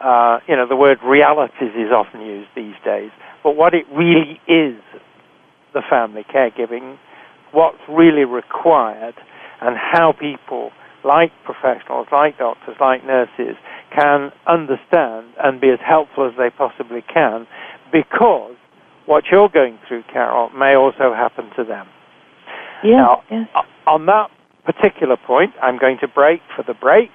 Uh, 0.00 0.40
you 0.46 0.54
know, 0.54 0.66
the 0.68 0.76
word 0.76 0.98
realities 1.02 1.72
is 1.74 1.90
often 1.90 2.20
used 2.20 2.50
these 2.54 2.76
days, 2.84 3.10
but 3.42 3.56
what 3.56 3.72
it 3.72 3.86
really 3.90 4.38
is, 4.46 4.76
the 5.72 5.82
family 5.88 6.24
caregiving, 6.24 6.98
what's 7.52 7.80
really 7.88 8.24
required, 8.24 9.14
and 9.62 9.76
how 9.78 10.12
people 10.12 10.72
like 11.04 11.32
professionals, 11.44 12.06
like 12.12 12.38
doctors, 12.38 12.76
like 12.80 13.04
nurses, 13.04 13.56
can 13.94 14.30
understand 14.46 15.26
and 15.42 15.60
be 15.60 15.68
as 15.70 15.78
helpful 15.86 16.26
as 16.28 16.32
they 16.38 16.50
possibly 16.50 17.02
can 17.12 17.46
because 17.92 18.54
what 19.06 19.24
you're 19.30 19.48
going 19.48 19.78
through, 19.88 20.04
Carol, 20.12 20.50
may 20.50 20.74
also 20.76 21.12
happen 21.14 21.50
to 21.56 21.64
them. 21.64 21.86
Yeah. 22.84 22.96
Now, 22.96 23.22
o- 23.56 23.92
on 23.94 24.06
that 24.06 24.30
particular 24.64 25.16
point, 25.16 25.52
I'm 25.62 25.78
going 25.78 25.98
to 26.00 26.08
break 26.08 26.40
for 26.54 26.62
the 26.62 26.74
break. 26.74 27.10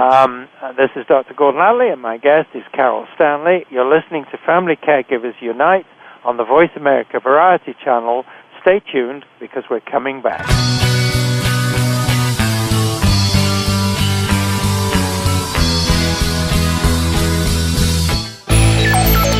Um, 0.00 0.48
uh, 0.62 0.72
this 0.72 0.88
is 0.96 1.04
Dr. 1.06 1.34
Gordon 1.34 1.60
Atherley, 1.60 1.92
and 1.92 2.00
my 2.00 2.16
guest 2.16 2.48
is 2.54 2.62
Carol 2.72 3.06
Stanley. 3.14 3.66
You're 3.70 3.84
listening 3.88 4.24
to 4.32 4.38
Family 4.46 4.76
Caregivers 4.76 5.34
Unite 5.42 5.84
on 6.24 6.38
the 6.38 6.44
Voice 6.44 6.70
America 6.74 7.20
Variety 7.22 7.74
Channel. 7.84 8.24
Stay 8.62 8.80
tuned 8.90 9.24
because 9.38 9.64
we're 9.70 9.80
coming 9.80 10.22
back. 10.22 10.46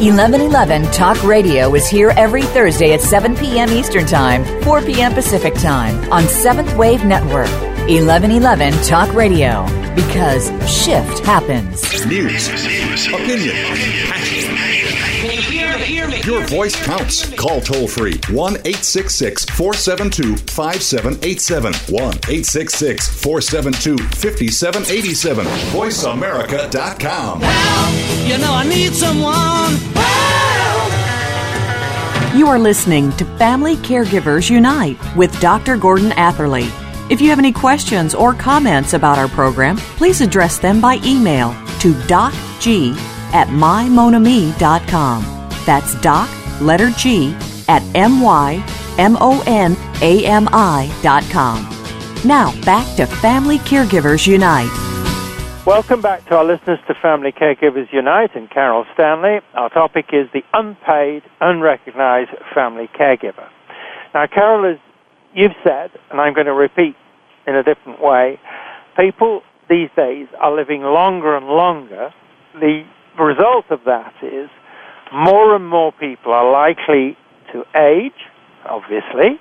1111 0.00 0.92
Talk 0.92 1.20
Radio 1.24 1.74
is 1.74 1.88
here 1.88 2.10
every 2.10 2.42
Thursday 2.42 2.92
at 2.92 3.00
7 3.00 3.34
p.m. 3.34 3.68
Eastern 3.70 4.06
Time, 4.06 4.44
4 4.62 4.80
p.m. 4.82 5.12
Pacific 5.12 5.54
Time 5.54 6.12
on 6.12 6.22
Seventh 6.28 6.72
Wave 6.76 7.04
Network. 7.04 7.50
1111 7.88 8.74
Talk 8.84 9.12
Radio 9.12 9.66
because 9.96 10.50
shift 10.70 11.18
happens. 11.26 11.82
News, 12.06 12.46
opinion, 13.08 13.56
Your 16.28 16.46
voice 16.46 16.76
counts. 16.84 17.34
Call 17.36 17.62
toll 17.62 17.88
free 17.88 18.20
1 18.28 18.56
866 18.56 19.46
472 19.46 20.36
5787. 20.36 21.72
1 21.72 22.02
866 22.02 23.08
472 23.22 23.96
5787. 23.96 25.46
VoiceAmerica.com. 25.46 27.40
You 28.28 28.36
know 28.36 28.52
I 28.52 28.66
need 28.68 28.92
someone. 28.92 29.72
You 32.38 32.46
are 32.48 32.58
listening 32.58 33.10
to 33.12 33.24
Family 33.38 33.76
Caregivers 33.76 34.50
Unite 34.50 34.98
with 35.16 35.40
Dr. 35.40 35.78
Gordon 35.78 36.12
Atherley. 36.12 36.68
If 37.10 37.22
you 37.22 37.30
have 37.30 37.38
any 37.38 37.52
questions 37.52 38.14
or 38.14 38.34
comments 38.34 38.92
about 38.92 39.16
our 39.16 39.28
program, 39.28 39.78
please 39.78 40.20
address 40.20 40.58
them 40.58 40.78
by 40.78 40.96
email 41.06 41.52
to 41.80 41.94
docg 41.94 42.94
at 43.32 43.48
mymonami.com. 43.48 45.37
That's 45.68 46.00
doc, 46.00 46.30
letter 46.62 46.88
G, 46.92 47.36
at 47.68 47.82
M-Y-M-O-N-A-M-I.com. 47.94 48.66
Now, 52.24 52.60
back 52.62 52.96
to 52.96 53.04
Family 53.06 53.58
Caregivers 53.58 54.26
Unite. 54.26 54.70
Welcome 55.66 56.00
back 56.00 56.24
to 56.28 56.36
our 56.38 56.44
listeners 56.46 56.78
to 56.86 56.94
Family 57.02 57.32
Caregivers 57.32 57.92
Unite 57.92 58.34
and 58.34 58.48
Carol 58.48 58.86
Stanley. 58.94 59.40
Our 59.52 59.68
topic 59.68 60.06
is 60.10 60.30
the 60.32 60.42
unpaid, 60.54 61.22
unrecognized 61.42 62.30
family 62.54 62.88
caregiver. 62.98 63.50
Now, 64.14 64.26
Carol, 64.26 64.72
as 64.72 64.78
you've 65.34 65.52
said, 65.62 65.90
and 66.10 66.18
I'm 66.18 66.32
going 66.32 66.46
to 66.46 66.54
repeat 66.54 66.96
in 67.46 67.54
a 67.54 67.62
different 67.62 68.00
way, 68.00 68.40
people 68.96 69.42
these 69.68 69.90
days 69.94 70.28
are 70.40 70.50
living 70.56 70.80
longer 70.80 71.36
and 71.36 71.46
longer. 71.46 72.14
The 72.54 72.86
result 73.18 73.66
of 73.68 73.84
that 73.84 74.14
is 74.22 74.48
more 75.12 75.54
and 75.54 75.68
more 75.68 75.92
people 75.92 76.32
are 76.32 76.50
likely 76.50 77.16
to 77.52 77.64
age, 77.76 78.26
obviously, 78.66 79.38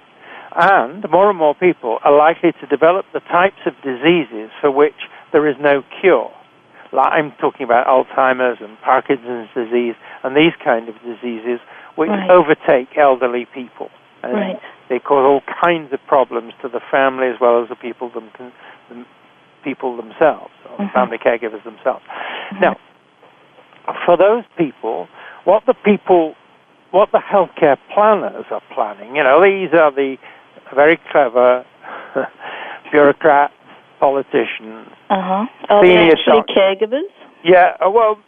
and 0.55 1.05
more 1.11 1.29
and 1.29 1.37
more 1.37 1.55
people 1.55 1.99
are 2.03 2.15
likely 2.15 2.51
to 2.59 2.65
develop 2.67 3.05
the 3.13 3.19
types 3.21 3.59
of 3.65 3.73
diseases 3.83 4.49
for 4.61 4.71
which 4.71 4.95
there 5.31 5.47
is 5.47 5.55
no 5.59 5.83
cure. 6.01 6.31
Like 6.93 7.11
I'm 7.11 7.31
talking 7.39 7.63
about 7.65 7.85
Alzheimer's 7.87 8.59
and 8.61 8.79
Parkinson's 8.81 9.49
disease 9.53 9.95
and 10.23 10.35
these 10.35 10.53
kind 10.63 10.87
of 10.87 10.95
diseases 11.03 11.59
which 11.95 12.09
Right. 12.09 12.29
overtake 12.29 12.97
elderly 12.97 13.45
people. 13.45 13.89
And 14.23 14.33
Right. 14.33 14.59
They 14.89 14.99
cause 14.99 15.25
all 15.25 15.41
kinds 15.61 15.91
of 15.91 15.99
problems 16.07 16.53
to 16.61 16.69
the 16.69 16.79
family 16.79 17.27
as 17.27 17.39
well 17.41 17.61
as 17.61 17.67
the 17.67 17.75
people 17.75 18.07
them, 18.07 18.31
the 18.89 19.03
people 19.63 19.97
themselves, 19.97 20.53
or 20.71 20.85
Mhm. 20.85 20.91
family 20.93 21.17
caregivers 21.17 21.61
themselves. 21.63 22.05
Now, 22.61 22.77
for 24.05 24.15
those 24.15 24.45
people, 24.55 25.09
what 25.47 25.65
the 25.65 25.73
people, 25.85 26.35
what 26.91 27.09
the 27.13 27.19
healthcare 27.19 27.77
planners 27.93 28.43
are 28.51 28.61
planning, 28.75 29.15
you 29.15 29.23
know, 29.23 29.41
these 29.41 29.73
are 29.73 29.91
the 29.93 30.17
very 30.75 30.99
clever 31.09 31.65
bureaucrats 32.91 33.53
politicians, 34.01 34.87
Uh 35.09 35.15
huh. 35.23 35.45
Are 35.69 35.83
Senior 35.83 36.15
they 36.17 36.53
caregivers? 36.53 37.09
Yeah, 37.45 37.77
uh, 37.83 37.89
well, 37.89 38.19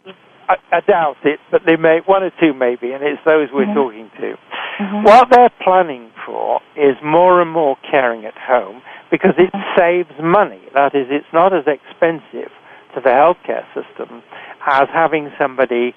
I, 0.48 0.56
I 0.72 0.80
doubt 0.80 1.18
it, 1.24 1.38
but 1.50 1.62
they 1.66 1.76
may 1.76 2.00
one 2.06 2.22
or 2.22 2.32
two 2.40 2.54
maybe, 2.54 2.92
and 2.92 3.04
it's 3.04 3.22
those 3.26 3.48
we're 3.52 3.66
Mhm. 3.66 3.74
talking 3.74 4.10
to. 4.20 4.36
Mhm. 4.80 5.04
What 5.04 5.28
they're 5.30 5.52
planning 5.62 6.10
for 6.24 6.60
is 6.74 6.96
more 7.04 7.42
and 7.42 7.50
more 7.52 7.76
caring 7.88 8.24
at 8.24 8.36
home 8.38 8.80
because 9.10 9.34
it 9.36 9.52
saves 9.76 10.10
money. 10.20 10.60
That 10.74 10.94
is, 10.94 11.06
it's 11.10 11.32
not 11.34 11.52
as 11.52 11.66
expensive 11.66 12.50
to 12.94 13.00
the 13.00 13.10
healthcare 13.10 13.64
system 13.74 14.22
as 14.66 14.88
having 14.88 15.30
somebody 15.38 15.94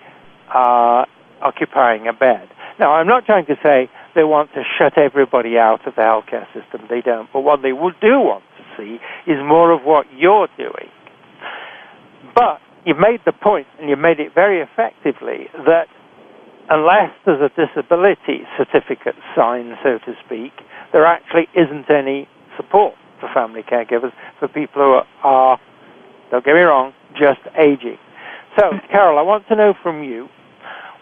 uh, 0.54 1.06
occupying 1.41 2.08
a 2.08 2.14
bed. 2.14 2.50
Now, 2.80 2.94
I'm 2.94 3.08
not 3.08 3.26
trying 3.26 3.46
to 3.48 3.56
say 3.62 3.89
they 4.16 4.24
want 4.24 4.52
to 4.54 4.64
shut 4.78 4.98
everybody 4.98 5.58
out 5.58 5.86
of 5.88 5.96
the 5.96 6.02
healthcare 6.02 6.46
system. 6.54 6.88
They 6.89 7.02
don't. 7.02 7.30
But 7.32 7.41
what 7.41 7.62
they 7.62 7.70
do 7.70 8.20
want 8.20 8.44
to 8.58 8.64
see 8.78 8.98
is 9.30 9.38
more 9.46 9.72
of 9.72 9.84
what 9.84 10.08
you're 10.16 10.48
doing. 10.58 10.89
But 12.34 12.60
you've 12.86 12.98
made 12.98 13.22
the 13.26 13.34
point, 13.34 13.68
and 13.80 13.89
you've 13.89 14.00
made 14.00 14.20
it 14.20 14.34
very 14.34 14.62
effectively, 14.62 15.50
that 15.66 15.88
unless 16.70 17.12
there's 17.26 17.41
a 17.41 17.50
disability 17.54 18.48
certificate 18.58 19.16
signed, 19.36 19.74
so 19.84 20.00
to 20.00 20.14
speak, 20.26 20.54
there 20.91 21.06
actually 21.06 21.48
isn't 21.54 21.89
any 21.91 22.28
support 22.58 22.96
for 23.20 23.30
family 23.34 23.62
caregivers 23.62 24.12
for 24.39 24.48
people 24.48 24.82
who 24.82 25.02
are 25.24 25.60
don't 26.32 26.44
get 26.44 26.56
me 26.56 26.62
wrong, 26.62 26.94
just 27.14 27.41
aging. 27.62 28.00
So, 28.58 28.72
Carol, 28.91 29.18
I 29.18 29.24
want 29.24 29.47
to 29.47 29.56
know 29.56 29.74
from 29.82 30.04
you 30.04 30.30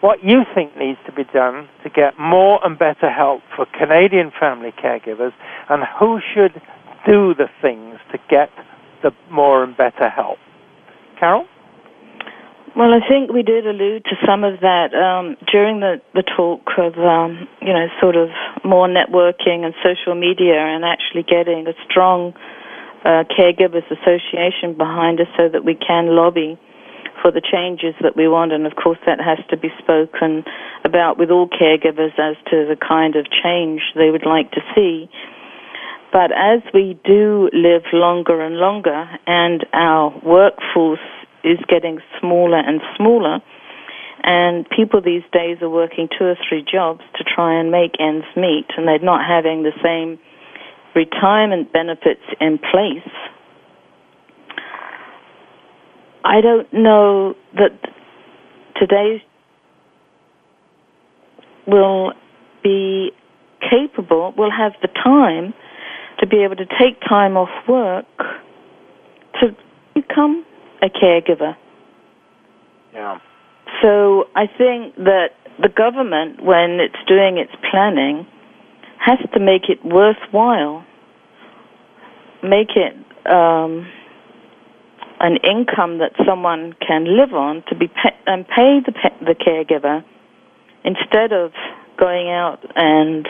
what 0.00 0.24
you 0.24 0.42
think 0.54 0.76
needs 0.76 0.98
to 1.06 1.12
be 1.12 1.24
done 1.32 1.68
to 1.84 1.90
get 1.90 2.18
more 2.18 2.58
and 2.64 2.78
better 2.78 3.10
help 3.10 3.42
for 3.54 3.66
Canadian 3.78 4.32
family 4.38 4.72
caregivers 4.72 5.32
and 5.68 5.84
who 5.98 6.18
should 6.34 6.60
do 7.06 7.34
the 7.34 7.48
things 7.60 7.98
to 8.10 8.18
get 8.28 8.50
the 9.02 9.10
more 9.30 9.62
and 9.62 9.76
better 9.76 10.08
help. 10.08 10.38
Carol? 11.18 11.46
Well, 12.74 12.94
I 12.94 13.06
think 13.06 13.30
we 13.30 13.42
did 13.42 13.66
allude 13.66 14.04
to 14.06 14.16
some 14.26 14.44
of 14.44 14.60
that 14.60 14.94
um, 14.94 15.36
during 15.52 15.80
the, 15.80 16.00
the 16.14 16.22
talk 16.22 16.62
of, 16.78 16.96
um, 16.98 17.46
you 17.60 17.72
know, 17.72 17.86
sort 18.00 18.16
of 18.16 18.30
more 18.64 18.88
networking 18.88 19.62
and 19.62 19.74
social 19.84 20.14
media 20.14 20.56
and 20.56 20.84
actually 20.84 21.22
getting 21.22 21.66
a 21.68 21.74
strong 21.84 22.32
uh, 23.04 23.24
caregivers 23.28 23.84
association 23.90 24.74
behind 24.76 25.20
us 25.20 25.26
so 25.36 25.50
that 25.50 25.64
we 25.64 25.74
can 25.74 26.16
lobby 26.16 26.58
for 27.22 27.30
the 27.30 27.40
changes 27.40 27.94
that 28.02 28.16
we 28.16 28.28
want. 28.28 28.52
And 28.52 28.66
of 28.66 28.74
course, 28.74 28.98
that 29.06 29.20
has 29.20 29.38
to 29.50 29.56
be 29.56 29.68
spoken 29.78 30.44
about 30.84 31.18
with 31.18 31.30
all 31.30 31.48
caregivers 31.48 32.18
as 32.18 32.36
to 32.50 32.66
the 32.66 32.76
kind 32.76 33.16
of 33.16 33.26
change 33.30 33.80
they 33.94 34.10
would 34.10 34.26
like 34.26 34.50
to 34.52 34.60
see. 34.74 35.08
But 36.12 36.30
as 36.32 36.60
we 36.74 36.98
do 37.04 37.48
live 37.54 37.84
longer 37.94 38.42
and 38.42 38.56
longer, 38.56 39.08
and 39.26 39.64
our 39.72 40.12
workforce 40.22 41.00
is 41.42 41.58
getting 41.68 42.00
smaller 42.20 42.58
and 42.58 42.82
smaller, 42.96 43.40
and 44.22 44.68
people 44.68 45.00
these 45.00 45.24
days 45.32 45.58
are 45.62 45.70
working 45.70 46.08
two 46.08 46.26
or 46.26 46.36
three 46.48 46.64
jobs 46.70 47.00
to 47.16 47.24
try 47.24 47.58
and 47.58 47.70
make 47.70 47.92
ends 47.98 48.26
meet, 48.36 48.66
and 48.76 48.86
they're 48.86 48.98
not 48.98 49.26
having 49.26 49.62
the 49.62 49.72
same 49.82 50.18
retirement 50.94 51.72
benefits 51.72 52.22
in 52.40 52.58
place. 52.58 53.08
I 56.24 56.40
don't 56.40 56.72
know 56.72 57.34
that 57.54 57.72
today 58.76 59.22
will 61.66 62.12
be 62.62 63.12
capable, 63.60 64.32
will 64.36 64.50
have 64.50 64.72
the 64.82 64.88
time 64.88 65.54
to 66.18 66.26
be 66.26 66.42
able 66.44 66.56
to 66.56 66.66
take 66.78 67.00
time 67.08 67.36
off 67.36 67.50
work 67.68 68.06
to 69.40 69.56
become 69.94 70.44
a 70.82 70.88
caregiver. 70.88 71.56
Yeah. 72.92 73.18
So 73.80 74.24
I 74.36 74.46
think 74.46 74.94
that 74.96 75.30
the 75.60 75.68
government, 75.68 76.42
when 76.42 76.78
it's 76.80 76.96
doing 77.08 77.38
its 77.38 77.52
planning, 77.70 78.26
has 78.98 79.18
to 79.32 79.40
make 79.40 79.68
it 79.68 79.84
worthwhile, 79.84 80.84
make 82.42 82.70
it 82.76 82.94
um, 83.30 83.90
an 85.22 85.36
income 85.44 85.98
that 85.98 86.12
someone 86.26 86.74
can 86.86 87.04
live 87.16 87.32
on 87.32 87.62
to 87.68 87.76
be 87.76 87.86
pa- 87.86 88.18
and 88.26 88.46
pay 88.46 88.80
the 88.84 88.92
the 89.24 89.34
caregiver 89.34 90.04
instead 90.84 91.32
of 91.32 91.52
going 91.96 92.28
out 92.28 92.58
and 92.74 93.26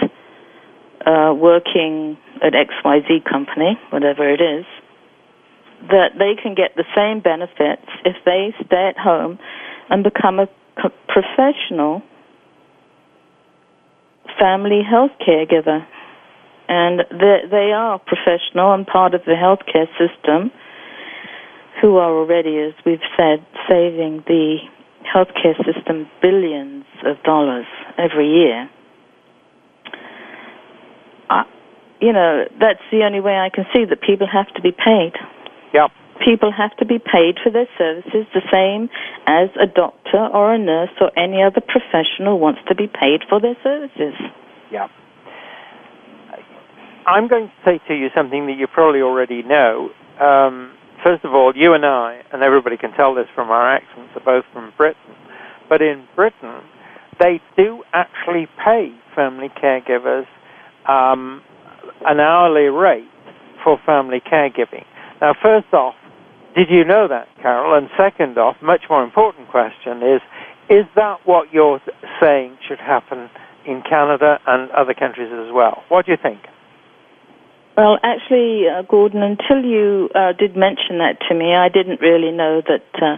uh, 1.04 1.34
working 1.36 2.16
at 2.42 2.54
XYZ 2.54 3.24
company, 3.28 3.78
whatever 3.90 4.26
it 4.28 4.40
is, 4.40 4.64
that 5.90 6.12
they 6.18 6.40
can 6.40 6.54
get 6.54 6.74
the 6.76 6.84
same 6.96 7.20
benefits 7.20 7.86
if 8.06 8.16
they 8.24 8.54
stay 8.64 8.88
at 8.88 8.96
home 8.96 9.38
and 9.90 10.02
become 10.02 10.38
a 10.38 10.48
professional 11.08 12.02
family 14.40 14.80
health 14.82 15.10
caregiver. 15.20 15.84
And 16.68 17.00
they 17.10 17.72
are 17.76 17.98
professional 17.98 18.72
and 18.72 18.86
part 18.86 19.12
of 19.14 19.22
the 19.26 19.34
healthcare 19.34 19.88
system 19.98 20.52
who 21.82 21.96
are 21.96 22.16
already, 22.16 22.58
as 22.58 22.72
we've 22.86 23.04
said, 23.18 23.44
saving 23.68 24.22
the 24.28 24.58
healthcare 25.02 25.58
system 25.66 26.08
billions 26.22 26.84
of 27.04 27.20
dollars 27.24 27.66
every 27.98 28.30
year. 28.30 28.70
I, 31.28 31.44
you 32.00 32.12
know, 32.12 32.44
that's 32.60 32.80
the 32.92 33.02
only 33.04 33.20
way 33.20 33.34
I 33.36 33.50
can 33.50 33.66
see 33.74 33.84
that 33.84 34.00
people 34.00 34.28
have 34.32 34.46
to 34.54 34.62
be 34.62 34.70
paid. 34.70 35.12
Yep. 35.74 35.90
People 36.24 36.52
have 36.52 36.76
to 36.76 36.86
be 36.86 37.00
paid 37.00 37.38
for 37.42 37.50
their 37.50 37.66
services 37.76 38.26
the 38.32 38.42
same 38.52 38.88
as 39.26 39.50
a 39.60 39.66
doctor 39.66 40.24
or 40.32 40.54
a 40.54 40.58
nurse 40.58 40.94
or 41.00 41.10
any 41.18 41.42
other 41.42 41.60
professional 41.60 42.38
wants 42.38 42.60
to 42.68 42.76
be 42.76 42.86
paid 42.86 43.22
for 43.28 43.40
their 43.40 43.56
services. 43.64 44.14
Yeah. 44.70 44.86
I'm 47.06 47.26
going 47.26 47.48
to 47.48 47.52
say 47.64 47.80
to 47.88 47.94
you 47.94 48.08
something 48.14 48.46
that 48.46 48.56
you 48.56 48.68
probably 48.68 49.00
already 49.00 49.42
know. 49.42 49.90
Um, 50.20 50.76
first 51.02 51.24
of 51.24 51.34
all, 51.34 51.52
you 51.54 51.74
and 51.74 51.84
I, 51.84 52.22
and 52.32 52.42
everybody 52.42 52.76
can 52.76 52.92
tell 52.92 53.14
this 53.14 53.26
from 53.34 53.50
our 53.50 53.74
accents, 53.74 54.12
are 54.16 54.24
both 54.24 54.44
from 54.52 54.72
Britain. 54.76 55.14
But 55.68 55.82
in 55.82 56.06
Britain, 56.14 56.60
they 57.18 57.40
do 57.56 57.82
actually 57.92 58.48
pay 58.64 58.94
family 59.14 59.50
caregivers 59.62 60.26
um, 60.86 61.42
an 62.04 62.20
hourly 62.20 62.68
rate 62.68 63.08
for 63.62 63.78
family 63.86 64.20
caregiving. 64.20 64.84
Now, 65.20 65.34
first 65.40 65.72
off, 65.72 65.94
did 66.56 66.68
you 66.68 66.84
know 66.84 67.08
that, 67.08 67.28
Carol? 67.40 67.76
And 67.78 67.88
second 67.96 68.36
off, 68.38 68.56
much 68.60 68.82
more 68.90 69.02
important 69.02 69.48
question 69.48 70.02
is, 70.02 70.20
is 70.68 70.84
that 70.96 71.18
what 71.24 71.52
you're 71.52 71.80
saying 72.20 72.58
should 72.68 72.78
happen 72.78 73.30
in 73.66 73.82
Canada 73.88 74.38
and 74.46 74.70
other 74.72 74.94
countries 74.94 75.30
as 75.32 75.52
well? 75.52 75.82
What 75.88 76.06
do 76.06 76.12
you 76.12 76.18
think? 76.20 76.40
Well, 77.76 77.98
actually, 78.02 78.64
uh, 78.68 78.82
Gordon, 78.82 79.22
until 79.22 79.64
you 79.64 80.10
uh, 80.14 80.32
did 80.38 80.56
mention 80.56 80.98
that 80.98 81.16
to 81.28 81.34
me, 81.34 81.54
I 81.54 81.70
didn't 81.70 82.02
really 82.02 82.30
know 82.30 82.60
that 82.68 82.84
uh, 83.00 83.16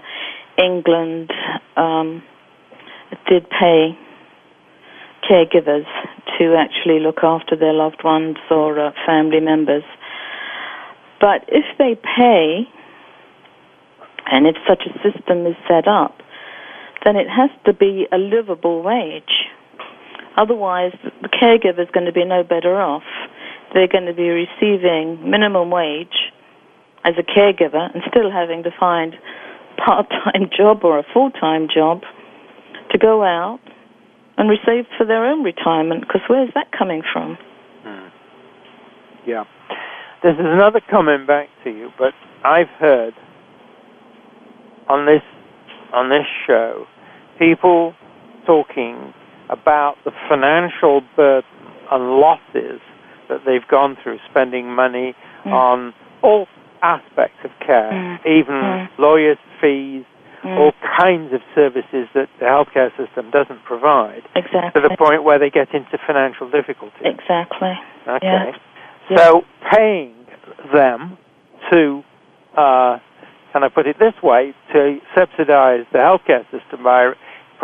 England 0.62 1.32
um, 1.76 2.22
did 3.28 3.50
pay 3.50 3.98
caregivers 5.28 5.86
to 6.38 6.54
actually 6.54 7.00
look 7.00 7.18
after 7.24 7.56
their 7.56 7.72
loved 7.72 8.04
ones 8.04 8.36
or 8.48 8.78
uh, 8.78 8.92
family 9.04 9.40
members. 9.40 9.82
But 11.20 11.44
if 11.48 11.64
they 11.78 11.96
pay, 11.96 12.68
and 14.30 14.46
if 14.46 14.56
such 14.68 14.82
a 14.86 14.92
system 15.02 15.46
is 15.46 15.56
set 15.66 15.88
up, 15.88 16.18
then 17.04 17.16
it 17.16 17.26
has 17.28 17.50
to 17.66 17.72
be 17.72 18.06
a 18.12 18.18
livable 18.18 18.82
wage. 18.82 19.48
Otherwise, 20.36 20.92
the 21.22 21.28
caregiver 21.28 21.80
is 21.80 21.88
going 21.92 22.06
to 22.06 22.12
be 22.12 22.24
no 22.24 22.42
better 22.42 22.80
off. 22.80 23.02
They're 23.74 23.88
going 23.88 24.06
to 24.06 24.14
be 24.14 24.28
receiving 24.30 25.28
minimum 25.28 25.70
wage 25.70 26.32
as 27.04 27.14
a 27.18 27.22
caregiver 27.22 27.92
and 27.92 28.02
still 28.08 28.30
having 28.30 28.62
to 28.62 28.70
find 28.78 29.14
part-time 29.84 30.48
job 30.56 30.84
or 30.84 30.98
a 30.98 31.04
full-time 31.12 31.68
job 31.72 32.02
to 32.92 32.98
go 32.98 33.24
out 33.24 33.60
and 34.38 34.48
receive 34.48 34.86
for 34.96 35.04
their 35.04 35.26
own 35.26 35.42
retirement. 35.42 36.00
Because 36.00 36.22
where's 36.28 36.50
that 36.54 36.70
coming 36.76 37.02
from? 37.12 37.36
Hmm. 37.82 38.08
Yeah. 39.26 39.44
This 40.22 40.34
is 40.34 40.46
another 40.46 40.80
comment 40.90 41.26
back 41.26 41.48
to 41.64 41.70
you, 41.70 41.90
but 41.98 42.14
I've 42.44 42.70
heard 42.78 43.12
on 44.88 45.06
this 45.06 45.22
on 45.92 46.08
this 46.08 46.26
show 46.46 46.86
people 47.38 47.94
talking 48.46 49.12
about 49.50 49.96
the 50.04 50.12
financial 50.28 51.02
burden 51.16 51.48
and 51.90 52.04
losses 52.20 52.80
that 53.28 53.44
they've 53.44 53.66
gone 53.68 53.96
through 54.02 54.18
spending 54.30 54.72
money 54.74 55.14
Mm. 55.44 55.52
on 55.52 55.94
all 56.22 56.48
aspects 56.82 57.44
of 57.44 57.50
care, 57.60 57.90
Mm. 57.92 58.18
even 58.26 58.54
Mm. 58.54 58.88
lawyers' 58.98 59.38
fees, 59.60 60.04
Mm. 60.42 60.58
all 60.58 60.72
kinds 60.82 61.32
of 61.32 61.40
services 61.54 62.08
that 62.12 62.28
the 62.38 62.44
healthcare 62.46 62.94
system 62.96 63.30
doesn't 63.30 63.64
provide, 63.64 64.22
Exactly. 64.34 64.80
to 64.80 64.88
the 64.88 64.96
point 64.96 65.22
where 65.22 65.38
they 65.38 65.50
get 65.50 65.72
into 65.74 65.96
financial 65.98 66.48
difficulty. 66.48 67.04
Exactly. 67.04 67.78
Okay. 68.06 68.26
Yeah. 68.26 68.52
Yeah. 69.08 69.16
So 69.18 69.44
paying 69.70 70.14
them 70.72 71.16
to 71.70 72.04
uh, 72.56 72.98
can 73.52 73.62
I 73.62 73.68
put 73.68 73.86
it 73.86 73.98
this 74.00 74.14
way, 74.20 74.52
to 74.72 75.00
subsidize 75.16 75.86
the 75.92 75.98
healthcare 75.98 76.44
system 76.50 76.82
by 76.82 77.12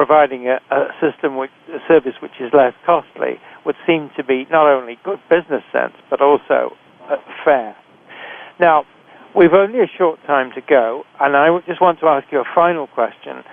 providing 0.00 0.48
a, 0.48 0.56
a 0.74 0.88
system, 0.96 1.36
which, 1.36 1.50
a 1.68 1.76
service 1.86 2.14
which 2.22 2.32
is 2.40 2.48
less 2.54 2.72
costly, 2.86 3.36
would 3.66 3.76
seem 3.86 4.08
to 4.16 4.24
be 4.24 4.46
not 4.50 4.66
only 4.66 4.96
good 5.04 5.20
business 5.28 5.62
sense, 5.70 5.92
but 6.08 6.22
also 6.22 6.72
uh, 7.10 7.16
fair. 7.44 7.76
Now, 8.58 8.84
we've 9.36 9.52
only 9.52 9.80
a 9.80 9.90
short 9.98 10.18
time 10.26 10.52
to 10.54 10.62
go, 10.62 11.04
and 11.20 11.36
I 11.36 11.54
just 11.66 11.82
want 11.82 12.00
to 12.00 12.06
ask 12.06 12.24
you 12.32 12.40
a 12.40 12.48
final 12.54 12.86
question. 12.86 13.44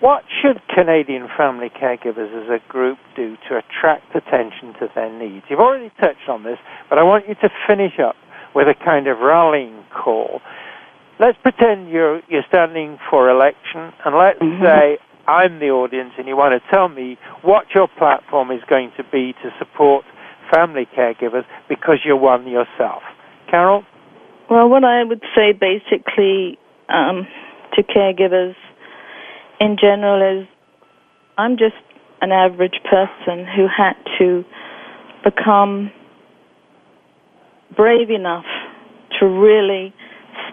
What 0.00 0.24
should 0.42 0.60
Canadian 0.66 1.28
family 1.36 1.70
caregivers 1.70 2.34
as 2.34 2.50
a 2.50 2.58
group 2.68 2.98
do 3.14 3.36
to 3.48 3.62
attract 3.62 4.16
attention 4.16 4.74
to 4.80 4.88
their 4.96 5.16
needs? 5.16 5.46
You've 5.48 5.60
already 5.60 5.92
touched 6.00 6.28
on 6.28 6.42
this, 6.42 6.58
but 6.90 6.98
I 6.98 7.04
want 7.04 7.28
you 7.28 7.36
to 7.36 7.48
finish 7.68 8.00
up 8.02 8.16
with 8.52 8.66
a 8.66 8.74
kind 8.84 9.06
of 9.06 9.20
rallying 9.20 9.84
call. 9.94 10.40
Let's 11.20 11.38
pretend 11.38 11.88
you're, 11.88 12.20
you're 12.28 12.46
standing 12.48 12.98
for 13.10 13.30
election, 13.30 13.92
and 14.04 14.18
let's 14.18 14.40
mm-hmm. 14.40 14.64
say 14.64 14.98
I'm 15.28 15.60
the 15.60 15.68
audience 15.68 16.12
and 16.16 16.26
you 16.26 16.36
want 16.36 16.60
to 16.60 16.74
tell 16.74 16.88
me 16.88 17.18
what 17.42 17.66
your 17.74 17.86
platform 17.98 18.50
is 18.50 18.62
going 18.68 18.92
to 18.96 19.04
be 19.12 19.34
to 19.42 19.50
support 19.58 20.04
family 20.52 20.88
caregivers 20.96 21.44
because 21.68 21.98
you're 22.02 22.16
one 22.16 22.48
yourself. 22.48 23.02
Carol? 23.50 23.84
Well, 24.50 24.70
what 24.70 24.84
I 24.84 25.04
would 25.04 25.22
say 25.36 25.52
basically 25.52 26.58
um, 26.88 27.26
to 27.74 27.82
caregivers 27.82 28.54
in 29.60 29.76
general 29.78 30.40
is 30.40 30.48
I'm 31.36 31.58
just 31.58 31.76
an 32.22 32.32
average 32.32 32.80
person 32.90 33.44
who 33.44 33.66
had 33.68 33.94
to 34.18 34.44
become 35.22 35.92
brave 37.76 38.08
enough 38.10 38.46
to 39.20 39.26
really 39.26 39.92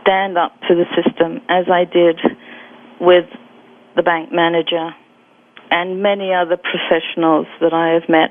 stand 0.02 0.38
up 0.38 0.52
to 0.68 0.76
the 0.76 0.86
system 1.02 1.40
as 1.48 1.66
I 1.72 1.86
did 1.86 2.20
with 3.00 3.26
the 3.96 4.04
bank 4.04 4.32
manager 4.32 4.92
and 5.72 6.02
many 6.02 6.34
other 6.34 6.58
professionals 6.58 7.48
that 7.62 7.74
I 7.74 7.94
have 7.94 8.08
met. 8.08 8.30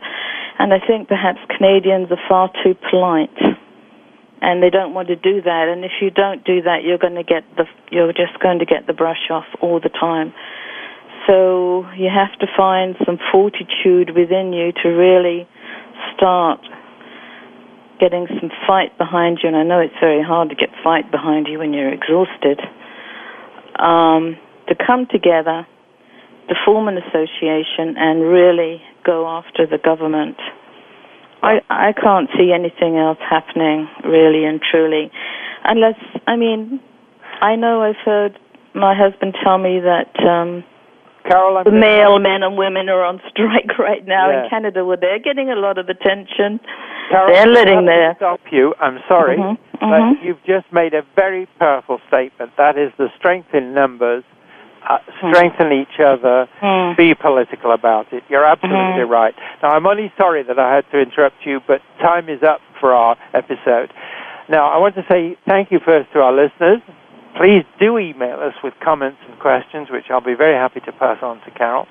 And 0.59 0.73
I 0.73 0.79
think 0.79 1.09
perhaps 1.09 1.39
Canadians 1.57 2.09
are 2.11 2.21
far 2.29 2.51
too 2.63 2.75
polite 2.91 3.35
and 4.45 4.63
they 4.63 4.71
don't 4.71 4.93
want 4.93 5.09
to 5.09 5.17
do 5.17 5.41
that. 5.43 5.73
And 5.73 5.85
if 5.85 5.93
you 6.01 6.11
don't 6.11 6.45
do 6.45 6.63
that, 6.63 6.85
you're 6.85 6.99
going 6.99 7.17
to 7.17 7.25
get 7.25 7.45
the 7.57 7.65
you're 7.91 8.13
just 8.13 8.39
going 8.41 8.59
to 8.59 8.67
get 8.67 8.87
the 8.87 8.93
brush 8.93 9.31
off 9.31 9.47
all 9.61 9.81
the 9.81 9.89
time. 9.89 10.35
So 11.27 11.89
you 11.97 12.11
have 12.13 12.39
to 12.41 12.47
find 12.55 12.95
some 13.07 13.19
fortitude 13.33 14.13
within 14.15 14.53
you 14.53 14.73
to 14.83 14.89
really 14.89 15.49
start 16.15 16.61
getting 17.99 18.27
some 18.29 18.51
fight 18.67 18.97
behind 18.99 19.41
you. 19.43 19.49
And 19.49 19.57
I 19.57 19.63
know 19.63 19.81
it's 19.81 19.97
very 19.99 20.23
hard 20.23 20.51
to 20.51 20.55
get 20.55 20.69
fight 20.85 21.11
behind 21.11 21.47
you 21.49 21.59
when 21.59 21.73
you're 21.73 21.93
exhausted. 21.93 22.61
Um, 23.81 24.37
to 24.69 24.75
come 24.75 25.07
together, 25.11 25.67
to 26.49 26.55
form 26.65 26.89
an 26.89 26.99
association, 26.99 27.97
and 27.97 28.23
really 28.23 28.83
go 29.05 29.27
after 29.29 29.67
the 29.67 29.79
government. 29.79 30.37
I, 31.43 31.61
I 31.69 31.93
can't 31.93 32.29
see 32.39 32.53
anything 32.55 32.97
else 32.97 33.19
happening, 33.21 33.89
really 34.05 34.45
and 34.45 34.61
truly. 34.61 35.11
Unless, 35.65 36.01
I 36.27 36.37
mean, 36.37 36.81
I 37.41 37.57
know 37.57 37.83
I've 37.83 38.01
heard 38.05 38.39
my 38.75 38.95
husband 38.95 39.37
tell 39.45 39.59
me 39.59 39.81
that 39.81 40.13
um, 40.25 40.65
Carol, 41.29 41.63
the 41.65 41.71
mail 41.71 42.19
men 42.19 42.43
and 42.43 42.57
women 42.57 42.89
are 42.89 43.03
on 43.05 43.21
strike 43.31 43.79
right 43.79 44.07
now 44.07 44.31
yeah. 44.31 44.45
in 44.45 44.51
Canada, 44.51 44.85
where 44.85 44.97
they're 44.97 45.19
getting 45.19 45.51
a 45.51 45.57
lot 45.57 45.79
of 45.79 45.89
attention. 45.89 46.61
Carol, 47.11 47.33
they're 47.33 47.47
letting 47.47 47.87
their 47.87 48.15
stop 48.17 48.41
you. 48.51 48.75
I'm 48.81 48.99
sorry, 49.09 49.37
Mhm, 49.39 49.59
but 49.81 50.01
mhm. 50.01 50.25
you've 50.25 50.43
just 50.45 50.71
made 50.73 50.95
a 50.95 51.03
very 51.15 51.47
powerful 51.59 52.01
statement. 52.09 52.53
That 52.57 52.77
is 52.77 52.93
the 52.99 53.09
strength 53.17 53.55
in 53.55 53.75
numbers. 53.75 54.25
Uh, 54.87 54.99
strengthen 55.17 55.73
each 55.73 55.99
other. 55.99 56.47
Be 56.97 57.15
political 57.15 57.73
about 57.73 58.13
it. 58.13 58.23
You're 58.29 58.45
absolutely 58.45 59.05
Mhm. 59.05 59.09
right. 59.11 59.35
Now, 59.63 59.71
I'm 59.71 59.87
only 59.87 60.13
sorry 60.19 60.43
that 60.43 60.59
I 60.59 60.75
had 60.75 60.91
to 60.91 61.01
interrupt 61.01 61.47
you, 61.47 61.61
but 61.67 61.81
time 62.01 62.29
is 62.29 62.43
up 62.43 62.61
for 62.81 62.93
our 62.93 63.17
episode. 63.33 63.91
Now, 64.49 64.67
I 64.69 64.77
want 64.77 64.95
to 64.97 65.05
say 65.09 65.37
thank 65.47 65.71
you 65.73 65.79
first 65.79 66.13
to 66.13 66.23
our 66.23 66.33
listeners. 66.33 66.81
Please 67.37 67.65
do 67.79 67.99
email 67.99 68.41
us 68.41 68.55
with 68.63 68.79
comments 68.81 69.19
and 69.27 69.39
questions, 69.39 69.89
which 69.91 70.11
I'll 70.11 70.21
be 70.21 70.35
very 70.35 70.55
happy 70.55 70.81
to 70.81 70.93
pass 70.93 71.23
on 71.23 71.41
to 71.41 71.51
Carol. 71.53 71.89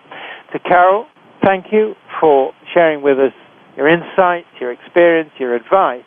To 0.51 0.59
Carol, 0.59 1.07
thank 1.41 1.71
you 1.71 1.95
for 2.19 2.53
sharing 2.73 3.01
with 3.01 3.19
us 3.19 3.33
your 3.75 3.87
insights, 3.87 4.47
your 4.59 4.71
experience, 4.71 5.31
your 5.39 5.55
advice, 5.55 6.05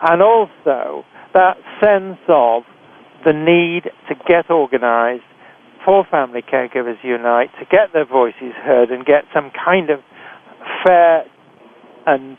and 0.00 0.22
also 0.22 1.04
that 1.32 1.58
sense 1.80 2.18
of 2.28 2.62
the 3.24 3.32
need 3.32 3.90
to 4.08 4.14
get 4.28 4.48
organized 4.50 5.24
for 5.84 6.04
Family 6.10 6.42
Caregivers 6.42 7.02
Unite, 7.02 7.50
to 7.58 7.64
get 7.66 7.92
their 7.92 8.06
voices 8.06 8.52
heard 8.62 8.90
and 8.90 9.04
get 9.04 9.24
some 9.32 9.50
kind 9.52 9.90
of 9.90 10.00
fair 10.84 11.24
and 12.06 12.38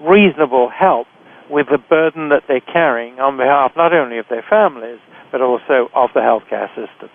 reasonable 0.00 0.70
help 0.70 1.06
with 1.50 1.66
the 1.70 1.78
burden 1.78 2.28
that 2.28 2.42
they're 2.46 2.60
carrying 2.60 3.18
on 3.18 3.36
behalf 3.36 3.72
not 3.76 3.92
only 3.92 4.18
of 4.18 4.26
their 4.28 4.44
families, 4.48 5.00
but 5.32 5.40
also 5.40 5.88
of 5.94 6.10
the 6.14 6.20
healthcare 6.20 6.68
system. 6.68 7.08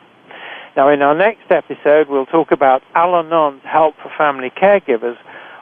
Now, 0.75 0.89
in 0.89 1.01
our 1.01 1.15
next 1.15 1.51
episode, 1.51 2.09
we'll 2.09 2.25
talk 2.25 2.51
about 2.51 2.81
Al 2.95 3.13
Anon's 3.13 3.61
help 3.63 3.95
for 4.01 4.11
family 4.17 4.49
caregivers 4.49 5.17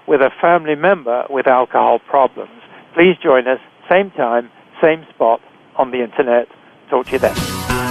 with 0.08 0.22
a 0.22 0.32
family 0.42 0.76
member 0.76 1.26
with 1.30 1.48
alcohol 1.48 2.00
problems. 2.00 2.62
Please 2.94 3.16
join 3.22 3.48
us, 3.48 3.60
same 3.90 4.12
time, 4.12 4.50
same 4.82 5.06
spot 5.14 5.42
on 5.78 5.92
the 5.92 6.02
internet. 6.04 6.48
Talk 6.90 7.08
to 7.08 7.12
you 7.14 7.20
then. 7.20 7.91